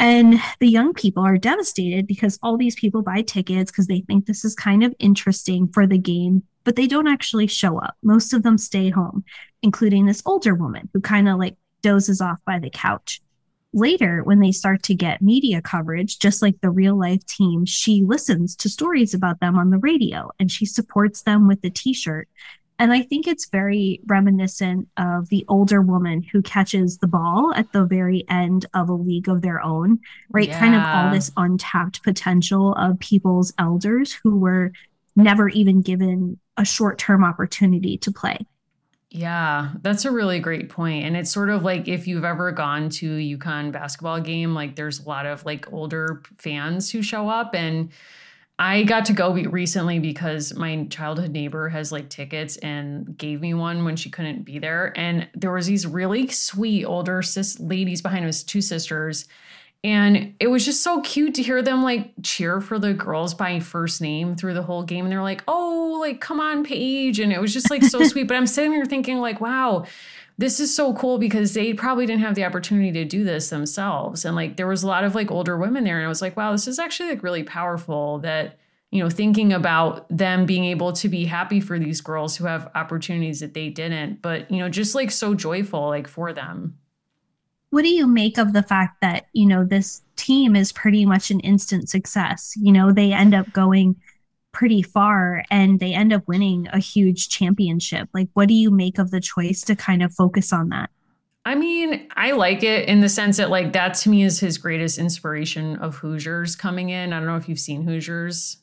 And 0.00 0.40
the 0.60 0.66
young 0.66 0.94
people 0.94 1.22
are 1.22 1.36
devastated 1.36 2.06
because 2.06 2.38
all 2.42 2.56
these 2.56 2.74
people 2.74 3.02
buy 3.02 3.20
tickets 3.20 3.70
because 3.70 3.86
they 3.86 4.00
think 4.00 4.24
this 4.24 4.46
is 4.46 4.54
kind 4.54 4.82
of 4.82 4.94
interesting 4.98 5.68
for 5.68 5.86
the 5.86 5.98
game, 5.98 6.42
but 6.64 6.74
they 6.74 6.86
don't 6.86 7.06
actually 7.06 7.46
show 7.46 7.78
up. 7.78 7.96
Most 8.02 8.32
of 8.32 8.42
them 8.42 8.56
stay 8.56 8.88
home, 8.88 9.24
including 9.62 10.06
this 10.06 10.22
older 10.24 10.54
woman 10.54 10.88
who 10.94 11.02
kind 11.02 11.28
of 11.28 11.38
like 11.38 11.56
dozes 11.82 12.22
off 12.22 12.38
by 12.46 12.58
the 12.58 12.70
couch. 12.70 13.20
Later, 13.74 14.22
when 14.24 14.40
they 14.40 14.52
start 14.52 14.82
to 14.84 14.94
get 14.94 15.20
media 15.20 15.60
coverage, 15.60 16.18
just 16.18 16.40
like 16.40 16.60
the 16.62 16.70
real 16.70 16.98
life 16.98 17.24
team, 17.26 17.66
she 17.66 18.02
listens 18.02 18.56
to 18.56 18.70
stories 18.70 19.12
about 19.12 19.40
them 19.40 19.58
on 19.58 19.68
the 19.68 19.78
radio 19.78 20.30
and 20.40 20.50
she 20.50 20.64
supports 20.64 21.22
them 21.22 21.46
with 21.46 21.60
the 21.60 21.70
t 21.70 21.92
shirt 21.92 22.26
and 22.80 22.94
I 22.94 23.02
think 23.02 23.28
it's 23.28 23.50
very 23.50 24.00
reminiscent 24.06 24.88
of 24.96 25.28
the 25.28 25.44
older 25.48 25.82
woman 25.82 26.22
who 26.22 26.40
catches 26.40 26.96
the 26.98 27.06
ball 27.06 27.52
at 27.54 27.70
the 27.72 27.84
very 27.84 28.24
end 28.30 28.64
of 28.72 28.88
a 28.88 28.94
league 28.94 29.28
of 29.28 29.42
their 29.42 29.62
own, 29.62 30.00
right? 30.30 30.48
Yeah. 30.48 30.58
Kind 30.58 30.74
of 30.74 30.82
all 30.82 31.12
this 31.12 31.30
untapped 31.36 32.02
potential 32.02 32.74
of 32.74 32.98
people's 32.98 33.52
elders 33.58 34.12
who 34.12 34.38
were 34.38 34.72
never 35.14 35.50
even 35.50 35.82
given 35.82 36.38
a 36.56 36.64
short 36.64 36.98
term 36.98 37.22
opportunity 37.22 37.98
to 37.98 38.10
play. 38.10 38.46
Yeah, 39.10 39.72
that's 39.82 40.06
a 40.06 40.10
really 40.10 40.40
great 40.40 40.70
point. 40.70 41.04
And 41.04 41.16
it's 41.16 41.30
sort 41.30 41.50
of 41.50 41.62
like 41.62 41.86
if 41.86 42.06
you've 42.06 42.24
ever 42.24 42.50
gone 42.50 42.88
to 42.90 43.16
a 43.16 43.36
UConn 43.36 43.72
basketball 43.72 44.20
game, 44.20 44.54
like 44.54 44.76
there's 44.76 45.00
a 45.00 45.08
lot 45.08 45.26
of 45.26 45.44
like 45.44 45.70
older 45.70 46.22
fans 46.38 46.90
who 46.90 47.02
show 47.02 47.28
up 47.28 47.54
and 47.54 47.90
I 48.60 48.82
got 48.82 49.06
to 49.06 49.14
go 49.14 49.32
recently 49.32 49.98
because 49.98 50.54
my 50.54 50.84
childhood 50.90 51.30
neighbor 51.30 51.70
has 51.70 51.90
like 51.90 52.10
tickets 52.10 52.58
and 52.58 53.16
gave 53.16 53.40
me 53.40 53.54
one 53.54 53.86
when 53.86 53.96
she 53.96 54.10
couldn't 54.10 54.44
be 54.44 54.58
there. 54.58 54.92
And 54.96 55.26
there 55.34 55.50
was 55.50 55.66
these 55.66 55.86
really 55.86 56.28
sweet 56.28 56.84
older 56.84 57.22
sis 57.22 57.58
ladies 57.58 58.02
behind 58.02 58.26
us, 58.26 58.42
two 58.42 58.60
sisters. 58.60 59.26
And 59.82 60.34
it 60.38 60.48
was 60.48 60.66
just 60.66 60.82
so 60.82 61.00
cute 61.00 61.36
to 61.36 61.42
hear 61.42 61.62
them 61.62 61.82
like 61.82 62.12
cheer 62.22 62.60
for 62.60 62.78
the 62.78 62.92
girls 62.92 63.32
by 63.32 63.60
first 63.60 64.02
name 64.02 64.36
through 64.36 64.52
the 64.52 64.62
whole 64.62 64.82
game. 64.82 65.06
And 65.06 65.12
they're 65.12 65.22
like, 65.22 65.42
oh, 65.48 65.96
like, 65.98 66.20
come 66.20 66.38
on, 66.38 66.62
Paige. 66.62 67.18
And 67.18 67.32
it 67.32 67.40
was 67.40 67.54
just 67.54 67.70
like 67.70 67.82
so 67.82 68.04
sweet. 68.08 68.28
But 68.28 68.36
I'm 68.36 68.46
sitting 68.46 68.72
here 68.72 68.84
thinking, 68.84 69.20
like, 69.20 69.40
wow, 69.40 69.86
this 70.40 70.58
is 70.58 70.74
so 70.74 70.94
cool 70.94 71.18
because 71.18 71.52
they 71.52 71.74
probably 71.74 72.06
didn't 72.06 72.22
have 72.22 72.34
the 72.34 72.46
opportunity 72.46 72.90
to 72.92 73.04
do 73.04 73.24
this 73.24 73.50
themselves. 73.50 74.24
And 74.24 74.34
like 74.34 74.56
there 74.56 74.66
was 74.66 74.82
a 74.82 74.86
lot 74.86 75.04
of 75.04 75.14
like 75.14 75.30
older 75.30 75.58
women 75.58 75.84
there. 75.84 75.98
And 75.98 76.06
I 76.06 76.08
was 76.08 76.22
like, 76.22 76.34
wow, 76.34 76.52
this 76.52 76.66
is 76.66 76.78
actually 76.78 77.10
like 77.10 77.22
really 77.22 77.42
powerful 77.42 78.20
that, 78.20 78.58
you 78.90 79.02
know, 79.02 79.10
thinking 79.10 79.52
about 79.52 80.06
them 80.08 80.46
being 80.46 80.64
able 80.64 80.94
to 80.94 81.10
be 81.10 81.26
happy 81.26 81.60
for 81.60 81.78
these 81.78 82.00
girls 82.00 82.38
who 82.38 82.46
have 82.46 82.70
opportunities 82.74 83.40
that 83.40 83.52
they 83.52 83.68
didn't, 83.68 84.22
but, 84.22 84.50
you 84.50 84.60
know, 84.60 84.70
just 84.70 84.94
like 84.94 85.10
so 85.10 85.34
joyful 85.34 85.88
like 85.88 86.08
for 86.08 86.32
them. 86.32 86.78
What 87.68 87.82
do 87.82 87.90
you 87.90 88.06
make 88.06 88.38
of 88.38 88.54
the 88.54 88.62
fact 88.62 89.02
that, 89.02 89.26
you 89.34 89.46
know, 89.46 89.62
this 89.62 90.00
team 90.16 90.56
is 90.56 90.72
pretty 90.72 91.04
much 91.04 91.30
an 91.30 91.40
instant 91.40 91.90
success? 91.90 92.54
You 92.56 92.72
know, 92.72 92.92
they 92.92 93.12
end 93.12 93.34
up 93.34 93.52
going 93.52 93.94
pretty 94.52 94.82
far 94.82 95.44
and 95.50 95.80
they 95.80 95.94
end 95.94 96.12
up 96.12 96.26
winning 96.26 96.68
a 96.72 96.78
huge 96.78 97.28
championship. 97.28 98.08
Like, 98.12 98.28
what 98.34 98.48
do 98.48 98.54
you 98.54 98.70
make 98.70 98.98
of 98.98 99.10
the 99.10 99.20
choice 99.20 99.62
to 99.62 99.76
kind 99.76 100.02
of 100.02 100.12
focus 100.12 100.52
on 100.52 100.70
that? 100.70 100.90
I 101.44 101.54
mean, 101.54 102.06
I 102.16 102.32
like 102.32 102.62
it 102.62 102.88
in 102.88 103.00
the 103.00 103.08
sense 103.08 103.38
that, 103.38 103.48
like, 103.48 103.72
that 103.72 103.94
to 103.94 104.10
me 104.10 104.22
is 104.22 104.40
his 104.40 104.58
greatest 104.58 104.98
inspiration 104.98 105.76
of 105.76 105.96
Hoosiers 105.96 106.54
coming 106.54 106.90
in. 106.90 107.12
I 107.12 107.18
don't 107.18 107.26
know 107.26 107.36
if 107.36 107.48
you've 107.48 107.58
seen 107.58 107.82
Hoosiers. 107.82 108.58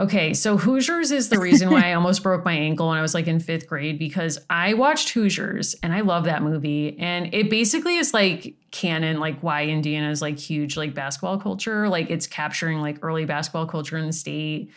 Okay, 0.00 0.32
so 0.32 0.56
Hoosiers 0.56 1.10
is 1.10 1.28
the 1.28 1.40
reason 1.40 1.70
why 1.70 1.90
I 1.90 1.94
almost 1.94 2.22
broke 2.22 2.44
my 2.44 2.54
ankle 2.54 2.88
when 2.88 2.96
I 2.96 3.02
was 3.02 3.14
like 3.14 3.26
in 3.26 3.40
fifth 3.40 3.66
grade 3.66 3.98
because 3.98 4.38
I 4.48 4.74
watched 4.74 5.10
Hoosiers 5.10 5.74
and 5.82 5.92
I 5.92 6.00
love 6.00 6.24
that 6.24 6.42
movie. 6.42 6.96
And 6.98 7.34
it 7.34 7.50
basically 7.50 7.96
is 7.96 8.14
like 8.14 8.54
canon, 8.70 9.18
like 9.18 9.40
why 9.40 9.64
Indiana 9.66 10.10
is 10.10 10.22
like 10.22 10.38
huge, 10.38 10.76
like 10.76 10.94
basketball 10.94 11.38
culture. 11.38 11.88
Like 11.88 12.10
it's 12.10 12.26
capturing 12.26 12.80
like 12.80 12.98
early 13.02 13.24
basketball 13.24 13.66
culture 13.66 13.96
in 13.96 14.06
the 14.06 14.12
state. 14.12 14.70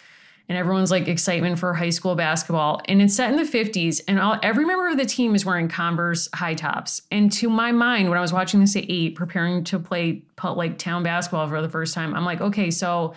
And 0.49 0.57
everyone's 0.57 0.91
like 0.91 1.07
excitement 1.07 1.59
for 1.59 1.73
high 1.73 1.91
school 1.91 2.15
basketball. 2.15 2.81
And 2.85 3.01
it's 3.01 3.15
set 3.15 3.29
in 3.29 3.37
the 3.37 3.43
50s. 3.43 4.01
And 4.07 4.19
all, 4.19 4.37
every 4.43 4.65
member 4.65 4.89
of 4.89 4.97
the 4.97 5.05
team 5.05 5.33
is 5.33 5.45
wearing 5.45 5.69
Converse 5.69 6.27
high 6.33 6.55
tops. 6.55 7.03
And 7.09 7.31
to 7.33 7.49
my 7.49 7.71
mind, 7.71 8.09
when 8.09 8.17
I 8.17 8.21
was 8.21 8.33
watching 8.33 8.59
this 8.59 8.75
at 8.75 8.83
eight, 8.89 9.15
preparing 9.15 9.63
to 9.65 9.79
play 9.79 10.23
like 10.43 10.77
town 10.77 11.03
basketball 11.03 11.47
for 11.47 11.61
the 11.61 11.69
first 11.69 11.93
time, 11.93 12.13
I'm 12.13 12.25
like, 12.25 12.41
okay, 12.41 12.69
so 12.69 13.13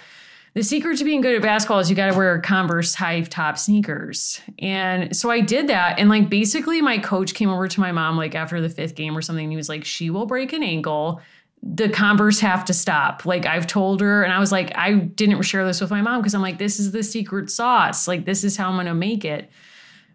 the 0.54 0.62
secret 0.62 0.98
to 0.98 1.04
being 1.04 1.20
good 1.20 1.34
at 1.34 1.42
basketball 1.42 1.80
is 1.80 1.90
you 1.90 1.96
got 1.96 2.12
to 2.12 2.16
wear 2.16 2.40
Converse 2.40 2.94
high 2.94 3.20
top 3.22 3.58
sneakers. 3.58 4.40
And 4.60 5.14
so 5.14 5.28
I 5.28 5.40
did 5.40 5.66
that. 5.66 5.98
And 5.98 6.08
like 6.08 6.30
basically, 6.30 6.80
my 6.80 6.98
coach 6.98 7.34
came 7.34 7.50
over 7.50 7.66
to 7.66 7.80
my 7.80 7.90
mom 7.90 8.16
like 8.16 8.36
after 8.36 8.60
the 8.60 8.68
fifth 8.68 8.94
game 8.94 9.16
or 9.16 9.22
something. 9.22 9.44
And 9.44 9.52
he 9.52 9.56
was 9.56 9.68
like, 9.68 9.84
she 9.84 10.10
will 10.10 10.26
break 10.26 10.52
an 10.52 10.62
ankle. 10.62 11.20
The 11.60 11.88
Converse 11.88 12.38
have 12.38 12.64
to 12.66 12.74
stop. 12.74 13.26
Like 13.26 13.46
I've 13.46 13.66
told 13.66 14.00
her. 14.00 14.22
And 14.22 14.32
I 14.32 14.38
was 14.38 14.52
like, 14.52 14.70
I 14.76 14.94
didn't 14.94 15.42
share 15.42 15.66
this 15.66 15.80
with 15.80 15.90
my 15.90 16.02
mom 16.02 16.20
because 16.20 16.34
I'm 16.34 16.42
like, 16.42 16.58
this 16.58 16.78
is 16.78 16.92
the 16.92 17.02
secret 17.02 17.50
sauce. 17.50 18.06
Like 18.06 18.24
this 18.24 18.44
is 18.44 18.56
how 18.56 18.68
I'm 18.68 18.76
going 18.76 18.86
to 18.86 18.94
make 18.94 19.24
it. 19.24 19.50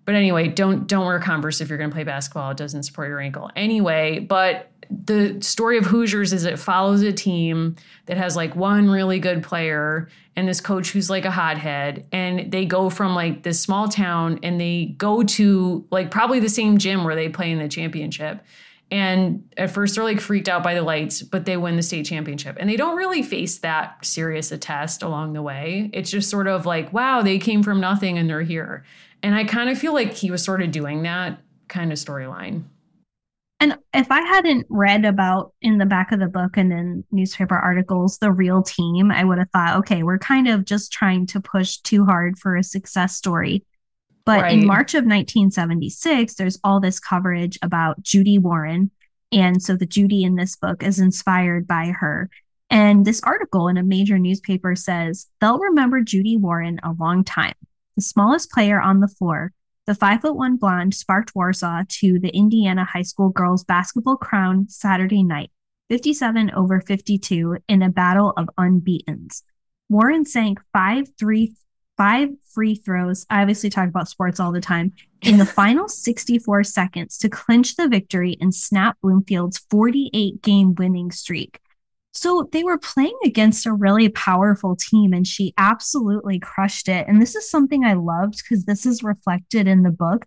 But 0.05 0.15
anyway, 0.15 0.47
don't 0.47 0.87
don't 0.87 1.05
wear 1.05 1.19
Converse 1.19 1.59
if 1.59 1.67
you're 1.67 1.77
going 1.77 1.89
to 1.89 1.93
play 1.93 2.05
basketball. 2.05 2.51
It 2.51 2.57
doesn't 2.57 2.83
support 2.83 3.09
your 3.09 3.19
ankle. 3.19 3.51
Anyway, 3.57 4.19
but 4.19 4.68
the 4.89 5.39
story 5.41 5.77
of 5.77 5.85
Hoosiers 5.85 6.33
is 6.33 6.45
it 6.45 6.57
follows 6.57 7.01
a 7.01 7.13
team 7.13 7.75
that 8.07 8.17
has 8.17 8.35
like 8.35 8.55
one 8.55 8.89
really 8.89 9.19
good 9.19 9.43
player 9.43 10.09
and 10.35 10.47
this 10.47 10.61
coach 10.61 10.91
who's 10.91 11.09
like 11.09 11.25
a 11.25 11.31
hothead 11.31 12.07
and 12.11 12.51
they 12.51 12.65
go 12.65 12.89
from 12.89 13.13
like 13.13 13.43
this 13.43 13.61
small 13.61 13.87
town 13.87 14.39
and 14.41 14.59
they 14.59 14.95
go 14.97 15.21
to 15.21 15.85
like 15.91 16.09
probably 16.09 16.39
the 16.39 16.49
same 16.49 16.79
gym 16.79 17.03
where 17.03 17.15
they 17.15 17.29
play 17.29 17.51
in 17.51 17.59
the 17.59 17.67
championship. 17.67 18.43
And 18.91 19.47
at 19.57 19.69
first 19.69 19.93
they're 19.93 20.03
like 20.03 20.19
freaked 20.19 20.49
out 20.49 20.63
by 20.63 20.73
the 20.73 20.81
lights 20.81 21.21
but 21.21 21.45
they 21.45 21.55
win 21.55 21.75
the 21.75 21.83
state 21.83 22.07
championship. 22.07 22.57
And 22.59 22.67
they 22.67 22.77
don't 22.77 22.97
really 22.97 23.21
face 23.21 23.59
that 23.59 24.03
serious 24.03 24.51
a 24.51 24.57
test 24.57 25.03
along 25.03 25.33
the 25.33 25.43
way. 25.43 25.91
It's 25.93 26.09
just 26.09 26.31
sort 26.31 26.47
of 26.47 26.65
like 26.65 26.91
wow 26.91 27.21
they 27.21 27.37
came 27.37 27.61
from 27.61 27.79
nothing 27.79 28.17
and 28.17 28.27
they're 28.27 28.41
here. 28.41 28.83
And 29.21 29.35
i 29.35 29.43
kind 29.43 29.69
of 29.69 29.77
feel 29.77 29.93
like 29.93 30.13
he 30.13 30.31
was 30.31 30.43
sort 30.43 30.63
of 30.63 30.71
doing 30.71 31.03
that 31.03 31.41
kind 31.67 31.91
of 31.91 31.99
storyline 31.99 32.63
And 33.61 33.77
if 33.93 34.09
I 34.09 34.21
hadn't 34.21 34.67
read 34.69 35.03
about 35.03 35.53
in 35.61 35.79
the 35.79 35.85
back 35.85 36.13
of 36.13 36.19
the 36.19 36.27
book 36.27 36.55
and 36.55 36.71
in 36.71 37.03
newspaper 37.11 37.57
articles 37.57 38.17
the 38.17 38.31
real 38.31 38.63
team, 38.63 39.11
I 39.11 39.25
would 39.25 39.37
have 39.37 39.49
thought, 39.51 39.77
okay, 39.79 40.03
we're 40.03 40.17
kind 40.17 40.47
of 40.47 40.63
just 40.63 40.93
trying 40.93 41.25
to 41.27 41.41
push 41.41 41.77
too 41.77 42.05
hard 42.05 42.39
for 42.39 42.55
a 42.55 42.63
success 42.63 43.15
story. 43.17 43.65
But 44.25 44.43
Right. 44.43 44.59
in 44.59 44.65
March 44.65 44.93
of 44.93 45.03
1976, 45.03 46.35
there's 46.35 46.59
all 46.63 46.79
this 46.79 46.99
coverage 46.99 47.57
about 47.61 48.01
Judy 48.01 48.37
Warren. 48.37 48.91
And 49.31 49.61
so 49.61 49.75
the 49.75 49.85
Judy 49.85 50.23
in 50.23 50.35
this 50.35 50.55
book 50.55 50.81
is 50.81 50.99
inspired 50.99 51.67
by 51.67 51.87
her. 51.87 52.29
And 52.69 53.03
this 53.05 53.21
article 53.23 53.67
in 53.67 53.77
a 53.77 53.83
major 53.83 54.19
newspaper 54.19 54.75
says 54.75 55.27
they'll 55.41 55.59
remember 55.59 56.01
Judy 56.01 56.37
Warren 56.37 56.79
a 56.83 56.93
long 56.99 57.23
time. 57.23 57.55
The 57.95 58.03
smallest 58.03 58.51
player 58.51 58.79
on 58.79 58.99
the 58.99 59.07
floor, 59.07 59.51
the 59.89 59.95
five 59.95 60.21
foot 60.21 60.35
one 60.35 60.55
blonde 60.55 60.93
sparked 60.93 61.33
Warsaw 61.33 61.81
to 61.87 62.19
the 62.19 62.29
Indiana 62.29 62.85
high 62.85 63.01
school 63.01 63.29
girls 63.29 63.63
basketball 63.63 64.17
crown 64.17 64.67
Saturday 64.69 65.23
night, 65.23 65.49
57 65.89 66.51
over 66.51 66.79
52 66.79 67.57
in 67.67 67.81
a 67.81 67.89
battle 67.89 68.31
of 68.37 68.51
unbeatens. 68.55 69.41
Warren 69.89 70.25
sank 70.25 70.59
five 70.71 71.07
three 71.17 71.55
five 71.97 72.29
free 72.53 72.75
throws. 72.75 73.25
I 73.31 73.41
obviously 73.41 73.71
talk 73.71 73.89
about 73.89 74.07
sports 74.07 74.39
all 74.39 74.51
the 74.51 74.61
time. 74.61 74.93
In 75.23 75.39
the 75.39 75.45
final 75.63 75.87
64 75.87 76.65
seconds 76.65 77.17
to 77.17 77.27
clinch 77.27 77.75
the 77.75 77.87
victory 77.87 78.37
and 78.39 78.53
snap 78.53 78.95
Bloomfield's 79.01 79.57
48 79.71 80.43
game 80.43 80.75
winning 80.75 81.09
streak. 81.09 81.59
So 82.11 82.49
they 82.51 82.63
were 82.63 82.77
playing 82.77 83.17
against 83.23 83.65
a 83.65 83.73
really 83.73 84.09
powerful 84.09 84.75
team, 84.75 85.13
and 85.13 85.25
she 85.25 85.53
absolutely 85.57 86.39
crushed 86.39 86.87
it. 86.87 87.07
And 87.07 87.21
this 87.21 87.35
is 87.35 87.49
something 87.49 87.83
I 87.83 87.93
loved 87.93 88.41
because 88.43 88.65
this 88.65 88.85
is 88.85 89.03
reflected 89.03 89.67
in 89.67 89.83
the 89.83 89.91
book. 89.91 90.25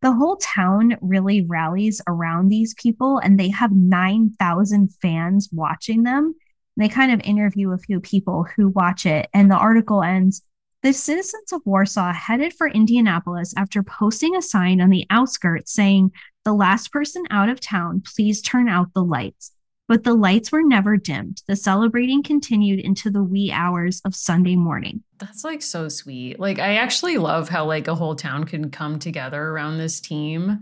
The 0.00 0.12
whole 0.12 0.36
town 0.36 0.96
really 1.00 1.42
rallies 1.42 2.02
around 2.08 2.48
these 2.48 2.74
people, 2.74 3.18
and 3.18 3.38
they 3.38 3.50
have 3.50 3.70
9,000 3.72 4.88
fans 5.00 5.48
watching 5.52 6.02
them. 6.02 6.34
They 6.76 6.88
kind 6.88 7.12
of 7.12 7.20
interview 7.20 7.70
a 7.70 7.78
few 7.78 8.00
people 8.00 8.46
who 8.56 8.68
watch 8.68 9.06
it, 9.06 9.28
and 9.32 9.50
the 9.50 9.56
article 9.56 10.02
ends 10.02 10.42
the 10.82 10.92
citizens 10.92 11.52
of 11.52 11.62
Warsaw 11.64 12.12
headed 12.12 12.52
for 12.52 12.66
Indianapolis 12.66 13.54
after 13.56 13.84
posting 13.84 14.34
a 14.34 14.42
sign 14.42 14.80
on 14.80 14.90
the 14.90 15.06
outskirts 15.10 15.72
saying, 15.72 16.10
The 16.44 16.52
last 16.52 16.90
person 16.90 17.22
out 17.30 17.48
of 17.48 17.60
town, 17.60 18.02
please 18.04 18.42
turn 18.42 18.68
out 18.68 18.88
the 18.92 19.04
lights. 19.04 19.52
But 19.92 20.04
the 20.04 20.14
lights 20.14 20.50
were 20.50 20.62
never 20.62 20.96
dimmed. 20.96 21.42
The 21.48 21.54
celebrating 21.54 22.22
continued 22.22 22.80
into 22.80 23.10
the 23.10 23.22
wee 23.22 23.52
hours 23.52 24.00
of 24.06 24.14
Sunday 24.14 24.56
morning. 24.56 25.02
That's 25.18 25.44
like 25.44 25.60
so 25.60 25.90
sweet. 25.90 26.40
Like 26.40 26.58
I 26.58 26.76
actually 26.76 27.18
love 27.18 27.50
how 27.50 27.66
like 27.66 27.88
a 27.88 27.94
whole 27.94 28.16
town 28.16 28.44
can 28.44 28.70
come 28.70 28.98
together 28.98 29.48
around 29.48 29.76
this 29.76 30.00
team 30.00 30.60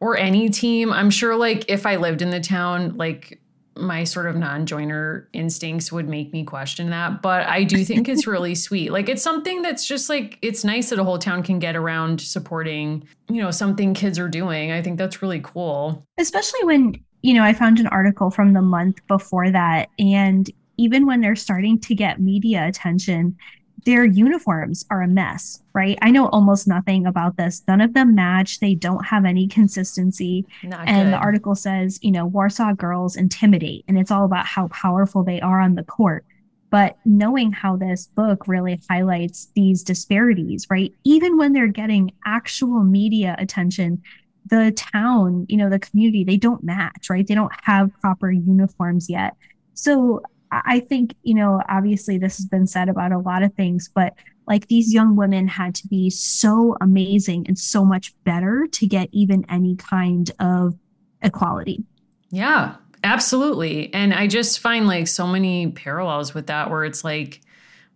or 0.00 0.16
any 0.16 0.48
team. 0.48 0.94
I'm 0.94 1.10
sure 1.10 1.36
like 1.36 1.66
if 1.68 1.84
I 1.84 1.96
lived 1.96 2.22
in 2.22 2.30
the 2.30 2.40
town, 2.40 2.96
like 2.96 3.38
my 3.76 4.04
sort 4.04 4.24
of 4.24 4.36
non-joiner 4.36 5.28
instincts 5.34 5.92
would 5.92 6.08
make 6.08 6.32
me 6.32 6.42
question 6.42 6.88
that, 6.88 7.20
but 7.20 7.46
I 7.46 7.64
do 7.64 7.84
think 7.84 8.08
it's 8.08 8.26
really 8.26 8.54
sweet. 8.66 8.92
Like 8.92 9.10
it's 9.10 9.22
something 9.22 9.60
that's 9.60 9.86
just 9.86 10.08
like 10.08 10.38
it's 10.40 10.64
nice 10.64 10.88
that 10.88 10.98
a 10.98 11.04
whole 11.04 11.18
town 11.18 11.42
can 11.42 11.58
get 11.58 11.76
around 11.76 12.18
supporting, 12.18 13.06
you 13.28 13.42
know, 13.42 13.50
something 13.50 13.92
kids 13.92 14.18
are 14.18 14.28
doing. 14.28 14.72
I 14.72 14.80
think 14.80 14.96
that's 14.96 15.20
really 15.20 15.40
cool. 15.40 16.06
Especially 16.16 16.64
when, 16.64 17.04
you 17.24 17.32
know, 17.32 17.42
I 17.42 17.54
found 17.54 17.80
an 17.80 17.86
article 17.86 18.30
from 18.30 18.52
the 18.52 18.60
month 18.60 18.98
before 19.08 19.50
that. 19.50 19.88
And 19.98 20.50
even 20.76 21.06
when 21.06 21.22
they're 21.22 21.34
starting 21.34 21.80
to 21.80 21.94
get 21.94 22.20
media 22.20 22.66
attention, 22.66 23.38
their 23.86 24.04
uniforms 24.04 24.84
are 24.90 25.00
a 25.00 25.08
mess, 25.08 25.62
right? 25.72 25.98
I 26.02 26.10
know 26.10 26.28
almost 26.28 26.68
nothing 26.68 27.06
about 27.06 27.38
this. 27.38 27.62
None 27.66 27.80
of 27.80 27.94
them 27.94 28.14
match. 28.14 28.60
They 28.60 28.74
don't 28.74 29.06
have 29.06 29.24
any 29.24 29.48
consistency. 29.48 30.44
Not 30.62 30.86
and 30.86 31.14
the 31.14 31.16
article 31.16 31.54
says, 31.54 31.98
you 32.02 32.10
know, 32.10 32.26
Warsaw 32.26 32.74
girls 32.74 33.16
intimidate, 33.16 33.86
and 33.88 33.98
it's 33.98 34.10
all 34.10 34.26
about 34.26 34.44
how 34.44 34.68
powerful 34.68 35.24
they 35.24 35.40
are 35.40 35.60
on 35.60 35.76
the 35.76 35.82
court. 35.82 36.26
But 36.68 36.98
knowing 37.06 37.52
how 37.52 37.76
this 37.76 38.06
book 38.06 38.46
really 38.46 38.82
highlights 38.90 39.48
these 39.54 39.82
disparities, 39.82 40.66
right? 40.68 40.92
Even 41.04 41.38
when 41.38 41.54
they're 41.54 41.68
getting 41.68 42.12
actual 42.26 42.82
media 42.82 43.34
attention, 43.38 44.02
the 44.46 44.72
town, 44.72 45.46
you 45.48 45.56
know, 45.56 45.70
the 45.70 45.78
community, 45.78 46.24
they 46.24 46.36
don't 46.36 46.62
match, 46.62 47.08
right? 47.08 47.26
They 47.26 47.34
don't 47.34 47.52
have 47.62 47.90
proper 48.00 48.30
uniforms 48.30 49.08
yet. 49.08 49.36
So 49.74 50.22
I 50.50 50.80
think, 50.80 51.14
you 51.22 51.34
know, 51.34 51.60
obviously 51.68 52.18
this 52.18 52.36
has 52.36 52.46
been 52.46 52.66
said 52.66 52.88
about 52.88 53.12
a 53.12 53.18
lot 53.18 53.42
of 53.42 53.54
things, 53.54 53.90
but 53.92 54.14
like 54.46 54.68
these 54.68 54.92
young 54.92 55.16
women 55.16 55.48
had 55.48 55.74
to 55.76 55.88
be 55.88 56.10
so 56.10 56.76
amazing 56.80 57.46
and 57.48 57.58
so 57.58 57.84
much 57.84 58.14
better 58.24 58.66
to 58.72 58.86
get 58.86 59.08
even 59.12 59.44
any 59.48 59.74
kind 59.76 60.30
of 60.38 60.74
equality. 61.22 61.82
Yeah, 62.30 62.76
absolutely. 63.02 63.92
And 63.94 64.12
I 64.12 64.26
just 64.26 64.60
find 64.60 64.86
like 64.86 65.08
so 65.08 65.26
many 65.26 65.70
parallels 65.70 66.34
with 66.34 66.48
that 66.48 66.70
where 66.70 66.84
it's 66.84 67.02
like 67.02 67.40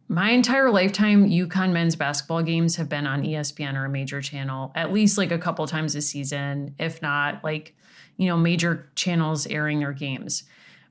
my 0.09 0.31
entire 0.31 0.71
lifetime, 0.71 1.29
UConn 1.29 1.73
men's 1.73 1.95
basketball 1.95 2.43
games 2.43 2.77
have 2.77 2.89
been 2.89 3.07
on 3.07 3.23
ESPN 3.23 3.75
or 3.75 3.85
a 3.85 3.91
major 3.91 4.23
channel 4.23 4.73
at 4.75 4.93
least 4.93 5.19
like 5.19 5.31
a 5.31 5.39
couple 5.39 5.67
times 5.67 5.95
a 5.95 6.01
season, 6.01 6.75
if 6.79 7.03
not 7.03 7.45
like, 7.45 7.75
you 8.17 8.27
know, 8.27 8.37
major 8.37 8.89
channels 8.95 9.47
airing 9.47 9.81
their 9.81 9.93
games. 9.93 10.45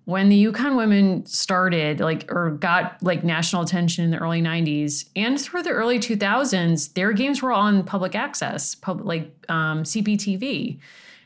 When 0.05 0.29
the 0.29 0.45
UConn 0.45 0.77
women 0.77 1.25
started, 1.25 1.99
like, 1.99 2.31
or 2.31 2.51
got 2.51 3.01
like 3.01 3.23
national 3.23 3.63
attention 3.63 4.05
in 4.05 4.11
the 4.11 4.19
early 4.19 4.41
90s 4.41 5.09
and 5.15 5.41
through 5.41 5.63
the 5.63 5.71
early 5.71 5.99
2000s, 5.99 6.93
their 6.93 7.11
games 7.11 7.41
were 7.41 7.51
on 7.51 7.83
public 7.83 8.15
access, 8.15 8.75
pub, 8.75 9.01
like 9.03 9.33
um, 9.49 9.83
CPTV 9.83 10.79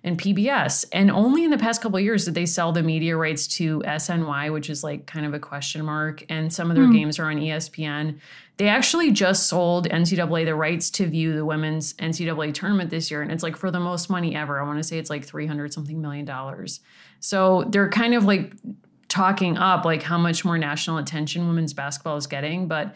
and 0.03 0.19
PBS. 0.19 0.85
And 0.91 1.11
only 1.11 1.43
in 1.43 1.51
the 1.51 1.57
past 1.57 1.81
couple 1.81 1.97
of 1.97 2.03
years 2.03 2.25
did 2.25 2.33
they 2.33 2.45
sell 2.45 2.71
the 2.71 2.81
media 2.81 3.15
rights 3.15 3.47
to 3.47 3.79
SNY, 3.81 4.51
which 4.51 4.69
is 4.69 4.83
like 4.83 5.05
kind 5.05 5.25
of 5.25 5.33
a 5.33 5.39
question 5.39 5.85
mark. 5.85 6.23
And 6.29 6.51
some 6.51 6.71
of 6.71 6.75
their 6.75 6.85
hmm. 6.85 6.93
games 6.93 7.19
are 7.19 7.29
on 7.29 7.37
ESPN. 7.37 8.19
They 8.57 8.67
actually 8.67 9.11
just 9.11 9.47
sold 9.47 9.87
NCAA 9.89 10.45
the 10.45 10.55
rights 10.55 10.89
to 10.91 11.07
view 11.07 11.33
the 11.33 11.45
women's 11.45 11.93
NCAA 11.93 12.53
tournament 12.53 12.89
this 12.89 13.11
year. 13.11 13.21
And 13.21 13.31
it's 13.31 13.43
like 13.43 13.55
for 13.55 13.71
the 13.71 13.79
most 13.79 14.09
money 14.09 14.35
ever. 14.35 14.59
I 14.59 14.63
want 14.63 14.79
to 14.79 14.83
say 14.83 14.97
it's 14.97 15.09
like 15.09 15.23
300 15.23 15.73
something 15.73 16.01
million 16.01 16.25
dollars. 16.25 16.79
So 17.19 17.65
they're 17.69 17.89
kind 17.89 18.13
of 18.13 18.25
like 18.25 18.53
talking 19.07 19.57
up 19.57 19.83
like 19.83 20.01
how 20.01 20.17
much 20.17 20.45
more 20.45 20.57
national 20.57 20.97
attention 20.97 21.47
women's 21.47 21.73
basketball 21.73 22.17
is 22.17 22.27
getting. 22.27 22.67
But 22.67 22.95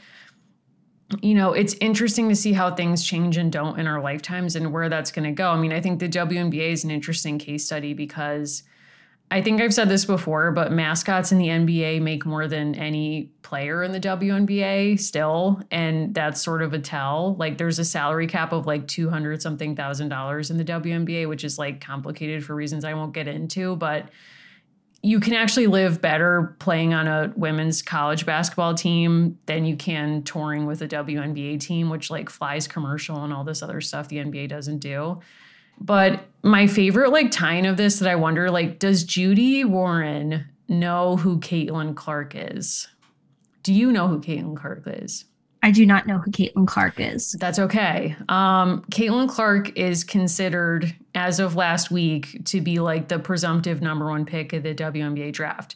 you 1.21 1.35
know, 1.35 1.53
it's 1.53 1.75
interesting 1.75 2.29
to 2.29 2.35
see 2.35 2.53
how 2.53 2.73
things 2.73 3.03
change 3.03 3.37
and 3.37 3.51
don't 3.51 3.79
in 3.79 3.87
our 3.87 4.01
lifetimes 4.01 4.55
and 4.55 4.73
where 4.73 4.89
that's 4.89 5.11
going 5.11 5.25
to 5.25 5.31
go. 5.31 5.51
I 5.51 5.57
mean, 5.57 5.71
I 5.71 5.79
think 5.79 5.99
the 5.99 6.09
WNBA 6.09 6.71
is 6.71 6.83
an 6.83 6.91
interesting 6.91 7.37
case 7.37 7.65
study 7.65 7.93
because 7.93 8.63
I 9.31 9.41
think 9.41 9.61
I've 9.61 9.73
said 9.73 9.89
this 9.89 10.05
before, 10.05 10.51
but 10.51 10.71
mascots 10.71 11.31
in 11.31 11.37
the 11.37 11.47
NBA 11.47 12.01
make 12.01 12.25
more 12.25 12.47
than 12.47 12.75
any 12.75 13.31
player 13.41 13.83
in 13.83 13.91
the 13.91 13.99
WNBA 13.99 14.99
still. 14.99 15.61
And 15.71 16.13
that's 16.13 16.41
sort 16.41 16.61
of 16.61 16.73
a 16.73 16.79
tell. 16.79 17.35
Like, 17.35 17.57
there's 17.57 17.79
a 17.79 17.85
salary 17.85 18.27
cap 18.27 18.51
of 18.51 18.65
like 18.65 18.87
200 18.87 19.41
something 19.41 19.75
thousand 19.75 20.09
dollars 20.09 20.51
in 20.51 20.57
the 20.57 20.65
WNBA, 20.65 21.27
which 21.27 21.43
is 21.43 21.59
like 21.59 21.81
complicated 21.81 22.43
for 22.43 22.55
reasons 22.55 22.83
I 22.83 22.93
won't 22.93 23.13
get 23.13 23.27
into. 23.27 23.75
But 23.75 24.09
you 25.05 25.19
can 25.19 25.33
actually 25.33 25.67
live 25.67 26.01
better 26.01 26.55
playing 26.57 26.95
on 26.95 27.07
a 27.07 27.31
women's 27.35 27.83
college 27.83 28.25
basketball 28.25 28.73
team 28.73 29.37
than 29.45 29.63
you 29.63 29.75
can 29.75 30.23
touring 30.23 30.65
with 30.65 30.81
a 30.81 30.87
WNBA 30.87 31.59
team, 31.59 31.91
which 31.91 32.09
like 32.09 32.27
flies 32.27 32.67
commercial 32.67 33.23
and 33.23 33.31
all 33.31 33.43
this 33.43 33.61
other 33.61 33.81
stuff 33.81 34.07
the 34.07 34.17
NBA 34.17 34.49
doesn't 34.49 34.79
do. 34.79 35.19
But 35.79 36.25
my 36.41 36.65
favorite 36.65 37.11
like 37.11 37.29
tie-in 37.29 37.67
of 37.67 37.77
this 37.77 37.99
that 37.99 38.09
I 38.09 38.15
wonder 38.15 38.49
like, 38.49 38.79
does 38.79 39.03
Judy 39.03 39.63
Warren 39.63 40.45
know 40.67 41.17
who 41.17 41.39
Caitlin 41.39 41.95
Clark 41.95 42.33
is? 42.33 42.87
Do 43.61 43.73
you 43.73 43.91
know 43.91 44.07
who 44.07 44.19
Caitlin 44.19 44.57
Clark 44.57 44.85
is? 44.87 45.25
I 45.65 45.71
do 45.71 45.83
not 45.83 46.05
know 46.05 46.19
who 46.19 46.29
Caitlin 46.29 46.67
Clark 46.67 46.99
is. 46.99 47.31
That's 47.39 47.57
okay. 47.57 48.15
Um, 48.29 48.83
Caitlin 48.91 49.27
Clark 49.27 49.75
is 49.75 50.03
considered, 50.03 50.95
as 51.15 51.39
of 51.39 51.55
last 51.55 51.89
week, 51.89 52.45
to 52.45 52.61
be 52.61 52.77
like 52.77 53.07
the 53.07 53.17
presumptive 53.17 53.81
number 53.81 54.05
one 54.05 54.25
pick 54.27 54.53
of 54.53 54.61
the 54.61 54.75
WNBA 54.75 55.33
draft. 55.33 55.75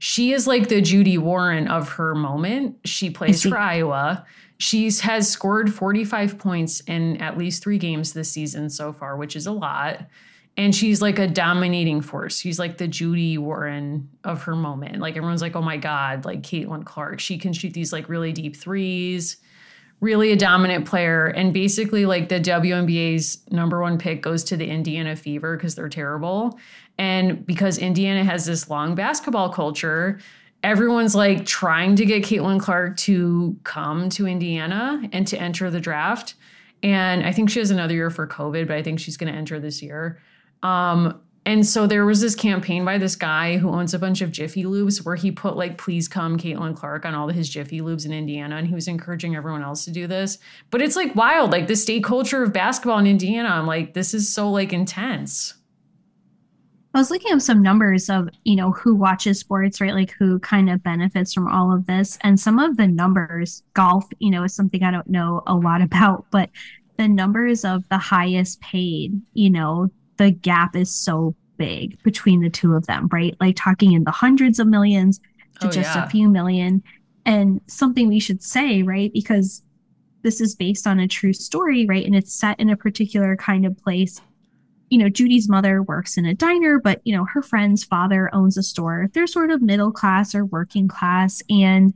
She 0.00 0.32
is 0.32 0.48
like 0.48 0.68
the 0.68 0.80
Judy 0.80 1.18
Warren 1.18 1.68
of 1.68 1.88
her 1.90 2.16
moment. 2.16 2.78
She 2.84 3.10
plays 3.10 3.44
for 3.44 3.56
Iowa. 3.56 4.26
She's 4.58 4.98
has 5.02 5.30
scored 5.30 5.72
45 5.72 6.36
points 6.36 6.80
in 6.88 7.16
at 7.18 7.38
least 7.38 7.62
three 7.62 7.78
games 7.78 8.14
this 8.14 8.32
season 8.32 8.68
so 8.68 8.92
far, 8.92 9.16
which 9.16 9.36
is 9.36 9.46
a 9.46 9.52
lot. 9.52 10.00
And 10.58 10.74
she's 10.74 11.00
like 11.00 11.18
a 11.18 11.26
dominating 11.26 12.02
force. 12.02 12.38
She's 12.38 12.58
like 12.58 12.76
the 12.76 12.88
Judy 12.88 13.38
Warren 13.38 14.10
of 14.24 14.42
her 14.42 14.54
moment. 14.54 14.98
Like 14.98 15.16
everyone's 15.16 15.40
like, 15.40 15.56
oh 15.56 15.62
my 15.62 15.78
God, 15.78 16.26
like 16.26 16.42
Caitlin 16.42 16.84
Clark. 16.84 17.20
She 17.20 17.38
can 17.38 17.54
shoot 17.54 17.72
these 17.72 17.92
like 17.92 18.10
really 18.10 18.32
deep 18.32 18.56
threes 18.56 19.38
really 20.00 20.30
a 20.30 20.36
dominant 20.36 20.86
player. 20.86 21.26
And 21.26 21.52
basically, 21.52 22.06
like 22.06 22.28
the 22.28 22.40
WNBA's 22.40 23.38
number 23.50 23.80
one 23.80 23.98
pick 23.98 24.22
goes 24.22 24.44
to 24.44 24.56
the 24.56 24.66
Indiana 24.66 25.16
Fever 25.16 25.56
because 25.56 25.74
they're 25.74 25.88
terrible. 25.88 26.58
And 26.98 27.46
because 27.46 27.78
Indiana 27.78 28.24
has 28.24 28.46
this 28.46 28.68
long 28.68 28.94
basketball 28.94 29.50
culture, 29.50 30.18
everyone's 30.62 31.14
like 31.14 31.46
trying 31.46 31.96
to 31.96 32.04
get 32.04 32.24
Caitlin 32.24 32.60
Clark 32.60 32.96
to 32.98 33.56
come 33.64 34.08
to 34.10 34.26
Indiana 34.26 35.08
and 35.12 35.26
to 35.28 35.40
enter 35.40 35.70
the 35.70 35.80
draft. 35.80 36.34
And 36.82 37.24
I 37.24 37.32
think 37.32 37.50
she 37.50 37.58
has 37.58 37.70
another 37.70 37.94
year 37.94 38.10
for 38.10 38.26
COVID, 38.26 38.68
but 38.68 38.76
I 38.76 38.82
think 38.82 39.00
she's 39.00 39.16
going 39.16 39.32
to 39.32 39.38
enter 39.38 39.58
this 39.58 39.82
year. 39.82 40.20
Um, 40.62 41.20
And 41.46 41.66
so 41.66 41.86
there 41.86 42.04
was 42.04 42.20
this 42.20 42.34
campaign 42.34 42.84
by 42.84 42.98
this 42.98 43.16
guy 43.16 43.56
who 43.56 43.70
owns 43.70 43.94
a 43.94 43.98
bunch 43.98 44.20
of 44.20 44.30
Jiffy 44.30 44.64
Lubes 44.64 45.02
where 45.02 45.16
he 45.16 45.30
put 45.32 45.56
like 45.56 45.78
"Please 45.78 46.06
come, 46.06 46.36
Caitlin 46.36 46.76
Clark" 46.76 47.06
on 47.06 47.14
all 47.14 47.30
of 47.30 47.34
his 47.34 47.48
Jiffy 47.48 47.80
Lubes 47.80 48.04
in 48.04 48.12
Indiana, 48.12 48.56
and 48.56 48.66
he 48.68 48.74
was 48.74 48.86
encouraging 48.86 49.34
everyone 49.34 49.62
else 49.62 49.86
to 49.86 49.90
do 49.90 50.06
this. 50.06 50.36
But 50.70 50.82
it's 50.82 50.94
like 50.94 51.16
wild, 51.16 51.50
like 51.50 51.66
the 51.66 51.74
state 51.76 52.04
culture 52.04 52.42
of 52.42 52.52
basketball 52.52 52.98
in 52.98 53.06
Indiana. 53.06 53.48
I'm 53.48 53.66
like, 53.66 53.94
this 53.94 54.12
is 54.12 54.28
so 54.30 54.50
like 54.50 54.74
intense. 54.74 55.54
I 56.94 56.98
was 56.98 57.10
looking 57.10 57.32
up 57.32 57.40
some 57.40 57.62
numbers 57.62 58.10
of, 58.10 58.28
you 58.44 58.56
know, 58.56 58.72
who 58.72 58.94
watches 58.94 59.38
sports, 59.40 59.80
right? 59.80 59.94
Like 59.94 60.14
who 60.18 60.38
kind 60.40 60.68
of 60.68 60.82
benefits 60.82 61.32
from 61.32 61.48
all 61.48 61.72
of 61.72 61.86
this. 61.86 62.18
And 62.22 62.40
some 62.40 62.58
of 62.58 62.76
the 62.76 62.88
numbers, 62.88 63.62
golf, 63.72 64.04
you 64.18 64.30
know, 64.30 64.42
is 64.42 64.54
something 64.54 64.82
I 64.82 64.90
don't 64.90 65.08
know 65.08 65.42
a 65.46 65.54
lot 65.54 65.80
about, 65.88 66.26
but 66.30 66.50
the 66.98 67.08
numbers 67.08 67.64
of 67.64 67.84
the 67.90 67.98
highest 67.98 68.60
paid, 68.60 69.20
you 69.32 69.48
know, 69.50 69.90
the 70.18 70.30
gap 70.30 70.76
is 70.76 70.94
so 70.94 71.34
big 71.56 72.00
between 72.02 72.40
the 72.40 72.50
two 72.50 72.74
of 72.74 72.86
them, 72.86 73.08
right? 73.12 73.34
Like 73.40 73.56
talking 73.56 73.92
in 73.92 74.04
the 74.04 74.10
hundreds 74.10 74.58
of 74.58 74.66
millions 74.66 75.18
to 75.60 75.66
Oh, 75.66 75.70
just 75.70 75.96
yeah. 75.96 76.04
a 76.04 76.08
few 76.08 76.28
million. 76.28 76.82
And 77.24 77.60
something 77.66 78.08
we 78.08 78.20
should 78.20 78.42
say, 78.42 78.82
right? 78.82 79.12
Because 79.12 79.62
this 80.22 80.40
is 80.40 80.54
based 80.54 80.86
on 80.86 81.00
a 81.00 81.08
true 81.08 81.32
story, 81.32 81.86
right? 81.86 82.04
And 82.04 82.14
it's 82.14 82.32
set 82.32 82.58
in 82.60 82.70
a 82.70 82.76
particular 82.76 83.36
kind 83.36 83.66
of 83.66 83.76
place. 83.76 84.20
You 84.90 84.98
know, 84.98 85.08
Judy's 85.08 85.48
mother 85.48 85.82
works 85.82 86.16
in 86.16 86.24
a 86.26 86.34
diner, 86.34 86.78
but, 86.78 87.00
you 87.04 87.14
know, 87.14 87.26
her 87.26 87.42
friend's 87.42 87.84
father 87.84 88.30
owns 88.32 88.56
a 88.56 88.62
store. 88.62 89.08
They're 89.12 89.26
sort 89.26 89.50
of 89.50 89.60
middle 89.60 89.92
class 89.92 90.34
or 90.34 90.44
working 90.44 90.88
class. 90.88 91.42
And 91.50 91.92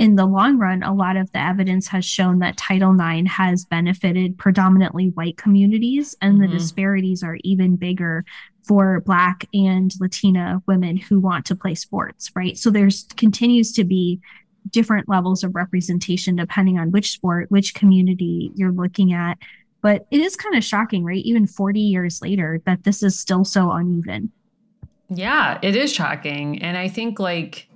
in 0.00 0.16
the 0.16 0.24
long 0.24 0.56
run, 0.56 0.82
a 0.82 0.94
lot 0.94 1.18
of 1.18 1.30
the 1.32 1.38
evidence 1.38 1.86
has 1.88 2.06
shown 2.06 2.38
that 2.38 2.56
Title 2.56 2.98
IX 2.98 3.28
has 3.28 3.66
benefited 3.66 4.38
predominantly 4.38 5.10
white 5.10 5.36
communities, 5.36 6.16
and 6.22 6.40
the 6.40 6.46
Mhm. 6.46 6.52
disparities 6.52 7.22
are 7.22 7.36
even 7.44 7.76
bigger 7.76 8.24
for 8.62 9.00
Black 9.00 9.44
and 9.52 9.92
Latina 10.00 10.62
women 10.66 10.96
who 10.96 11.20
want 11.20 11.44
to 11.46 11.54
play 11.54 11.74
sports, 11.74 12.30
right? 12.34 12.56
So 12.56 12.70
there's 12.70 13.02
continues 13.16 13.72
to 13.72 13.84
be 13.84 14.20
different 14.70 15.06
levels 15.06 15.44
of 15.44 15.54
representation 15.54 16.36
depending 16.36 16.78
on 16.78 16.90
which 16.92 17.10
sport, 17.12 17.50
which 17.50 17.74
community 17.74 18.52
you're 18.54 18.72
looking 18.72 19.12
at. 19.12 19.36
But 19.82 20.06
it 20.10 20.20
is 20.20 20.34
kind 20.34 20.54
of 20.54 20.64
shocking, 20.64 21.04
right? 21.04 21.24
Even 21.24 21.46
40 21.46 21.80
years 21.80 22.22
later, 22.22 22.60
that 22.64 22.84
this 22.84 23.02
is 23.02 23.18
still 23.18 23.44
so 23.44 23.70
uneven. 23.70 24.30
Yeah, 25.10 25.58
it 25.62 25.76
is 25.76 25.92
shocking. 25.92 26.62
And 26.62 26.78
I 26.78 26.88
think 26.88 27.18
like 27.18 27.68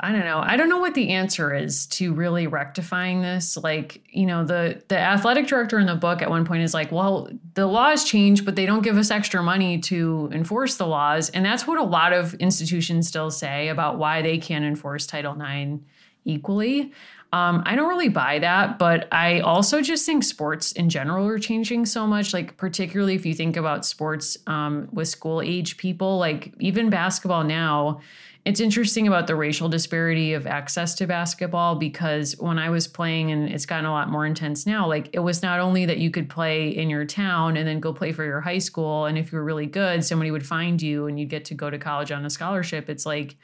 I 0.00 0.12
don't 0.12 0.24
know. 0.24 0.38
I 0.38 0.56
don't 0.56 0.68
know 0.68 0.78
what 0.78 0.94
the 0.94 1.10
answer 1.10 1.54
is 1.54 1.86
to 1.86 2.12
really 2.12 2.46
rectifying 2.46 3.22
this. 3.22 3.56
Like, 3.56 4.02
you 4.10 4.26
know, 4.26 4.44
the 4.44 4.82
the 4.88 4.98
athletic 4.98 5.46
director 5.46 5.78
in 5.78 5.86
the 5.86 5.94
book 5.94 6.22
at 6.22 6.30
one 6.30 6.44
point 6.44 6.62
is 6.62 6.74
like, 6.74 6.92
"Well, 6.92 7.28
the 7.54 7.66
laws 7.66 8.04
change, 8.04 8.44
but 8.44 8.56
they 8.56 8.66
don't 8.66 8.82
give 8.82 8.96
us 8.96 9.10
extra 9.10 9.42
money 9.42 9.78
to 9.80 10.30
enforce 10.32 10.76
the 10.76 10.86
laws." 10.86 11.30
And 11.30 11.44
that's 11.44 11.66
what 11.66 11.78
a 11.78 11.82
lot 11.82 12.12
of 12.12 12.34
institutions 12.34 13.08
still 13.08 13.30
say 13.30 13.68
about 13.68 13.98
why 13.98 14.22
they 14.22 14.38
can't 14.38 14.64
enforce 14.64 15.06
Title 15.06 15.40
IX 15.40 15.80
equally. 16.24 16.92
Um, 17.30 17.62
I 17.66 17.76
don't 17.76 17.88
really 17.88 18.08
buy 18.08 18.38
that, 18.38 18.78
but 18.78 19.06
I 19.12 19.40
also 19.40 19.82
just 19.82 20.06
think 20.06 20.24
sports 20.24 20.72
in 20.72 20.88
general 20.88 21.26
are 21.26 21.38
changing 21.38 21.84
so 21.84 22.06
much. 22.06 22.32
Like, 22.32 22.56
particularly 22.56 23.14
if 23.16 23.26
you 23.26 23.34
think 23.34 23.56
about 23.56 23.84
sports 23.84 24.38
um, 24.46 24.88
with 24.92 25.08
school 25.08 25.42
age 25.42 25.76
people, 25.76 26.16
like 26.16 26.54
even 26.58 26.88
basketball 26.88 27.44
now, 27.44 28.00
it's 28.48 28.60
interesting 28.60 29.06
about 29.06 29.26
the 29.26 29.36
racial 29.36 29.68
disparity 29.68 30.32
of 30.32 30.46
access 30.46 30.94
to 30.94 31.06
basketball 31.06 31.74
because 31.74 32.34
when 32.38 32.58
I 32.58 32.70
was 32.70 32.88
playing, 32.88 33.30
and 33.30 33.46
it's 33.46 33.66
gotten 33.66 33.84
a 33.84 33.90
lot 33.90 34.08
more 34.08 34.24
intense 34.24 34.64
now, 34.64 34.88
like 34.88 35.10
it 35.12 35.18
was 35.18 35.42
not 35.42 35.60
only 35.60 35.84
that 35.84 35.98
you 35.98 36.10
could 36.10 36.30
play 36.30 36.70
in 36.70 36.88
your 36.88 37.04
town 37.04 37.58
and 37.58 37.68
then 37.68 37.78
go 37.78 37.92
play 37.92 38.10
for 38.10 38.24
your 38.24 38.40
high 38.40 38.56
school. 38.56 39.04
And 39.04 39.18
if 39.18 39.30
you 39.30 39.36
were 39.36 39.44
really 39.44 39.66
good, 39.66 40.02
somebody 40.02 40.30
would 40.30 40.46
find 40.46 40.80
you 40.80 41.08
and 41.08 41.20
you'd 41.20 41.28
get 41.28 41.44
to 41.44 41.54
go 41.54 41.68
to 41.68 41.76
college 41.76 42.10
on 42.10 42.24
a 42.24 42.30
scholarship. 42.30 42.88
It's 42.88 43.04
like, 43.04 43.36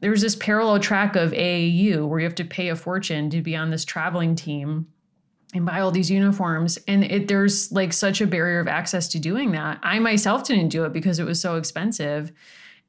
there's 0.00 0.20
this 0.20 0.36
parallel 0.36 0.80
track 0.80 1.16
of 1.16 1.32
AAU 1.32 2.06
where 2.06 2.20
you 2.20 2.26
have 2.26 2.34
to 2.34 2.44
pay 2.44 2.68
a 2.68 2.76
fortune 2.76 3.30
to 3.30 3.40
be 3.40 3.56
on 3.56 3.70
this 3.70 3.86
traveling 3.86 4.36
team 4.36 4.86
and 5.54 5.64
buy 5.64 5.80
all 5.80 5.90
these 5.90 6.10
uniforms 6.10 6.78
and 6.88 7.04
it 7.04 7.28
there's 7.28 7.70
like 7.70 7.92
such 7.92 8.20
a 8.20 8.26
barrier 8.26 8.58
of 8.58 8.66
access 8.66 9.06
to 9.06 9.20
doing 9.20 9.52
that 9.52 9.78
i 9.84 10.00
myself 10.00 10.44
didn't 10.44 10.68
do 10.68 10.82
it 10.84 10.92
because 10.92 11.20
it 11.20 11.24
was 11.24 11.40
so 11.40 11.54
expensive 11.54 12.32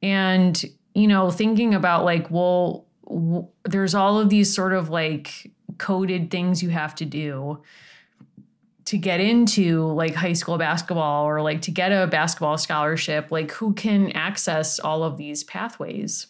and 0.02 0.64
you 0.96 1.08
know 1.08 1.30
thinking 1.30 1.74
about 1.74 2.04
like 2.04 2.30
well 2.30 2.86
w- 3.08 3.48
there's 3.64 3.94
all 3.94 4.18
of 4.18 4.30
these 4.30 4.54
sort 4.54 4.74
of 4.74 4.90
like 4.90 5.52
coded 5.78 6.30
things 6.30 6.62
you 6.62 6.70
have 6.70 6.94
to 6.96 7.06
do 7.06 7.62
to 8.86 8.98
get 8.98 9.20
into 9.20 9.84
like 9.92 10.14
high 10.14 10.32
school 10.32 10.58
basketball 10.58 11.24
or 11.26 11.42
like 11.42 11.62
to 11.62 11.70
get 11.72 11.90
a 11.90 12.06
basketball 12.06 12.58
scholarship 12.58 13.30
like 13.30 13.52
who 13.52 13.74
can 13.74 14.12
access 14.12 14.78
all 14.78 15.04
of 15.04 15.16
these 15.18 15.44
pathways 15.44 16.28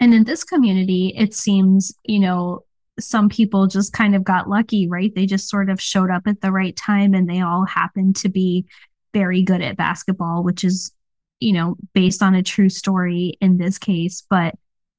And 0.00 0.14
in 0.14 0.24
this 0.24 0.44
community, 0.44 1.14
it 1.16 1.34
seems, 1.34 1.92
you 2.04 2.18
know, 2.18 2.64
some 2.98 3.28
people 3.28 3.68
just 3.68 3.92
kind 3.92 4.16
of 4.16 4.24
got 4.24 4.48
lucky, 4.48 4.88
right? 4.88 5.14
They 5.14 5.26
just 5.26 5.48
sort 5.48 5.70
of 5.70 5.80
showed 5.80 6.10
up 6.10 6.26
at 6.26 6.40
the 6.40 6.52
right 6.52 6.76
time 6.76 7.14
and 7.14 7.30
they 7.30 7.40
all 7.40 7.64
happened 7.64 8.16
to 8.16 8.28
be 8.28 8.66
very 9.14 9.42
good 9.42 9.62
at 9.62 9.76
basketball, 9.76 10.42
which 10.42 10.64
is, 10.64 10.92
you 11.42 11.52
know, 11.52 11.76
based 11.92 12.22
on 12.22 12.34
a 12.34 12.42
true 12.42 12.68
story 12.68 13.36
in 13.40 13.58
this 13.58 13.78
case. 13.78 14.24
But 14.30 14.54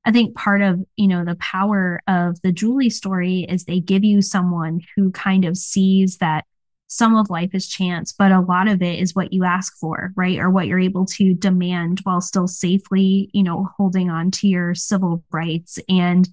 I 0.06 0.12
think 0.12 0.36
part 0.36 0.62
of, 0.62 0.84
you 0.98 1.08
know, 1.08 1.24
the 1.24 1.36
power 1.36 2.02
of 2.08 2.42
the 2.42 2.52
Julie 2.52 2.90
story 2.90 3.46
is 3.48 3.64
they 3.64 3.80
give 3.80 4.04
you 4.04 4.22
someone 4.22 4.82
who 4.96 5.12
kind 5.12 5.46
of 5.46 5.58
sees 5.58 6.18
that 6.18 6.46
some 6.88 7.16
of 7.16 7.30
life 7.30 7.56
is 7.56 7.68
chance, 7.68 8.12
but 8.12 8.32
a 8.32 8.42
lot 8.42 8.68
of 8.68 8.82
it 8.82 9.00
is 9.00 9.16
what 9.16 9.34
you 9.34 9.46
ask 9.46 9.76
for, 9.80 10.12
right? 10.16 10.38
Or 10.38 10.50
what 10.50 10.68
you're 10.68 10.80
able 10.80 11.06
to 11.06 11.34
demand 11.34 12.02
while 12.04 12.22
still 12.22 12.48
safely, 12.48 13.30
you 13.34 13.42
know, 13.42 13.70
holding 13.78 14.10
on 14.12 14.30
to 14.32 14.48
your 14.48 14.76
civil 14.76 15.24
rights. 15.32 15.80
And 15.90 16.30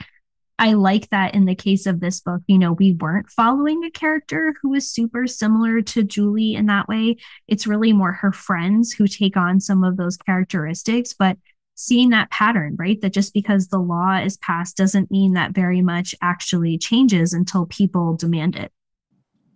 I 0.61 0.75
like 0.75 1.09
that 1.09 1.35
in 1.35 1.47
the 1.47 1.55
case 1.55 1.87
of 1.87 2.01
this 2.01 2.21
book, 2.21 2.43
you 2.47 2.59
know, 2.59 2.75
we 2.75 2.93
weren't 2.93 3.31
following 3.31 3.83
a 3.83 3.91
character 3.91 4.55
who 4.61 4.69
was 4.69 4.91
super 4.91 5.27
similar 5.27 5.81
to 5.81 6.05
Julie 6.05 6.55
in 6.55 6.67
that 6.67 6.87
way. 6.87 7.17
It's 7.49 7.67
really 7.67 7.95
more 7.95 8.13
her 8.13 8.31
friends 8.31 8.93
who 8.93 9.07
take 9.07 9.39
on 9.39 9.59
some 9.59 9.83
of 9.83 9.97
those 9.97 10.19
characteristics, 10.19 11.15
but 11.19 11.39
seeing 11.77 12.11
that 12.11 12.31
pattern, 12.31 12.77
right? 12.79 13.01
That 13.01 13.15
just 13.15 13.33
because 13.33 13.69
the 13.69 13.79
law 13.79 14.19
is 14.19 14.37
passed 14.37 14.77
doesn't 14.77 15.11
mean 15.11 15.33
that 15.33 15.53
very 15.53 15.81
much 15.81 16.15
actually 16.21 16.77
changes 16.77 17.33
until 17.33 17.65
people 17.65 18.15
demand 18.15 18.55
it. 18.55 18.71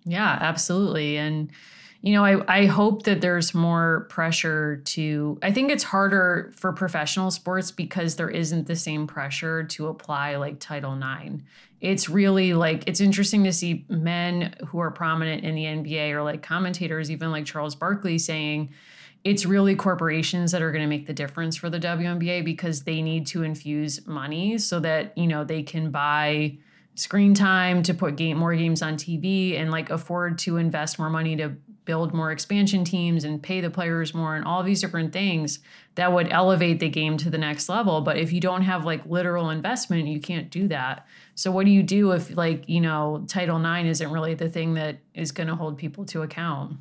Yeah, 0.06 0.38
absolutely. 0.40 1.18
And, 1.18 1.52
you 2.04 2.12
know, 2.12 2.22
I, 2.22 2.60
I 2.60 2.66
hope 2.66 3.04
that 3.04 3.22
there's 3.22 3.54
more 3.54 4.06
pressure 4.10 4.82
to, 4.84 5.38
I 5.42 5.50
think 5.50 5.70
it's 5.70 5.84
harder 5.84 6.52
for 6.54 6.70
professional 6.70 7.30
sports 7.30 7.70
because 7.70 8.16
there 8.16 8.28
isn't 8.28 8.66
the 8.66 8.76
same 8.76 9.06
pressure 9.06 9.64
to 9.64 9.86
apply 9.86 10.36
like 10.36 10.60
Title 10.60 10.94
IX. 10.94 11.42
It's 11.80 12.10
really 12.10 12.52
like, 12.52 12.86
it's 12.86 13.00
interesting 13.00 13.42
to 13.44 13.54
see 13.54 13.86
men 13.88 14.54
who 14.66 14.80
are 14.80 14.90
prominent 14.90 15.44
in 15.44 15.54
the 15.54 15.64
NBA 15.64 16.10
or 16.10 16.22
like 16.22 16.42
commentators, 16.42 17.10
even 17.10 17.32
like 17.32 17.46
Charles 17.46 17.74
Barkley 17.74 18.18
saying, 18.18 18.68
it's 19.24 19.46
really 19.46 19.74
corporations 19.74 20.52
that 20.52 20.60
are 20.60 20.72
going 20.72 20.84
to 20.84 20.88
make 20.88 21.06
the 21.06 21.14
difference 21.14 21.56
for 21.56 21.70
the 21.70 21.80
WNBA 21.80 22.44
because 22.44 22.82
they 22.82 23.00
need 23.00 23.26
to 23.28 23.44
infuse 23.44 24.06
money 24.06 24.58
so 24.58 24.78
that, 24.80 25.16
you 25.16 25.26
know, 25.26 25.42
they 25.42 25.62
can 25.62 25.90
buy 25.90 26.58
screen 26.96 27.34
time 27.34 27.82
to 27.82 27.92
put 27.92 28.16
game 28.16 28.36
more 28.36 28.54
games 28.54 28.80
on 28.80 28.96
TV 28.96 29.58
and 29.58 29.70
like 29.70 29.90
afford 29.90 30.38
to 30.38 30.56
invest 30.56 30.98
more 30.98 31.10
money 31.10 31.36
to 31.36 31.52
build 31.84 32.14
more 32.14 32.32
expansion 32.32 32.84
teams 32.84 33.24
and 33.24 33.42
pay 33.42 33.60
the 33.60 33.70
players 33.70 34.14
more 34.14 34.36
and 34.36 34.44
all 34.44 34.62
these 34.62 34.80
different 34.80 35.12
things 35.12 35.58
that 35.96 36.12
would 36.12 36.28
elevate 36.32 36.80
the 36.80 36.88
game 36.88 37.16
to 37.16 37.30
the 37.30 37.38
next 37.38 37.68
level 37.68 38.00
but 38.00 38.16
if 38.16 38.32
you 38.32 38.40
don't 38.40 38.62
have 38.62 38.84
like 38.84 39.04
literal 39.06 39.50
investment 39.50 40.06
you 40.08 40.20
can't 40.20 40.50
do 40.50 40.66
that 40.68 41.06
so 41.34 41.50
what 41.50 41.66
do 41.66 41.70
you 41.72 41.82
do 41.82 42.12
if 42.12 42.34
like 42.36 42.68
you 42.68 42.80
know 42.80 43.24
title 43.28 43.58
ix 43.64 43.88
isn't 43.88 44.10
really 44.12 44.34
the 44.34 44.48
thing 44.48 44.74
that 44.74 44.98
is 45.14 45.32
going 45.32 45.46
to 45.48 45.54
hold 45.56 45.76
people 45.78 46.04
to 46.04 46.22
account 46.22 46.76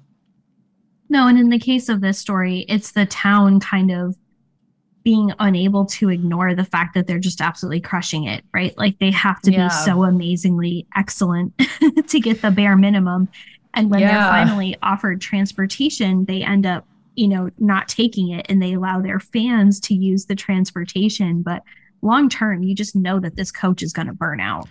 No, 1.10 1.28
and 1.28 1.38
in 1.38 1.50
the 1.50 1.60
case 1.60 1.90
of 1.90 2.02
this 2.02 2.18
story, 2.18 2.66
it's 2.68 2.92
the 2.92 3.06
town 3.06 3.60
kind 3.60 3.92
of 3.92 4.16
being 5.04 5.34
unable 5.40 5.86
to 5.86 6.10
ignore 6.10 6.56
the 6.56 6.66
fact 6.66 6.94
that 6.96 7.08
they're 7.08 7.20
just 7.20 7.42
absolutely 7.42 7.82
crushing 7.82 8.26
it, 8.26 8.46
right? 8.54 8.78
Like 8.78 8.98
they 9.00 9.12
have 9.12 9.42
to 9.44 9.52
Yeah. 9.52 9.66
be 9.66 9.70
so 9.70 10.04
amazingly 10.04 10.88
excellent 10.96 11.54
to 12.08 12.20
get 12.20 12.42
the 12.42 12.52
bare 12.52 12.78
minimum. 12.78 13.30
And 13.74 13.90
when 13.90 14.02
Yeah. 14.02 14.20
they're 14.20 14.30
finally 14.30 14.76
offered 14.84 15.22
transportation, 15.22 16.26
they 16.26 16.44
end 16.44 16.66
up, 16.66 16.88
you 17.16 17.28
know, 17.28 17.50
not 17.58 17.88
taking 17.88 18.30
it 18.30 18.46
and 18.50 18.62
they 18.62 18.74
allow 18.74 19.02
their 19.02 19.20
fans 19.20 19.80
to 19.82 19.94
use 19.94 20.26
the 20.26 20.36
transportation. 20.36 21.42
But 21.42 21.64
long 22.02 22.30
term, 22.30 22.64
you 22.64 22.76
just 22.76 22.96
know 22.96 23.20
that 23.20 23.36
this 23.36 23.52
coach 23.52 23.82
is 23.84 23.94
going 23.94 24.08
to 24.08 24.14
burn 24.14 24.40
out. 24.40 24.70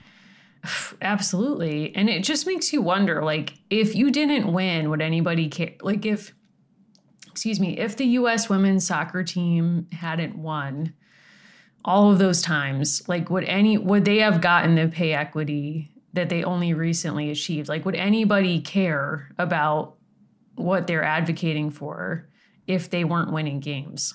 Absolutely. 1.02 1.94
And 1.96 2.08
it 2.08 2.22
just 2.22 2.46
makes 2.46 2.72
you 2.72 2.82
wonder 2.82 3.22
like 3.22 3.54
if 3.70 3.94
you 3.94 4.10
didn't 4.10 4.52
win, 4.52 4.90
would 4.90 5.02
anybody 5.02 5.48
care? 5.48 5.72
Like 5.80 6.06
if 6.06 6.34
excuse 7.28 7.58
me, 7.58 7.78
if 7.78 7.96
the 7.96 8.04
US 8.06 8.48
women's 8.48 8.86
soccer 8.86 9.24
team 9.24 9.86
hadn't 9.92 10.36
won 10.36 10.92
all 11.84 12.12
of 12.12 12.18
those 12.18 12.42
times, 12.42 13.02
like 13.08 13.30
would 13.30 13.44
any 13.44 13.78
would 13.78 14.04
they 14.04 14.18
have 14.18 14.40
gotten 14.40 14.74
the 14.76 14.88
pay 14.88 15.12
equity 15.12 15.91
that 16.12 16.28
they 16.28 16.44
only 16.44 16.74
recently 16.74 17.30
achieved? 17.30 17.68
Like 17.68 17.84
would 17.84 17.96
anybody 17.96 18.60
care 18.60 19.30
about 19.38 19.96
what 20.56 20.86
they're 20.86 21.04
advocating 21.04 21.70
for 21.70 22.28
if 22.66 22.90
they 22.90 23.04
weren't 23.04 23.32
winning 23.32 23.60
games. 23.60 24.14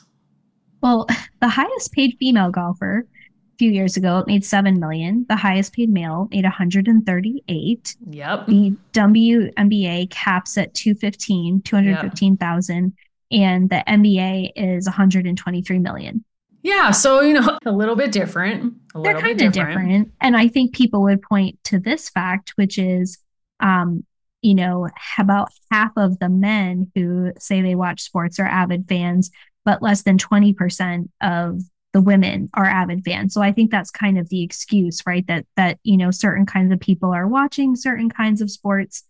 Well, 0.81 1.07
the 1.41 1.49
highest 1.49 1.91
paid 1.91 2.15
female 2.19 2.51
golfer 2.51 2.99
a 2.99 3.57
few 3.57 3.71
years 3.71 3.97
ago 3.97 4.23
made 4.27 4.45
7 4.45 4.79
million. 4.79 5.25
The 5.27 5.35
highest 5.35 5.73
paid 5.73 5.89
male 5.89 6.27
made 6.31 6.43
138. 6.43 7.95
Yep. 8.09 8.47
The 8.47 8.75
WNBA 8.93 10.09
caps 10.09 10.57
at 10.57 10.73
215, 10.73 11.61
215,000 11.63 12.93
and 13.29 13.69
the 13.69 13.83
NBA 13.87 14.51
is 14.55 14.85
123 14.85 15.79
million. 15.79 16.23
Yeah, 16.67 16.91
so 16.91 17.21
you 17.21 17.33
know, 17.33 17.57
a 17.65 17.71
little 17.71 17.95
bit 17.95 18.11
different. 18.11 18.73
A 18.93 19.01
They're 19.01 19.13
little 19.13 19.21
kind 19.21 19.37
bit 19.37 19.47
of 19.47 19.53
different. 19.53 19.79
different. 19.79 20.11
And 20.19 20.35
I 20.35 20.49
think 20.49 20.75
people 20.75 21.01
would 21.03 21.21
point 21.21 21.57
to 21.65 21.79
this 21.79 22.09
fact, 22.09 22.51
which 22.55 22.77
is, 22.77 23.19
um, 23.61 24.05
you 24.41 24.53
know, 24.53 24.89
about 25.17 25.47
half 25.71 25.93
of 25.95 26.19
the 26.19 26.27
men 26.27 26.91
who 26.93 27.31
say 27.39 27.61
they 27.61 27.75
watch 27.75 28.01
sports 28.01 28.37
are 28.37 28.45
avid 28.45 28.85
fans, 28.89 29.31
but 29.63 29.81
less 29.81 30.03
than 30.03 30.17
20% 30.17 31.07
of 31.21 31.61
the 31.93 32.01
women 32.01 32.49
are 32.53 32.65
avid 32.65 33.05
fans. 33.05 33.33
So 33.33 33.41
I 33.41 33.53
think 33.53 33.71
that's 33.71 33.89
kind 33.89 34.17
of 34.19 34.27
the 34.27 34.43
excuse, 34.43 35.01
right? 35.07 35.25
That 35.27 35.45
that, 35.55 35.79
you 35.83 35.95
know, 35.95 36.11
certain 36.11 36.45
kinds 36.45 36.73
of 36.73 36.81
people 36.81 37.13
are 37.13 37.29
watching 37.29 37.77
certain 37.77 38.09
kinds 38.09 38.41
of 38.41 38.51
sports. 38.51 39.05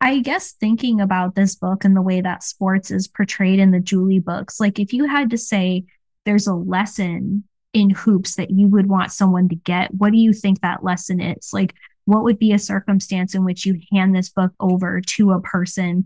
I 0.00 0.20
guess 0.20 0.52
thinking 0.52 1.02
about 1.02 1.34
this 1.34 1.56
book 1.56 1.84
and 1.84 1.94
the 1.94 2.00
way 2.02 2.22
that 2.22 2.42
sports 2.42 2.90
is 2.90 3.06
portrayed 3.06 3.58
in 3.58 3.70
the 3.70 3.80
Julie 3.80 4.18
books, 4.18 4.58
like 4.60 4.78
if 4.78 4.94
you 4.94 5.04
had 5.04 5.28
to 5.30 5.38
say 5.38 5.84
there's 6.26 6.46
a 6.46 6.54
lesson 6.54 7.44
in 7.72 7.90
hoops 7.90 8.36
that 8.36 8.50
you 8.50 8.68
would 8.68 8.88
want 8.88 9.12
someone 9.12 9.48
to 9.48 9.54
get, 9.54 9.94
what 9.94 10.12
do 10.12 10.18
you 10.18 10.32
think 10.32 10.60
that 10.60 10.84
lesson 10.84 11.20
is? 11.20 11.50
Like, 11.52 11.74
what 12.04 12.22
would 12.24 12.38
be 12.38 12.52
a 12.52 12.58
circumstance 12.58 13.34
in 13.34 13.44
which 13.44 13.66
you 13.66 13.80
hand 13.92 14.14
this 14.14 14.28
book 14.28 14.52
over 14.60 15.00
to 15.00 15.32
a 15.32 15.40
person, 15.40 16.04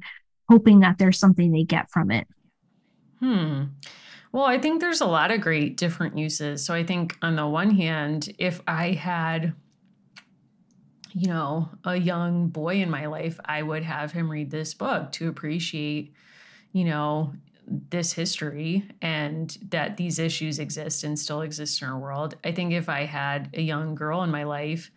hoping 0.48 0.80
that 0.80 0.98
there's 0.98 1.18
something 1.18 1.52
they 1.52 1.64
get 1.64 1.90
from 1.90 2.10
it? 2.10 2.26
Hmm. 3.20 3.64
Well, 4.32 4.44
I 4.44 4.58
think 4.58 4.80
there's 4.80 5.00
a 5.00 5.06
lot 5.06 5.30
of 5.30 5.40
great 5.40 5.76
different 5.76 6.16
uses. 6.16 6.64
So 6.64 6.72
I 6.72 6.84
think 6.84 7.16
on 7.20 7.36
the 7.36 7.46
one 7.46 7.70
hand, 7.70 8.32
if 8.38 8.60
I 8.66 8.92
had, 8.92 9.54
you 11.12 11.28
know, 11.28 11.68
a 11.84 11.96
young 11.96 12.48
boy 12.48 12.76
in 12.76 12.90
my 12.90 13.06
life, 13.06 13.38
I 13.44 13.62
would 13.62 13.82
have 13.82 14.12
him 14.12 14.30
read 14.30 14.50
this 14.50 14.72
book 14.72 15.12
to 15.12 15.28
appreciate, 15.28 16.14
you 16.72 16.84
know, 16.84 17.34
this 17.70 18.12
history 18.12 18.84
and 19.00 19.56
that 19.68 19.96
these 19.96 20.18
issues 20.18 20.58
exist 20.58 21.04
and 21.04 21.18
still 21.18 21.42
exist 21.42 21.80
in 21.80 21.88
our 21.88 21.98
world. 21.98 22.36
I 22.42 22.52
think 22.52 22.72
if 22.72 22.88
I 22.88 23.04
had 23.04 23.50
a 23.54 23.62
young 23.62 23.94
girl 23.94 24.22
in 24.22 24.30
my 24.30 24.44
life, 24.44 24.90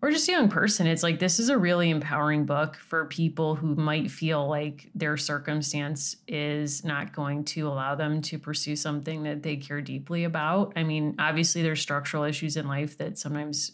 or 0.00 0.10
just 0.12 0.28
a 0.28 0.32
young 0.32 0.48
person, 0.48 0.86
it's 0.86 1.02
like 1.02 1.18
this 1.18 1.40
is 1.40 1.48
a 1.48 1.58
really 1.58 1.90
empowering 1.90 2.44
book 2.44 2.76
for 2.76 3.06
people 3.06 3.56
who 3.56 3.74
might 3.74 4.10
feel 4.10 4.48
like 4.48 4.90
their 4.94 5.16
circumstance 5.16 6.16
is 6.28 6.84
not 6.84 7.12
going 7.12 7.44
to 7.44 7.66
allow 7.66 7.96
them 7.96 8.22
to 8.22 8.38
pursue 8.38 8.76
something 8.76 9.24
that 9.24 9.42
they 9.42 9.56
care 9.56 9.80
deeply 9.80 10.22
about. 10.22 10.72
I 10.76 10.84
mean, 10.84 11.16
obviously, 11.18 11.62
there's 11.62 11.80
structural 11.80 12.22
issues 12.22 12.56
in 12.56 12.68
life 12.68 12.96
that 12.98 13.18
sometimes 13.18 13.72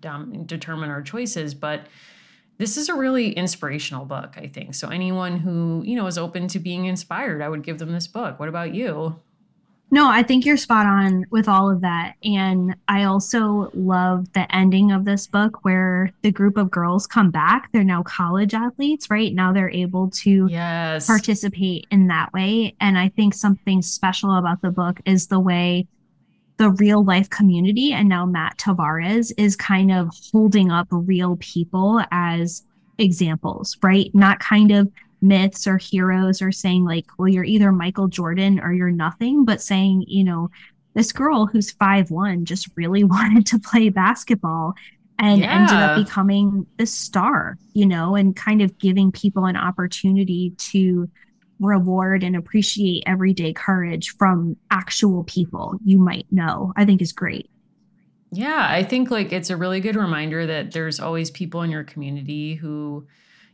dom- 0.00 0.44
determine 0.44 0.88
our 0.88 1.02
choices, 1.02 1.52
but 1.54 1.86
this 2.60 2.76
is 2.76 2.90
a 2.90 2.94
really 2.94 3.32
inspirational 3.32 4.04
book, 4.04 4.34
I 4.36 4.46
think. 4.46 4.74
So, 4.74 4.90
anyone 4.90 5.38
who, 5.38 5.82
you 5.86 5.96
know, 5.96 6.06
is 6.06 6.18
open 6.18 6.46
to 6.48 6.58
being 6.58 6.84
inspired, 6.84 7.40
I 7.40 7.48
would 7.48 7.62
give 7.62 7.78
them 7.78 7.90
this 7.90 8.06
book. 8.06 8.38
What 8.38 8.50
about 8.50 8.74
you? 8.74 9.16
No, 9.90 10.10
I 10.10 10.22
think 10.22 10.44
you're 10.44 10.58
spot 10.58 10.84
on 10.84 11.24
with 11.30 11.48
all 11.48 11.70
of 11.70 11.80
that. 11.80 12.16
And 12.22 12.76
I 12.86 13.04
also 13.04 13.70
love 13.72 14.30
the 14.34 14.54
ending 14.54 14.92
of 14.92 15.06
this 15.06 15.26
book 15.26 15.64
where 15.64 16.12
the 16.20 16.30
group 16.30 16.58
of 16.58 16.70
girls 16.70 17.06
come 17.06 17.30
back. 17.30 17.72
They're 17.72 17.82
now 17.82 18.02
college 18.02 18.52
athletes, 18.52 19.08
right? 19.10 19.34
Now 19.34 19.54
they're 19.54 19.70
able 19.70 20.10
to 20.10 20.46
yes. 20.48 21.06
participate 21.06 21.86
in 21.90 22.08
that 22.08 22.30
way. 22.34 22.76
And 22.78 22.98
I 22.98 23.08
think 23.08 23.32
something 23.32 23.80
special 23.80 24.36
about 24.36 24.60
the 24.60 24.70
book 24.70 25.00
is 25.06 25.26
the 25.28 25.40
way 25.40 25.88
the 26.60 26.70
real 26.72 27.02
life 27.02 27.30
community 27.30 27.90
and 27.90 28.06
now 28.06 28.26
Matt 28.26 28.58
Tavares 28.58 29.32
is 29.38 29.56
kind 29.56 29.90
of 29.90 30.10
holding 30.30 30.70
up 30.70 30.86
real 30.90 31.38
people 31.40 32.02
as 32.12 32.62
examples, 32.98 33.78
right? 33.82 34.10
Not 34.12 34.40
kind 34.40 34.70
of 34.70 34.88
myths 35.22 35.66
or 35.66 35.78
heroes 35.78 36.40
or 36.42 36.52
saying 36.52 36.84
like 36.84 37.04
well 37.18 37.28
you're 37.28 37.44
either 37.44 37.72
michael 37.72 38.08
jordan 38.08 38.58
or 38.58 38.72
you're 38.72 38.90
nothing 38.90 39.44
but 39.44 39.60
saying 39.60 40.02
you 40.08 40.24
know 40.24 40.48
this 40.94 41.12
girl 41.12 41.44
who's 41.44 41.72
five 41.72 42.10
one 42.10 42.46
just 42.46 42.68
really 42.74 43.04
wanted 43.14 43.44
to 43.44 43.58
play 43.58 43.90
basketball 43.90 44.72
and 45.18 45.40
Yeah. 45.40 45.52
ended 45.52 45.78
up 45.78 45.94
becoming 45.94 46.66
this 46.78 46.94
star 46.94 47.58
you 47.74 47.84
know 47.84 48.14
and 48.16 48.34
kind 48.34 48.62
of 48.62 48.78
giving 48.78 49.12
people 49.12 49.44
an 49.44 49.56
opportunity 49.56 50.54
to 50.72 51.06
reward 51.60 52.22
and 52.24 52.36
appreciate 52.36 53.02
everyday 53.06 53.52
courage 53.52 54.16
from 54.16 54.56
actual 54.70 55.24
people 55.24 55.78
you 55.84 55.98
might 55.98 56.26
know 56.30 56.72
i 56.76 56.84
think 56.84 57.00
is 57.02 57.12
great 57.12 57.50
Yeah, 58.32 58.66
I 58.70 58.84
think 58.84 59.10
like 59.10 59.32
it's 59.32 59.50
a 59.50 59.56
really 59.56 59.80
good 59.80 59.96
reminder 59.96 60.46
that 60.46 60.72
there's 60.72 61.00
always 61.00 61.30
people 61.30 61.62
in 61.62 61.70
your 61.70 61.82
community 61.82 62.54
who 62.54 63.06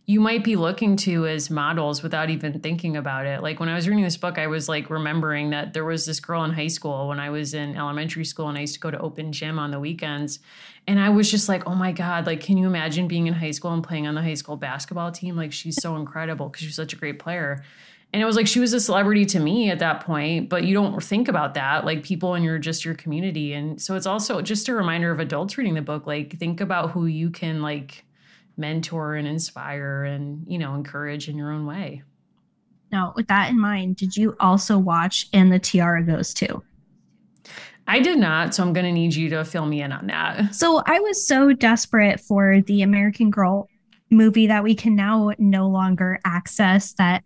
you 0.04 0.20
might 0.20 0.44
be 0.44 0.54
looking 0.54 0.96
to 0.96 1.26
as 1.26 1.50
models 1.50 2.02
without 2.02 2.30
even 2.30 2.60
thinking 2.60 2.96
about 2.96 3.26
it. 3.26 3.42
Like 3.42 3.58
when 3.58 3.68
I 3.68 3.74
was 3.74 3.88
reading 3.88 4.04
this 4.04 4.16
book, 4.18 4.38
I 4.38 4.46
was 4.46 4.68
like 4.68 4.88
remembering 4.90 5.50
that 5.50 5.72
there 5.72 5.84
was 5.84 6.06
this 6.06 6.20
girl 6.20 6.44
in 6.44 6.52
high 6.52 6.68
school 6.68 7.08
when 7.08 7.18
I 7.18 7.30
was 7.30 7.54
in 7.54 7.76
elementary 7.76 8.24
school 8.24 8.48
and 8.48 8.56
I 8.56 8.60
used 8.60 8.74
to 8.74 8.80
go 8.80 8.90
to 8.90 8.98
open 9.00 9.32
gym 9.32 9.58
on 9.58 9.72
the 9.72 9.80
weekends. 9.80 10.38
And 10.86 11.00
I 11.00 11.08
was 11.08 11.28
just 11.28 11.48
like, 11.48 11.66
oh 11.66 11.74
my 11.74 11.90
God, 11.90 12.26
like, 12.26 12.40
can 12.40 12.56
you 12.56 12.66
imagine 12.66 13.08
being 13.08 13.26
in 13.26 13.34
high 13.34 13.50
school 13.50 13.72
and 13.72 13.82
playing 13.82 14.06
on 14.06 14.14
the 14.14 14.22
high 14.22 14.34
school 14.34 14.56
basketball 14.56 15.10
team? 15.10 15.34
Like, 15.36 15.52
she's 15.52 15.80
so 15.80 15.96
incredible 15.96 16.48
because 16.50 16.66
she's 16.66 16.76
such 16.76 16.92
a 16.92 16.96
great 16.96 17.18
player. 17.18 17.64
And 18.12 18.22
it 18.22 18.24
was 18.24 18.36
like 18.36 18.46
she 18.46 18.60
was 18.60 18.72
a 18.72 18.80
celebrity 18.80 19.26
to 19.26 19.38
me 19.40 19.70
at 19.70 19.80
that 19.80 20.00
point, 20.00 20.48
but 20.48 20.64
you 20.64 20.72
don't 20.72 21.02
think 21.02 21.28
about 21.28 21.54
that, 21.54 21.84
like 21.84 22.02
people 22.02 22.34
in 22.34 22.42
your 22.42 22.58
just 22.58 22.84
your 22.84 22.94
community. 22.94 23.52
And 23.52 23.80
so 23.80 23.94
it's 23.94 24.06
also 24.06 24.40
just 24.40 24.68
a 24.68 24.74
reminder 24.74 25.10
of 25.10 25.20
adults 25.20 25.58
reading 25.58 25.74
the 25.74 25.82
book, 25.82 26.06
like 26.06 26.38
think 26.38 26.62
about 26.62 26.92
who 26.92 27.06
you 27.06 27.30
can 27.30 27.60
like 27.60 28.04
mentor 28.56 29.16
and 29.16 29.28
inspire 29.28 30.04
and, 30.04 30.46
you 30.48 30.56
know, 30.56 30.74
encourage 30.74 31.28
in 31.28 31.36
your 31.36 31.52
own 31.52 31.66
way. 31.66 32.02
now 32.90 33.12
with 33.16 33.26
that 33.28 33.50
in 33.50 33.60
mind 33.60 33.96
did 33.96 34.16
you 34.16 34.34
also 34.40 34.78
watch 34.78 35.26
and 35.34 35.52
the 35.52 35.58
tiara 35.58 36.02
goes 36.02 36.32
Too? 36.32 36.62
I 37.88 38.00
did 38.00 38.18
not, 38.18 38.54
so 38.54 38.64
I'm 38.64 38.72
going 38.72 38.86
to 38.86 38.92
need 38.92 39.14
you 39.14 39.28
to 39.30 39.44
fill 39.44 39.66
me 39.66 39.82
in 39.82 39.92
on 39.92 40.06
that. 40.08 40.54
So 40.54 40.82
I 40.86 40.98
was 41.00 41.26
so 41.26 41.52
desperate 41.52 42.18
for 42.18 42.60
the 42.62 42.82
American 42.82 43.30
Girl 43.30 43.68
movie 44.10 44.48
that 44.48 44.64
we 44.64 44.74
can 44.74 44.96
now 44.96 45.32
no 45.38 45.68
longer 45.68 46.18
access 46.24 46.94
that 46.94 47.22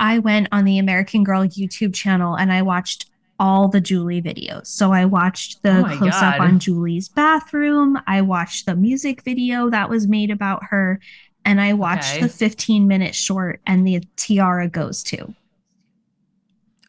I 0.00 0.18
went 0.18 0.48
on 0.50 0.64
the 0.64 0.78
American 0.78 1.22
Girl 1.22 1.44
YouTube 1.44 1.94
channel 1.94 2.36
and 2.36 2.52
I 2.52 2.62
watched 2.62 3.06
all 3.38 3.68
the 3.68 3.80
Julie 3.80 4.20
videos. 4.20 4.66
So 4.66 4.92
I 4.92 5.04
watched 5.04 5.62
the 5.62 5.80
Oh 5.80 5.96
close 5.96 6.14
up 6.14 6.40
on 6.40 6.58
Julie's 6.58 7.08
bathroom, 7.08 7.98
I 8.06 8.22
watched 8.22 8.66
the 8.66 8.74
music 8.76 9.22
video 9.22 9.70
that 9.70 9.88
was 9.88 10.08
made 10.08 10.30
about 10.30 10.64
her, 10.70 11.00
and 11.44 11.60
I 11.60 11.72
watched 11.74 12.14
Okay. 12.16 12.20
the 12.22 12.28
15 12.28 12.88
minute 12.88 13.14
short 13.14 13.60
and 13.66 13.86
the 13.86 14.02
tiara 14.16 14.68
goes 14.68 15.02
to. 15.04 15.34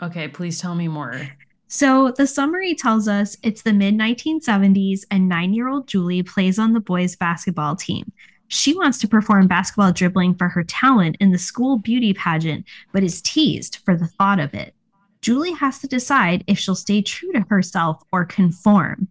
Okay, 0.02 0.28
please 0.28 0.60
tell 0.60 0.76
me 0.76 0.88
more. 0.88 1.30
So 1.68 2.12
the 2.12 2.28
summary 2.28 2.76
tells 2.76 3.08
us 3.08 3.38
it's 3.44 3.62
the 3.62 3.72
mid 3.72 3.96
1970s, 3.96 5.06
and 5.10 5.30
nine 5.30 5.54
year 5.54 5.70
old 5.70 5.88
Julie 5.88 6.24
plays 6.24 6.60
on 6.60 6.74
the 6.74 6.80
boys' 6.82 7.16
basketball 7.16 7.76
team. 7.76 8.12
She 8.54 8.76
wants 8.76 8.98
to 8.98 9.08
perform 9.08 9.48
basketball 9.48 9.94
dribbling 9.94 10.36
for 10.36 10.50
her 10.50 10.64
talent 10.66 11.16
in 11.22 11.32
the 11.32 11.38
school 11.38 11.78
beauty 11.78 12.14
pageant, 12.14 12.66
but 12.92 13.02
is 13.02 13.22
teased 13.22 13.78
for 13.86 13.96
the 13.96 14.08
thought 14.08 14.42
of 14.42 14.54
it. 14.54 14.76
Julie 15.22 15.54
has 15.54 15.80
to 15.80 15.88
decide 15.88 16.44
if 16.48 16.60
she'll 16.60 16.76
stay 16.76 17.02
true 17.02 17.32
to 17.32 17.46
herself 17.50 18.04
or 18.12 18.26
conform. 18.26 19.08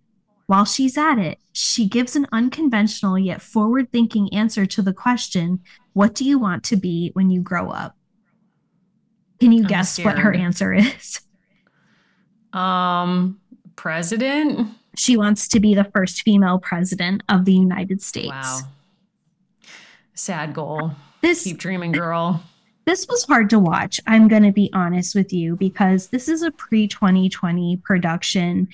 While 0.46 0.66
she's 0.66 0.98
at 0.98 1.18
it, 1.18 1.38
she 1.52 1.88
gives 1.88 2.16
an 2.16 2.26
unconventional 2.32 3.18
yet 3.18 3.40
forward 3.40 3.90
thinking 3.90 4.30
answer 4.34 4.66
to 4.66 4.82
the 4.82 4.92
question 4.92 5.60
What 5.94 6.14
do 6.14 6.26
you 6.26 6.38
want 6.38 6.62
to 6.64 6.76
be 6.76 7.10
when 7.14 7.30
you 7.30 7.40
grow 7.40 7.70
up? 7.70 7.96
Can 9.40 9.52
you 9.52 9.62
I'm 9.62 9.68
guess 9.68 9.98
what 9.98 10.18
her 10.18 10.34
answer 10.34 10.74
is? 10.74 11.22
Um, 12.52 13.40
president? 13.74 14.68
She 14.98 15.16
wants 15.16 15.48
to 15.48 15.60
be 15.60 15.74
the 15.74 15.84
first 15.84 16.20
female 16.22 16.58
president 16.58 17.22
of 17.30 17.46
the 17.46 17.54
United 17.54 18.02
States. 18.02 18.28
Wow. 18.28 18.60
Sad 20.20 20.52
goal. 20.52 20.92
This 21.22 21.44
Keep 21.44 21.56
dreaming, 21.56 21.92
girl. 21.92 22.42
this 22.84 23.06
was 23.08 23.24
hard 23.24 23.48
to 23.50 23.58
watch. 23.58 23.98
I'm 24.06 24.28
going 24.28 24.42
to 24.42 24.52
be 24.52 24.68
honest 24.74 25.14
with 25.14 25.32
you 25.32 25.56
because 25.56 26.08
this 26.08 26.28
is 26.28 26.42
a 26.42 26.50
pre-2020 26.50 27.82
production 27.82 28.68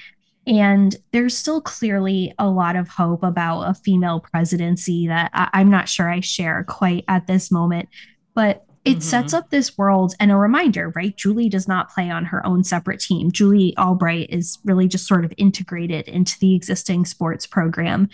and 0.45 0.97
there's 1.13 1.37
still 1.37 1.61
clearly 1.61 2.35
a 2.41 2.49
lot 2.51 2.75
of 2.75 2.89
hope 2.89 3.23
about 3.23 3.63
a 3.63 3.75
female 3.75 4.19
presidency 4.19 5.07
that 5.07 5.31
I- 5.35 5.51
I'm 5.53 5.71
not 5.71 5.89
sure 5.89 6.11
I 6.11 6.19
share 6.19 6.65
quite 6.65 7.05
at 7.07 7.29
this 7.29 7.53
moment. 7.53 7.89
But 8.35 8.65
it 8.85 8.99
Mhm. 8.99 9.03
sets 9.03 9.33
up 9.33 9.51
this 9.51 9.79
world 9.79 10.15
and 10.19 10.33
a 10.33 10.37
reminder, 10.37 10.93
right? 10.97 11.17
Julie 11.17 11.49
does 11.49 11.67
not 11.69 11.91
play 11.91 12.11
on 12.11 12.25
her 12.27 12.45
own 12.45 12.65
separate 12.65 13.01
team. 13.01 13.31
Julie 13.31 13.77
Albright 13.77 14.31
is 14.31 14.59
really 14.65 14.89
just 14.89 15.07
sort 15.07 15.25
of 15.25 15.33
integrated 15.37 16.07
into 16.09 16.39
the 16.41 16.55
existing 16.57 17.05
sports 17.05 17.47
program. 17.47 18.09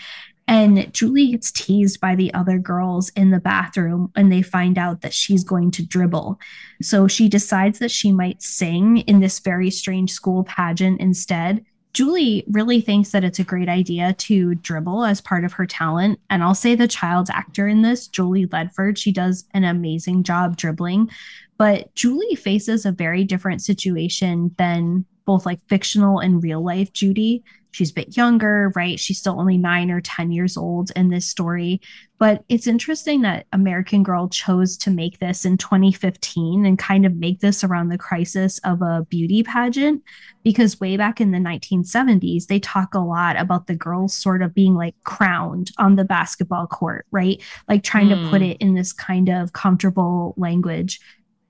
And 0.53 0.93
Julie 0.93 1.31
gets 1.31 1.51
teased 1.51 1.99
by 1.99 2.15
the 2.15 2.33
other 2.35 2.59
girls 2.59 3.09
in 3.17 3.31
the 3.31 3.41
bathroom 3.41 4.13
and 4.15 4.31
they 4.31 4.43
find 4.43 4.77
out 4.77 5.01
that 5.01 5.15
she's 5.15 5.45
going 5.45 5.71
to 5.71 5.87
dribble. 5.87 6.39
So 6.83 7.09
she 7.09 7.27
decides 7.31 7.79
that 7.79 7.91
she 7.91 8.13
might 8.13 8.43
sing 8.43 8.99
in 8.99 9.21
this 9.21 9.39
very 9.39 9.71
strange 9.71 10.13
school 10.13 10.45
pageant 10.45 11.01
instead. 11.01 11.65
Julie 11.95 12.45
really 12.51 12.83
thinks 12.83 13.13
that 13.13 13.25
it's 13.25 13.39
a 13.39 13.45
great 13.45 13.71
idea 13.71 14.13
to 14.13 14.55
dribble 14.57 15.07
as 15.07 15.23
part 15.23 15.47
of 15.47 15.55
her 15.55 15.65
talent. 15.65 16.21
And 16.29 16.43
I'll 16.43 16.55
say 16.55 16.75
the 16.75 16.87
child 16.87 17.31
actor 17.31 17.67
in 17.67 17.81
this, 17.81 18.07
Julie 18.07 18.47
Ledford, 18.47 18.99
she 18.99 19.11
does 19.11 19.47
an 19.55 19.65
amazing 19.65 20.23
job 20.23 20.59
dribbling. 20.59 21.09
But 21.57 21.95
Julie 21.95 22.35
faces 22.35 22.85
a 22.85 22.93
very 22.93 23.25
different 23.25 23.63
situation 23.63 24.55
than 24.59 25.07
both 25.25 25.47
like 25.47 25.61
fictional 25.69 26.19
and 26.19 26.43
real 26.43 26.63
life 26.63 26.93
Judy 26.93 27.43
she's 27.73 27.91
a 27.91 27.95
bit 27.95 28.17
younger, 28.17 28.71
right? 28.77 29.01
She's 29.01 29.19
still 29.19 29.41
only 29.41 29.59
nine 29.59 29.91
or 29.91 30.01
10 30.01 30.31
years 30.31 30.57
old 30.57 30.93
in 30.95 31.09
this 31.09 31.27
story. 31.27 31.81
But 32.19 32.45
it's 32.49 32.69
interesting 32.69 33.23
that 33.23 33.47
American 33.53 34.05
Girl 34.05 34.29
chose 34.29 34.77
to 34.79 34.91
make 34.91 35.19
this 35.19 35.45
in 35.45 35.57
2015 35.57 36.65
and 36.65 36.79
kind 36.79 37.05
of 37.05 37.17
make 37.17 37.41
this 37.41 37.65
around 37.65 37.89
the 37.89 37.99
crisis 37.99 38.61
of 38.63 38.81
a 38.81 39.05
beauty 39.09 39.43
pageant, 39.43 40.05
because 40.45 40.79
way 40.79 40.97
back 40.97 41.21
in 41.21 41.33
the 41.33 41.39
1970s, 41.39 42.47
they 42.47 42.61
talk 42.61 42.95
a 42.95 43.01
lot 43.01 43.37
about 43.37 43.67
the 43.67 43.75
girls 43.75 44.15
sort 44.15 44.43
of 44.43 44.55
being 44.55 44.75
like 44.75 44.95
crowned 45.03 45.73
on 45.79 45.97
the 45.97 46.05
basketball 46.05 46.69
court, 46.69 47.07
right? 47.11 47.43
Like 47.69 47.83
trying 47.83 48.09
mm. 48.09 48.23
to 48.23 48.31
put 48.31 48.41
hmm. 48.41 48.49
it 48.49 48.59
in 48.59 48.75
this 48.75 48.93
kind 48.93 49.29
of 49.29 49.53
comfortable 49.53 50.35
language. 50.37 51.01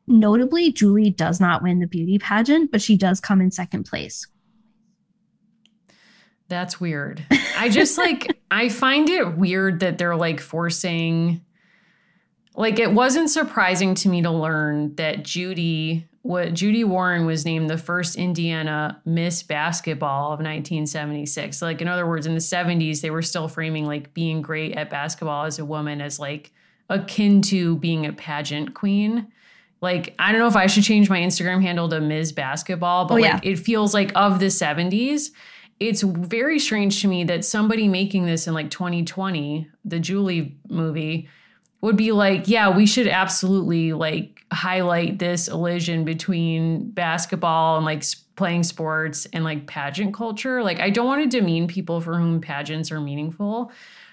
Notably, 0.06 0.72
Julie 0.72 1.10
does 1.10 1.40
not 1.40 1.62
win 1.62 1.78
the 1.78 1.86
beauty 1.86 2.18
pageant, 2.18 2.70
but 2.72 2.82
she 2.82 2.96
does 2.96 3.20
come 3.20 3.40
in 3.40 3.50
second 3.50 3.84
place. 3.84 4.26
That's 6.48 6.78
weird. 6.80 7.24
I 7.56 7.70
just 7.70 7.96
like 7.96 8.38
I 8.50 8.68
find 8.68 9.08
it 9.08 9.38
weird 9.38 9.80
that 9.80 9.96
they're 9.96 10.16
like 10.16 10.38
forcing 10.38 11.40
like 12.54 12.78
it 12.78 12.92
wasn't 12.92 13.30
surprising 13.30 13.94
to 13.96 14.08
me 14.10 14.20
to 14.22 14.30
learn 14.30 14.94
that 14.96 15.24
Judy 15.24 16.06
what 16.20 16.54
Judy 16.54 16.84
Warren 16.84 17.26
was 17.26 17.44
named 17.44 17.70
the 17.70 17.78
first 17.78 18.16
Indiana 18.16 19.00
Miss 19.04 19.42
Basketball 19.42 20.26
of 20.26 20.38
1976. 20.38 21.62
Like 21.62 21.80
in 21.80 21.88
other 21.88 22.06
words, 22.06 22.26
in 22.26 22.34
the 22.34 22.40
70s 22.40 23.00
they 23.00 23.10
were 23.10 23.22
still 23.22 23.48
framing 23.48 23.86
like 23.86 24.12
being 24.12 24.42
great 24.42 24.76
at 24.76 24.90
basketball 24.90 25.46
as 25.46 25.58
a 25.58 25.64
woman 25.64 26.02
as 26.02 26.18
like 26.18 26.52
akin 26.90 27.40
to 27.42 27.76
being 27.76 28.04
a 28.04 28.12
pageant 28.12 28.74
queen. 28.74 29.32
Like 29.82 30.14
I 30.18 30.32
don't 30.32 30.40
know 30.40 30.48
if 30.48 30.56
I 30.56 30.66
should 30.66 30.84
change 30.84 31.10
my 31.10 31.18
Instagram 31.18 31.60
handle 31.60 31.88
to 31.90 32.00
Ms. 32.00 32.32
Basketball, 32.32 33.04
but 33.04 33.14
oh, 33.14 33.18
yeah. 33.18 33.34
like 33.34 33.46
it 33.46 33.58
feels 33.58 33.92
like 33.92 34.12
of 34.14 34.38
the 34.38 34.46
70s 34.46 35.30
it's 35.82 36.02
very 36.02 36.60
strange 36.60 37.02
to 37.02 37.08
me 37.08 37.24
that 37.24 37.44
somebody 37.44 37.88
making 37.88 38.24
this 38.24 38.46
in 38.46 38.54
like 38.54 38.70
2020, 38.70 39.68
the 39.84 39.98
Julie 39.98 40.56
movie, 40.68 41.28
would 41.80 41.96
be 41.96 42.12
like, 42.12 42.46
yeah, 42.46 42.68
we 42.68 42.86
should 42.86 43.08
absolutely 43.08 43.92
like 43.92 44.44
highlight 44.52 45.18
this 45.18 45.48
elision 45.48 46.04
between 46.04 46.90
basketball 46.92 47.76
and 47.76 47.84
like 47.84 48.04
playing 48.36 48.62
sports 48.62 49.26
and 49.32 49.42
like 49.42 49.66
pageant 49.66 50.14
culture. 50.14 50.62
Like, 50.62 50.78
I 50.78 50.90
don't 50.90 51.06
want 51.06 51.28
to 51.28 51.38
demean 51.38 51.66
people 51.66 52.00
for 52.00 52.16
whom 52.16 52.40
pageants 52.40 52.92
are 52.92 53.00
meaningful, 53.00 53.72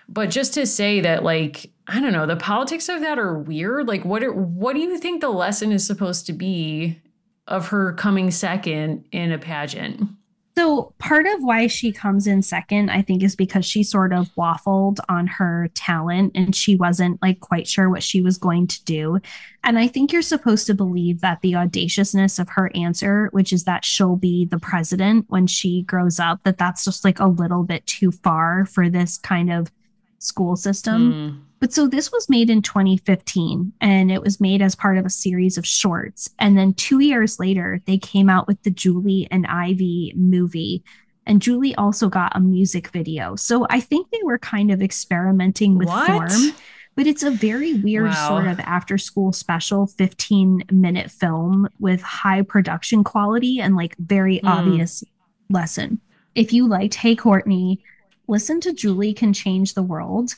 but 0.10 0.32
just 0.32 0.55
to 0.55 0.66
say 0.66 1.01
that, 1.01 1.24
like, 1.24 1.72
I 1.88 1.99
don't 1.99 2.14
know, 2.14 2.26
the 2.26 2.36
politics 2.36 2.89
of 2.89 3.01
that 3.01 3.20
are 3.20 3.38
weird. 3.38 3.88
Like, 3.88 4.03
what 4.03 4.24
are, 4.24 4.34
what 4.34 4.74
do 4.74 4.80
you 4.80 4.97
think 4.97 5.22
the 5.22 5.30
lesson 5.30 5.72
is 5.72 5.86
supposed 5.86 6.26
to 6.26 6.34
be 6.34 6.99
of 7.47 7.68
her 7.70 7.93
coming 7.93 8.32
second 8.32 9.05
in 9.12 9.32
a 9.32 9.38
pageant? 9.38 10.10
So, 10.57 10.93
part 10.97 11.26
of 11.26 11.41
why 11.41 11.68
she 11.68 11.91
comes 11.91 12.28
in 12.28 12.41
second, 12.41 12.89
I 12.89 13.01
think, 13.01 13.24
is 13.24 13.36
because 13.36 13.66
she 13.66 13.82
sort 13.82 14.12
of 14.12 14.30
waffled 14.36 14.97
on 15.07 15.28
her 15.28 15.70
talent 15.74 16.34
and 16.36 16.53
she 16.53 16.76
wasn't 16.76 17.22
like 17.22 17.39
quite 17.39 17.68
sure 17.68 17.89
what 17.89 18.03
she 18.03 18.22
was 18.22 18.38
going 18.38 18.68
to 18.68 18.84
do. 18.84 19.20
And 19.64 19.80
I 19.80 19.88
think 19.88 20.12
you're 20.12 20.22
supposed 20.22 20.68
to 20.68 20.74
believe 20.74 21.22
that 21.22 21.39
the 21.41 21.55
audaciousness 21.55 22.39
of 22.39 22.49
her 22.49 22.72
answer, 22.76 23.30
which 23.32 23.53
is 23.53 23.64
that 23.66 23.86
she'll 23.86 24.18
be 24.18 24.45
the 24.45 24.60
president 24.60 25.28
when 25.30 25.47
she 25.47 25.84
grows 25.84 26.20
up, 26.20 26.43
that 26.43 26.57
that's 26.57 26.84
just 26.84 27.05
like 27.05 27.20
a 27.20 27.28
little 27.28 27.64
bit 27.64 27.86
too 27.86 28.12
far 28.12 28.66
for 28.66 28.89
this 28.89 29.18
kind 29.18 29.53
of 29.53 29.72
school 30.20 30.55
system. 30.55 31.13
Mm. 31.13 31.41
But 31.59 31.74
so 31.74 31.88
this 31.88 32.11
was 32.11 32.30
made 32.30 32.49
in 32.49 32.61
2015 32.61 33.74
and 33.82 34.11
it 34.11 34.22
was 34.22 34.39
made 34.39 34.61
as 34.61 34.76
part 34.76 34.97
of 34.97 35.05
a 35.05 35.09
series 35.09 35.57
of 35.57 35.65
shorts. 35.65 36.30
And 36.39 36.57
then 36.57 36.74
two 36.74 36.99
years 36.99 37.39
later, 37.39 37.82
they 37.86 37.97
came 37.97 38.30
out 38.30 38.47
with 38.47 38.61
the 38.63 38.70
Julie 38.70 39.28
and 39.30 39.45
Ivy 39.47 40.13
movie. 40.15 40.84
And 41.26 41.41
Julie 41.41 41.76
also 41.76 42.07
got 42.07 42.36
a 42.36 42.39
music 42.39 42.89
video. 42.89 43.36
So 43.36 43.67
I 43.70 43.82
think 43.82 44.09
they 44.09 44.22
were 44.24 44.39
kind 44.39 44.72
of 44.72 44.82
experimenting 44.82 45.78
with 45.78 45.89
what? 45.89 46.07
form. 46.07 46.53
But 46.95 47.07
it's 47.07 47.24
a 47.24 47.32
very 47.32 47.76
weird 47.76 48.09
wow. 48.09 48.28
sort 48.28 48.47
of 48.47 48.59
after 48.59 48.97
school 48.97 49.32
special 49.32 49.88
15 49.88 50.63
minute 50.72 51.11
film 51.11 51.70
with 51.80 52.01
high 52.01 52.41
production 52.41 53.03
quality 53.03 53.59
and 53.61 53.76
like 53.76 53.95
very 53.99 54.39
mm. 54.39 54.49
obvious 54.49 55.03
lesson. 55.49 56.01
If 56.36 56.51
you 56.51 56.67
liked 56.67 56.95
Hey 56.95 57.15
Courtney, 57.15 57.84
listen 58.30 58.61
to 58.61 58.73
Julie 58.73 59.13
Can 59.13 59.34
Change 59.34 59.73
the 59.73 59.84
World 59.84 60.36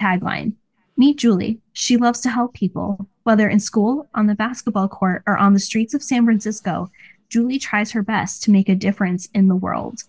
Tagline 0.00 0.54
Meet 0.96 1.18
Julie. 1.18 1.58
She 1.72 1.96
loves 1.96 2.20
to 2.20 2.28
help 2.28 2.54
people, 2.54 3.08
whether 3.24 3.48
in 3.48 3.58
school, 3.58 4.08
on 4.14 4.26
the 4.28 4.34
basketball 4.34 4.88
court, 4.88 5.24
or 5.26 5.36
on 5.36 5.52
the 5.52 5.58
streets 5.58 5.94
of 5.94 6.02
San 6.02 6.24
Francisco. 6.24 6.90
Julie 7.28 7.58
tries 7.58 7.90
her 7.90 8.02
best 8.02 8.44
to 8.44 8.52
make 8.52 8.68
a 8.68 8.76
difference 8.76 9.28
in 9.34 9.48
the 9.48 9.56
world. 9.56 10.02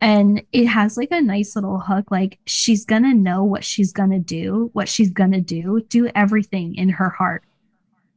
And 0.00 0.42
it 0.52 0.66
has 0.66 0.96
like 0.96 1.12
a 1.12 1.22
nice 1.22 1.54
little 1.54 1.78
hook 1.78 2.10
like 2.10 2.38
she's 2.46 2.84
going 2.84 3.04
to 3.04 3.14
know 3.14 3.44
what 3.44 3.64
she's 3.64 3.92
going 3.92 4.10
to 4.10 4.18
do, 4.18 4.70
what 4.72 4.88
she's 4.88 5.10
going 5.10 5.32
to 5.32 5.40
do, 5.40 5.84
do 5.88 6.10
everything 6.14 6.74
in 6.74 6.88
her 6.88 7.10
heart. 7.10 7.44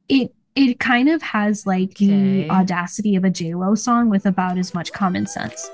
It 0.09 0.33
it 0.55 0.79
kind 0.79 1.07
of 1.07 1.21
has 1.21 1.67
like 1.67 1.91
okay. 1.91 2.07
the 2.07 2.49
audacity 2.49 3.15
of 3.15 3.23
a 3.23 3.29
J-Lo 3.29 3.75
song 3.75 4.09
with 4.09 4.25
about 4.25 4.57
as 4.57 4.73
much 4.73 4.91
common 4.91 5.27
sense. 5.27 5.69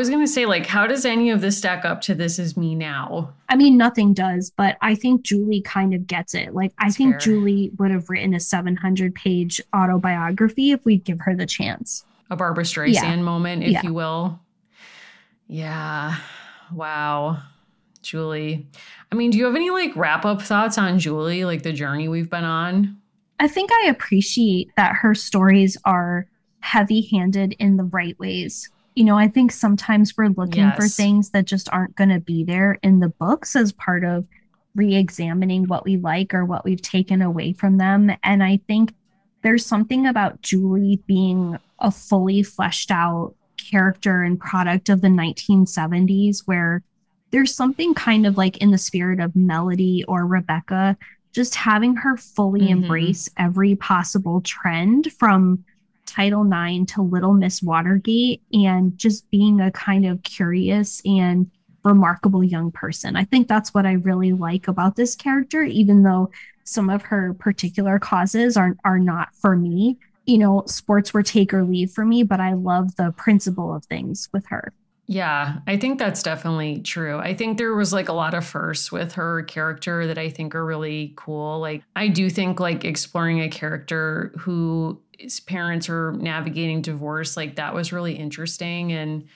Was 0.00 0.08
going 0.08 0.24
to 0.24 0.32
say, 0.32 0.46
like, 0.46 0.64
how 0.64 0.86
does 0.86 1.04
any 1.04 1.28
of 1.28 1.42
this 1.42 1.58
stack 1.58 1.84
up 1.84 2.00
to 2.02 2.14
This 2.14 2.38
Is 2.38 2.56
Me 2.56 2.74
Now? 2.74 3.34
I 3.50 3.56
mean, 3.56 3.76
nothing 3.76 4.14
does, 4.14 4.50
but 4.50 4.78
I 4.80 4.94
think 4.94 5.20
Julie 5.20 5.60
kind 5.60 5.92
of 5.92 6.06
gets 6.06 6.34
it. 6.34 6.54
Like, 6.54 6.72
That's 6.78 6.94
I 6.94 6.96
think 6.96 7.12
fair. 7.12 7.18
Julie 7.18 7.70
would 7.78 7.90
have 7.90 8.08
written 8.08 8.32
a 8.32 8.40
700 8.40 9.14
page 9.14 9.60
autobiography 9.76 10.70
if 10.70 10.86
we'd 10.86 11.04
give 11.04 11.20
her 11.20 11.36
the 11.36 11.44
chance. 11.44 12.06
A 12.30 12.36
Barbra 12.36 12.64
Streisand 12.64 12.94
yeah. 12.94 13.16
moment, 13.16 13.62
if 13.62 13.72
yeah. 13.72 13.82
you 13.82 13.92
will. 13.92 14.40
Yeah. 15.48 16.16
Wow. 16.72 17.42
Julie. 18.00 18.66
I 19.12 19.16
mean, 19.16 19.30
do 19.30 19.36
you 19.36 19.44
have 19.44 19.54
any 19.54 19.68
like 19.68 19.94
wrap 19.96 20.24
up 20.24 20.40
thoughts 20.40 20.78
on 20.78 20.98
Julie, 20.98 21.44
like 21.44 21.62
the 21.62 21.74
journey 21.74 22.08
we've 22.08 22.30
been 22.30 22.44
on? 22.44 22.96
I 23.38 23.48
think 23.48 23.70
I 23.70 23.88
appreciate 23.88 24.70
that 24.78 24.96
her 24.96 25.14
stories 25.14 25.76
are 25.84 26.26
heavy 26.60 27.06
handed 27.12 27.54
in 27.58 27.76
the 27.76 27.84
right 27.84 28.18
ways 28.18 28.70
you 29.00 29.06
know, 29.06 29.16
I 29.16 29.28
think 29.28 29.50
sometimes 29.50 30.14
we're 30.14 30.28
looking 30.28 30.64
yes. 30.64 30.76
for 30.76 30.86
things 30.86 31.30
that 31.30 31.46
just 31.46 31.70
aren't 31.72 31.96
going 31.96 32.10
to 32.10 32.20
be 32.20 32.44
there 32.44 32.78
in 32.82 33.00
the 33.00 33.08
books 33.08 33.56
as 33.56 33.72
part 33.72 34.04
of 34.04 34.26
re 34.74 34.94
examining 34.94 35.66
what 35.68 35.86
we 35.86 35.96
like 35.96 36.34
or 36.34 36.44
what 36.44 36.66
we've 36.66 36.82
taken 36.82 37.22
away 37.22 37.54
from 37.54 37.78
them. 37.78 38.12
And 38.22 38.42
I 38.42 38.60
think 38.66 38.92
there's 39.40 39.64
something 39.64 40.06
about 40.06 40.42
Julie 40.42 41.00
being 41.06 41.56
a 41.78 41.90
fully 41.90 42.42
fleshed 42.42 42.90
out 42.90 43.34
character 43.56 44.22
and 44.22 44.38
product 44.38 44.90
of 44.90 45.00
the 45.00 45.08
1970s 45.08 46.42
where 46.44 46.82
there's 47.30 47.54
something 47.54 47.94
kind 47.94 48.26
of 48.26 48.36
like 48.36 48.58
in 48.58 48.70
the 48.70 48.76
spirit 48.76 49.18
of 49.18 49.34
Melody 49.34 50.04
or 50.08 50.26
Rebecca, 50.26 50.94
just 51.32 51.54
having 51.54 51.96
her 51.96 52.18
fully 52.18 52.68
mm-hmm. 52.68 52.82
embrace 52.82 53.30
every 53.38 53.76
possible 53.76 54.42
trend 54.42 55.10
from 55.14 55.64
Title 56.10 56.44
IX 56.44 56.92
to 56.92 57.02
Little 57.02 57.34
Miss 57.34 57.62
Watergate 57.62 58.42
and 58.52 58.96
just 58.98 59.30
being 59.30 59.60
a 59.60 59.70
kind 59.70 60.04
of 60.04 60.22
curious 60.22 61.00
and 61.04 61.50
remarkable 61.84 62.42
young 62.42 62.72
person. 62.72 63.16
I 63.16 63.24
think 63.24 63.48
that's 63.48 63.72
what 63.72 63.86
I 63.86 63.92
really 63.92 64.32
like 64.32 64.68
about 64.68 64.96
this 64.96 65.14
character, 65.14 65.62
even 65.62 66.02
though 66.02 66.30
some 66.64 66.90
of 66.90 67.02
her 67.02 67.34
particular 67.34 67.98
causes 67.98 68.56
are 68.56 68.76
are 68.84 68.98
not 68.98 69.34
for 69.34 69.56
me. 69.56 69.98
You 70.26 70.38
know, 70.38 70.64
sports 70.66 71.14
were 71.14 71.22
take 71.22 71.54
or 71.54 71.64
leave 71.64 71.90
for 71.92 72.04
me, 72.04 72.22
but 72.22 72.40
I 72.40 72.52
love 72.52 72.96
the 72.96 73.12
principle 73.16 73.74
of 73.74 73.84
things 73.86 74.28
with 74.32 74.46
her. 74.48 74.72
Yeah, 75.10 75.56
I 75.66 75.76
think 75.76 75.98
that's 75.98 76.22
definitely 76.22 76.82
true. 76.82 77.18
I 77.18 77.34
think 77.34 77.58
there 77.58 77.74
was 77.74 77.92
like 77.92 78.08
a 78.08 78.12
lot 78.12 78.32
of 78.32 78.46
firsts 78.46 78.92
with 78.92 79.14
her 79.14 79.42
character 79.42 80.06
that 80.06 80.18
I 80.18 80.30
think 80.30 80.54
are 80.54 80.64
really 80.64 81.14
cool. 81.16 81.58
Like, 81.58 81.82
I 81.96 82.06
do 82.06 82.30
think 82.30 82.60
like 82.60 82.84
exploring 82.84 83.40
a 83.40 83.48
character 83.48 84.32
whose 84.38 85.40
parents 85.48 85.88
are 85.88 86.12
navigating 86.12 86.80
divorce, 86.80 87.36
like 87.36 87.56
that 87.56 87.74
was 87.74 87.92
really 87.92 88.14
interesting 88.14 88.92
and 88.92 89.26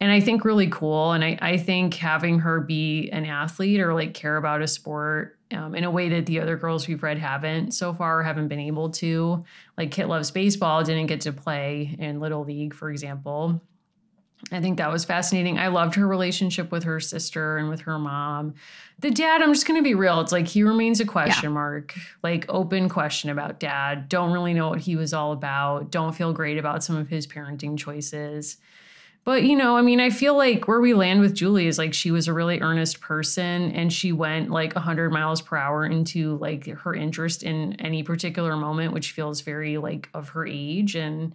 and 0.00 0.12
I 0.12 0.20
think 0.20 0.44
really 0.44 0.68
cool. 0.68 1.12
And 1.12 1.24
I, 1.24 1.36
I 1.40 1.56
think 1.56 1.94
having 1.94 2.38
her 2.40 2.60
be 2.60 3.10
an 3.10 3.24
athlete 3.24 3.80
or 3.80 3.92
like 3.92 4.14
care 4.14 4.36
about 4.36 4.62
a 4.62 4.68
sport 4.68 5.38
um, 5.52 5.74
in 5.74 5.82
a 5.82 5.90
way 5.90 6.08
that 6.10 6.26
the 6.26 6.40
other 6.40 6.56
girls 6.56 6.86
we've 6.86 7.02
read 7.02 7.18
haven't 7.18 7.72
so 7.72 7.92
far 7.92 8.22
haven't 8.22 8.48
been 8.48 8.60
able 8.60 8.90
to. 8.90 9.44
Like 9.76 9.90
Kit 9.90 10.06
loves 10.06 10.30
baseball, 10.30 10.84
didn't 10.84 11.06
get 11.06 11.22
to 11.22 11.32
play 11.32 11.96
in 11.98 12.20
Little 12.20 12.44
League, 12.44 12.74
for 12.74 12.90
example. 12.90 13.60
I 14.52 14.60
think 14.60 14.78
that 14.78 14.90
was 14.90 15.04
fascinating. 15.04 15.58
I 15.58 15.68
loved 15.68 15.94
her 15.94 16.06
relationship 16.06 16.70
with 16.70 16.84
her 16.84 17.00
sister 17.00 17.56
and 17.56 17.68
with 17.68 17.82
her 17.82 17.98
mom. 17.98 18.54
The 18.98 19.10
dad, 19.10 19.42
I'm 19.42 19.52
just 19.52 19.66
going 19.66 19.78
to 19.78 19.82
be 19.82 19.94
real. 19.94 20.20
It's 20.20 20.32
like 20.32 20.46
he 20.46 20.62
remains 20.62 21.00
a 21.00 21.04
question 21.04 21.50
yeah. 21.50 21.54
mark, 21.54 21.94
like 22.22 22.46
open 22.48 22.88
question 22.88 23.30
about 23.30 23.58
dad. 23.58 24.08
Don't 24.08 24.32
really 24.32 24.54
know 24.54 24.68
what 24.68 24.80
he 24.80 24.96
was 24.96 25.12
all 25.14 25.32
about. 25.32 25.90
Don't 25.90 26.14
feel 26.14 26.32
great 26.32 26.58
about 26.58 26.84
some 26.84 26.96
of 26.96 27.08
his 27.08 27.26
parenting 27.26 27.78
choices. 27.78 28.58
But, 29.24 29.44
you 29.44 29.56
know, 29.56 29.78
I 29.78 29.82
mean, 29.82 30.00
I 30.00 30.10
feel 30.10 30.36
like 30.36 30.68
where 30.68 30.80
we 30.80 30.92
land 30.92 31.20
with 31.20 31.34
Julie 31.34 31.66
is 31.66 31.78
like 31.78 31.94
she 31.94 32.10
was 32.10 32.28
a 32.28 32.34
really 32.34 32.60
earnest 32.60 33.00
person 33.00 33.72
and 33.72 33.90
she 33.90 34.12
went 34.12 34.50
like 34.50 34.74
100 34.74 35.10
miles 35.10 35.40
per 35.40 35.56
hour 35.56 35.86
into 35.86 36.36
like 36.36 36.66
her 36.66 36.94
interest 36.94 37.42
in 37.42 37.80
any 37.80 38.02
particular 38.02 38.54
moment, 38.54 38.92
which 38.92 39.12
feels 39.12 39.40
very 39.40 39.78
like 39.78 40.10
of 40.12 40.28
her 40.30 40.46
age. 40.46 40.94
And, 40.94 41.34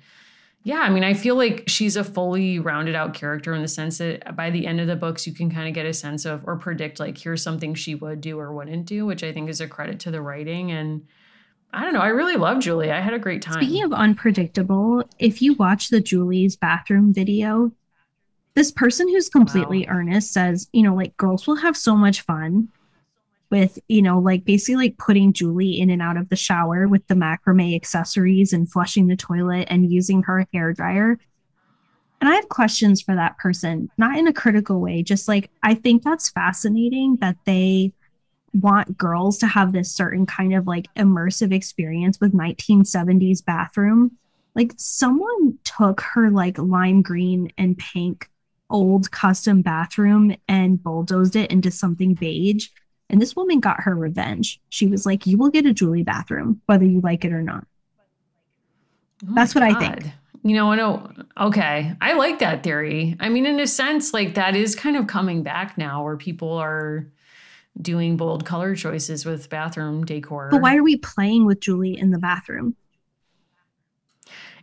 yeah, 0.64 0.80
I 0.80 0.90
mean, 0.90 1.04
I 1.04 1.14
feel 1.14 1.36
like 1.36 1.64
she's 1.68 1.96
a 1.96 2.04
fully 2.04 2.60
rounded 2.60 2.94
out 2.94 3.14
character 3.14 3.54
in 3.54 3.62
the 3.62 3.68
sense 3.68 4.00
that 4.00 4.36
by 4.36 4.50
the 4.50 4.68
end 4.68 4.82
of 4.82 4.88
the 4.88 4.96
books, 4.96 5.26
you 5.26 5.34
can 5.34 5.50
kind 5.50 5.68
of 5.68 5.74
get 5.74 5.86
a 5.86 5.94
sense 5.94 6.26
of 6.26 6.42
or 6.46 6.58
predict, 6.58 7.00
like, 7.00 7.18
here's 7.18 7.42
something 7.42 7.74
she 7.74 7.96
would 7.96 8.20
do 8.20 8.38
or 8.38 8.54
wouldn't 8.54 8.86
do, 8.86 9.06
which 9.06 9.24
I 9.24 9.32
think 9.32 9.50
is 9.50 9.62
a 9.62 9.68
credit 9.68 10.02
to 10.02 10.12
the 10.12 10.22
writing. 10.22 10.72
And 10.72 11.08
I 11.72 11.84
don't 11.84 11.94
know, 11.94 12.02
I 12.02 12.10
really 12.10 12.36
love 12.36 12.60
Julie. 12.60 12.92
I 12.92 13.00
had 13.00 13.14
a 13.14 13.20
great 13.20 13.42
time. 13.42 13.62
Speaking 13.64 13.84
of 13.84 13.94
unpredictable, 13.94 15.04
if 15.18 15.42
you 15.42 15.54
watch 15.54 15.90
the 15.90 16.02
Julie's 16.02 16.58
bathroom 16.58 17.14
video, 17.14 17.72
this 18.56 18.72
person 18.72 19.08
who's 19.08 19.30
completely 19.30 19.86
wow. 19.88 19.94
earnest 19.96 20.34
says, 20.34 20.68
you 20.74 20.84
know, 20.84 20.94
like 20.94 21.16
girls 21.16 21.48
will 21.48 21.56
have 21.56 21.78
so 21.78 21.96
much 21.96 22.22
fun 22.22 22.68
with, 23.50 23.80
you 23.88 24.02
know, 24.02 24.20
like 24.20 24.46
basically 24.46 24.76
like 24.76 24.98
putting 24.98 25.34
Julie 25.34 25.80
in 25.80 25.90
and 25.90 26.02
out 26.02 26.18
of 26.18 26.30
the 26.30 26.36
shower 26.36 26.88
with 26.88 27.06
the 27.08 27.16
macrame 27.16 27.76
accessories 27.76 28.54
and 28.54 28.72
flushing 28.72 29.08
the 29.08 29.16
toilet 29.16 29.68
and 29.70 29.92
using 29.92 30.24
her 30.24 30.46
hair 30.54 30.74
dryer. 30.74 31.18
And 32.22 32.30
I 32.30 32.36
have 32.36 32.50
questions 32.50 33.02
for 33.02 33.16
that 33.16 33.38
person, 33.38 33.90
not 33.98 34.18
in 34.18 34.28
a 34.28 34.34
critical 34.34 34.80
way, 34.80 35.04
just 35.04 35.28
like 35.28 35.50
I 35.64 35.74
think 35.74 36.04
that's 36.04 36.30
fascinating 36.30 37.18
that 37.22 37.38
they 37.46 37.94
want 38.54 38.98
girls 38.98 39.38
to 39.40 39.48
have 39.48 39.72
this 39.72 39.92
certain 39.92 40.26
kind 40.26 40.54
of 40.54 40.68
like 40.68 40.88
immersive 40.96 41.54
experience 41.54 42.20
with 42.20 42.34
1970s 42.34 43.44
bathroom. 43.44 44.18
Like 44.56 44.74
someone 44.78 45.58
took 45.64 46.02
her 46.02 46.30
like 46.30 46.58
lime 46.58 47.02
green 47.02 47.52
and 47.58 47.78
pink 47.78 48.30
old 48.70 49.10
custom 49.12 49.62
bathroom 49.62 50.36
and 50.48 50.82
bulldozed 50.82 51.36
it 51.36 51.52
into 51.52 51.72
something 51.72 52.14
beige 52.14 52.68
and 53.10 53.22
this 53.22 53.36
woman 53.36 53.60
got 53.60 53.82
her 53.82 53.96
revenge. 53.96 54.60
She 54.70 54.88
was 54.88 55.06
like, 55.06 55.26
You 55.26 55.38
will 55.38 55.50
get 55.50 55.66
a 55.66 55.74
Julie 55.74 56.04
bathroom, 56.04 56.62
whether 56.68 56.86
you 56.86 57.02
like 57.02 57.26
it 57.26 57.34
or 57.34 57.42
not. 57.42 57.66
Oh 59.28 59.34
That's 59.34 59.56
what 59.56 59.62
God. 59.62 59.76
I 59.76 59.80
think. 59.80 60.14
You 60.44 60.56
know, 60.56 60.74
no, 60.74 61.12
okay. 61.38 61.94
I 62.00 62.14
like 62.14 62.40
that 62.40 62.64
theory. 62.64 63.18
I 63.20 63.28
mean, 63.28 63.46
in 63.46 63.60
a 63.60 63.68
sense, 63.68 64.14
like 64.14 64.36
that 64.36 64.56
is 64.56 64.74
kind 64.76 64.96
of 64.96 65.08
coming 65.08 65.44
back 65.44 65.78
now 65.78 66.04
where 66.04 66.16
people 66.16 66.54
are 66.54 67.12
doing 67.82 68.16
bold 68.16 68.46
color 68.46 68.76
choices 68.76 69.26
with 69.26 69.50
bathroom 69.50 70.06
decor. 70.06 70.48
But 70.50 70.62
why 70.62 70.78
are 70.78 70.84
we 70.84 70.98
playing 70.98 71.46
with 71.46 71.60
Julie 71.60 71.98
in 71.98 72.12
the 72.12 72.20
bathroom? 72.20 72.76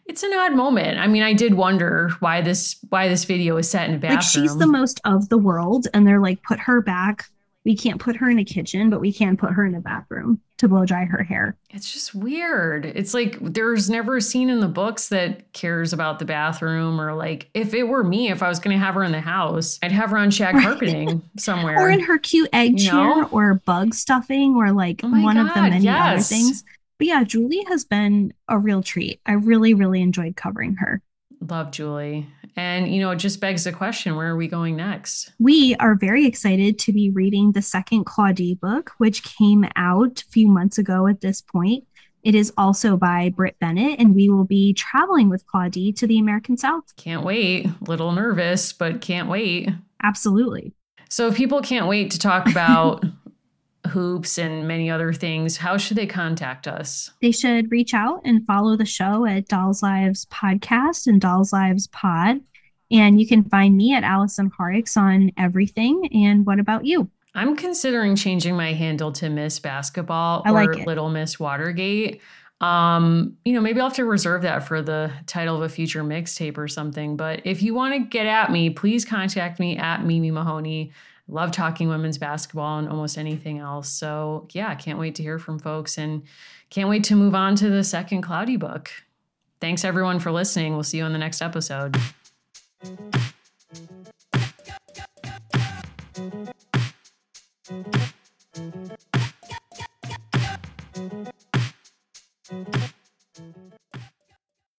It's 0.06 0.22
an 0.22 0.32
odd 0.32 0.54
moment. 0.54 0.98
I 0.98 1.08
mean, 1.08 1.22
I 1.22 1.32
did 1.34 1.54
wonder 1.54 2.10
why 2.20 2.40
this 2.40 2.76
why 2.88 3.08
this 3.08 3.24
video 3.24 3.56
is 3.56 3.68
set 3.68 3.88
in 3.88 3.96
a 3.96 3.98
bathroom. 3.98 4.16
Like 4.16 4.24
she's 4.24 4.56
the 4.56 4.66
most 4.66 5.00
of 5.04 5.28
the 5.28 5.38
world, 5.38 5.88
and 5.92 6.06
they're 6.06 6.20
like, 6.20 6.42
put 6.42 6.60
her 6.60 6.80
back 6.80 7.28
we 7.66 7.76
can't 7.76 8.00
put 8.00 8.14
her 8.14 8.30
in 8.30 8.38
a 8.38 8.44
kitchen, 8.44 8.90
but 8.90 9.00
we 9.00 9.12
can 9.12 9.36
put 9.36 9.50
her 9.50 9.66
in 9.66 9.74
a 9.74 9.80
bathroom 9.80 10.40
to 10.58 10.68
blow 10.68 10.84
dry 10.86 11.04
her 11.04 11.24
hair. 11.24 11.56
It's 11.70 11.92
just 11.92 12.14
weird. 12.14 12.86
It's 12.86 13.12
like 13.12 13.38
there's 13.40 13.90
never 13.90 14.18
a 14.18 14.22
scene 14.22 14.50
in 14.50 14.60
the 14.60 14.68
books 14.68 15.08
that 15.08 15.52
cares 15.52 15.92
about 15.92 16.20
the 16.20 16.24
bathroom 16.24 17.00
or 17.00 17.12
like 17.12 17.50
if 17.54 17.74
it 17.74 17.82
were 17.82 18.04
me, 18.04 18.30
if 18.30 18.40
I 18.40 18.48
was 18.48 18.60
going 18.60 18.78
to 18.78 18.82
have 18.82 18.94
her 18.94 19.02
in 19.02 19.10
the 19.10 19.20
house, 19.20 19.80
I'd 19.82 19.90
have 19.90 20.10
her 20.10 20.16
on 20.16 20.30
shag 20.30 20.54
carpeting 20.54 21.28
somewhere. 21.38 21.76
Or 21.76 21.90
in 21.90 21.98
her 21.98 22.18
cute 22.18 22.50
egg 22.52 22.78
you 22.78 22.86
chair 22.86 23.22
know? 23.22 23.28
or 23.32 23.54
bug 23.54 23.94
stuffing 23.94 24.54
or 24.54 24.70
like 24.70 25.00
oh 25.02 25.10
one 25.10 25.34
God, 25.34 25.48
of 25.48 25.54
the 25.54 25.60
many 25.62 25.84
yes. 25.84 26.12
other 26.12 26.22
things. 26.22 26.62
But 26.98 27.08
yeah, 27.08 27.24
Julie 27.24 27.64
has 27.68 27.84
been 27.84 28.32
a 28.48 28.60
real 28.60 28.84
treat. 28.84 29.20
I 29.26 29.32
really, 29.32 29.74
really 29.74 30.02
enjoyed 30.02 30.36
covering 30.36 30.76
her. 30.76 31.02
Love 31.40 31.72
Julie. 31.72 32.28
And, 32.56 32.92
you 32.92 33.00
know, 33.00 33.10
it 33.10 33.16
just 33.16 33.40
begs 33.40 33.64
the 33.64 33.72
question 33.72 34.16
where 34.16 34.28
are 34.28 34.36
we 34.36 34.48
going 34.48 34.76
next? 34.76 35.32
We 35.38 35.76
are 35.76 35.94
very 35.94 36.26
excited 36.26 36.78
to 36.80 36.92
be 36.92 37.10
reading 37.10 37.52
the 37.52 37.62
second 37.62 38.04
Claudie 38.04 38.54
book, 38.54 38.92
which 38.98 39.22
came 39.22 39.66
out 39.76 40.22
a 40.22 40.30
few 40.30 40.48
months 40.48 40.78
ago 40.78 41.06
at 41.06 41.20
this 41.20 41.42
point. 41.42 41.84
It 42.22 42.34
is 42.34 42.52
also 42.56 42.96
by 42.96 43.28
Brit 43.28 43.56
Bennett, 43.60 44.00
and 44.00 44.14
we 44.14 44.28
will 44.28 44.44
be 44.44 44.72
traveling 44.72 45.28
with 45.28 45.46
Claudie 45.46 45.92
to 45.92 46.06
the 46.06 46.18
American 46.18 46.56
South. 46.56 46.84
Can't 46.96 47.22
wait. 47.22 47.68
Little 47.86 48.10
nervous, 48.10 48.72
but 48.72 49.00
can't 49.00 49.28
wait. 49.28 49.68
Absolutely. 50.02 50.72
So, 51.08 51.28
if 51.28 51.36
people 51.36 51.60
can't 51.62 51.86
wait 51.86 52.10
to 52.12 52.18
talk 52.18 52.50
about 52.50 53.04
hoops 53.86 54.38
and 54.38 54.66
many 54.66 54.90
other 54.90 55.12
things, 55.12 55.56
how 55.56 55.76
should 55.76 55.96
they 55.96 56.06
contact 56.06 56.66
us? 56.66 57.10
They 57.20 57.32
should 57.32 57.70
reach 57.70 57.94
out 57.94 58.20
and 58.24 58.46
follow 58.46 58.76
the 58.76 58.84
show 58.84 59.24
at 59.24 59.48
Dolls 59.48 59.82
Lives 59.82 60.26
Podcast 60.26 61.06
and 61.06 61.20
Dolls 61.20 61.52
Lives 61.52 61.86
Pod. 61.88 62.40
And 62.90 63.20
you 63.20 63.26
can 63.26 63.44
find 63.44 63.76
me 63.76 63.94
at 63.94 64.04
Allison 64.04 64.50
Horrocks 64.56 64.96
on 64.96 65.32
everything. 65.36 66.08
And 66.12 66.46
what 66.46 66.60
about 66.60 66.84
you? 66.84 67.10
I'm 67.34 67.56
considering 67.56 68.16
changing 68.16 68.56
my 68.56 68.72
handle 68.72 69.12
to 69.12 69.28
Miss 69.28 69.58
Basketball 69.58 70.42
I 70.46 70.50
or 70.50 70.52
like 70.52 70.86
Little 70.86 71.10
Miss 71.10 71.38
Watergate. 71.38 72.22
Um, 72.60 73.36
you 73.44 73.52
know, 73.52 73.60
maybe 73.60 73.80
I'll 73.80 73.88
have 73.88 73.96
to 73.96 74.06
reserve 74.06 74.42
that 74.42 74.66
for 74.66 74.80
the 74.80 75.12
title 75.26 75.56
of 75.56 75.62
a 75.62 75.68
future 75.68 76.02
mixtape 76.02 76.56
or 76.56 76.68
something. 76.68 77.16
But 77.16 77.42
if 77.44 77.62
you 77.62 77.74
want 77.74 77.94
to 77.94 78.00
get 78.00 78.26
at 78.26 78.50
me, 78.50 78.70
please 78.70 79.04
contact 79.04 79.60
me 79.60 79.76
at 79.76 80.04
Mimi 80.04 80.30
Mahoney 80.30 80.92
love 81.28 81.50
talking 81.50 81.88
women's 81.88 82.18
basketball 82.18 82.78
and 82.78 82.88
almost 82.88 83.18
anything 83.18 83.58
else. 83.58 83.88
So, 83.88 84.46
yeah, 84.52 84.74
can't 84.74 84.98
wait 84.98 85.14
to 85.16 85.22
hear 85.22 85.38
from 85.38 85.58
folks 85.58 85.98
and 85.98 86.22
can't 86.70 86.88
wait 86.88 87.04
to 87.04 87.16
move 87.16 87.34
on 87.34 87.56
to 87.56 87.68
the 87.68 87.84
second 87.84 88.22
Claudie 88.22 88.56
book. 88.56 88.90
Thanks 89.60 89.84
everyone 89.84 90.20
for 90.20 90.30
listening. 90.30 90.74
We'll 90.74 90.82
see 90.82 90.98
you 90.98 91.04
on 91.04 91.12
the 91.12 91.18
next 91.18 91.42
episode. 91.42 91.96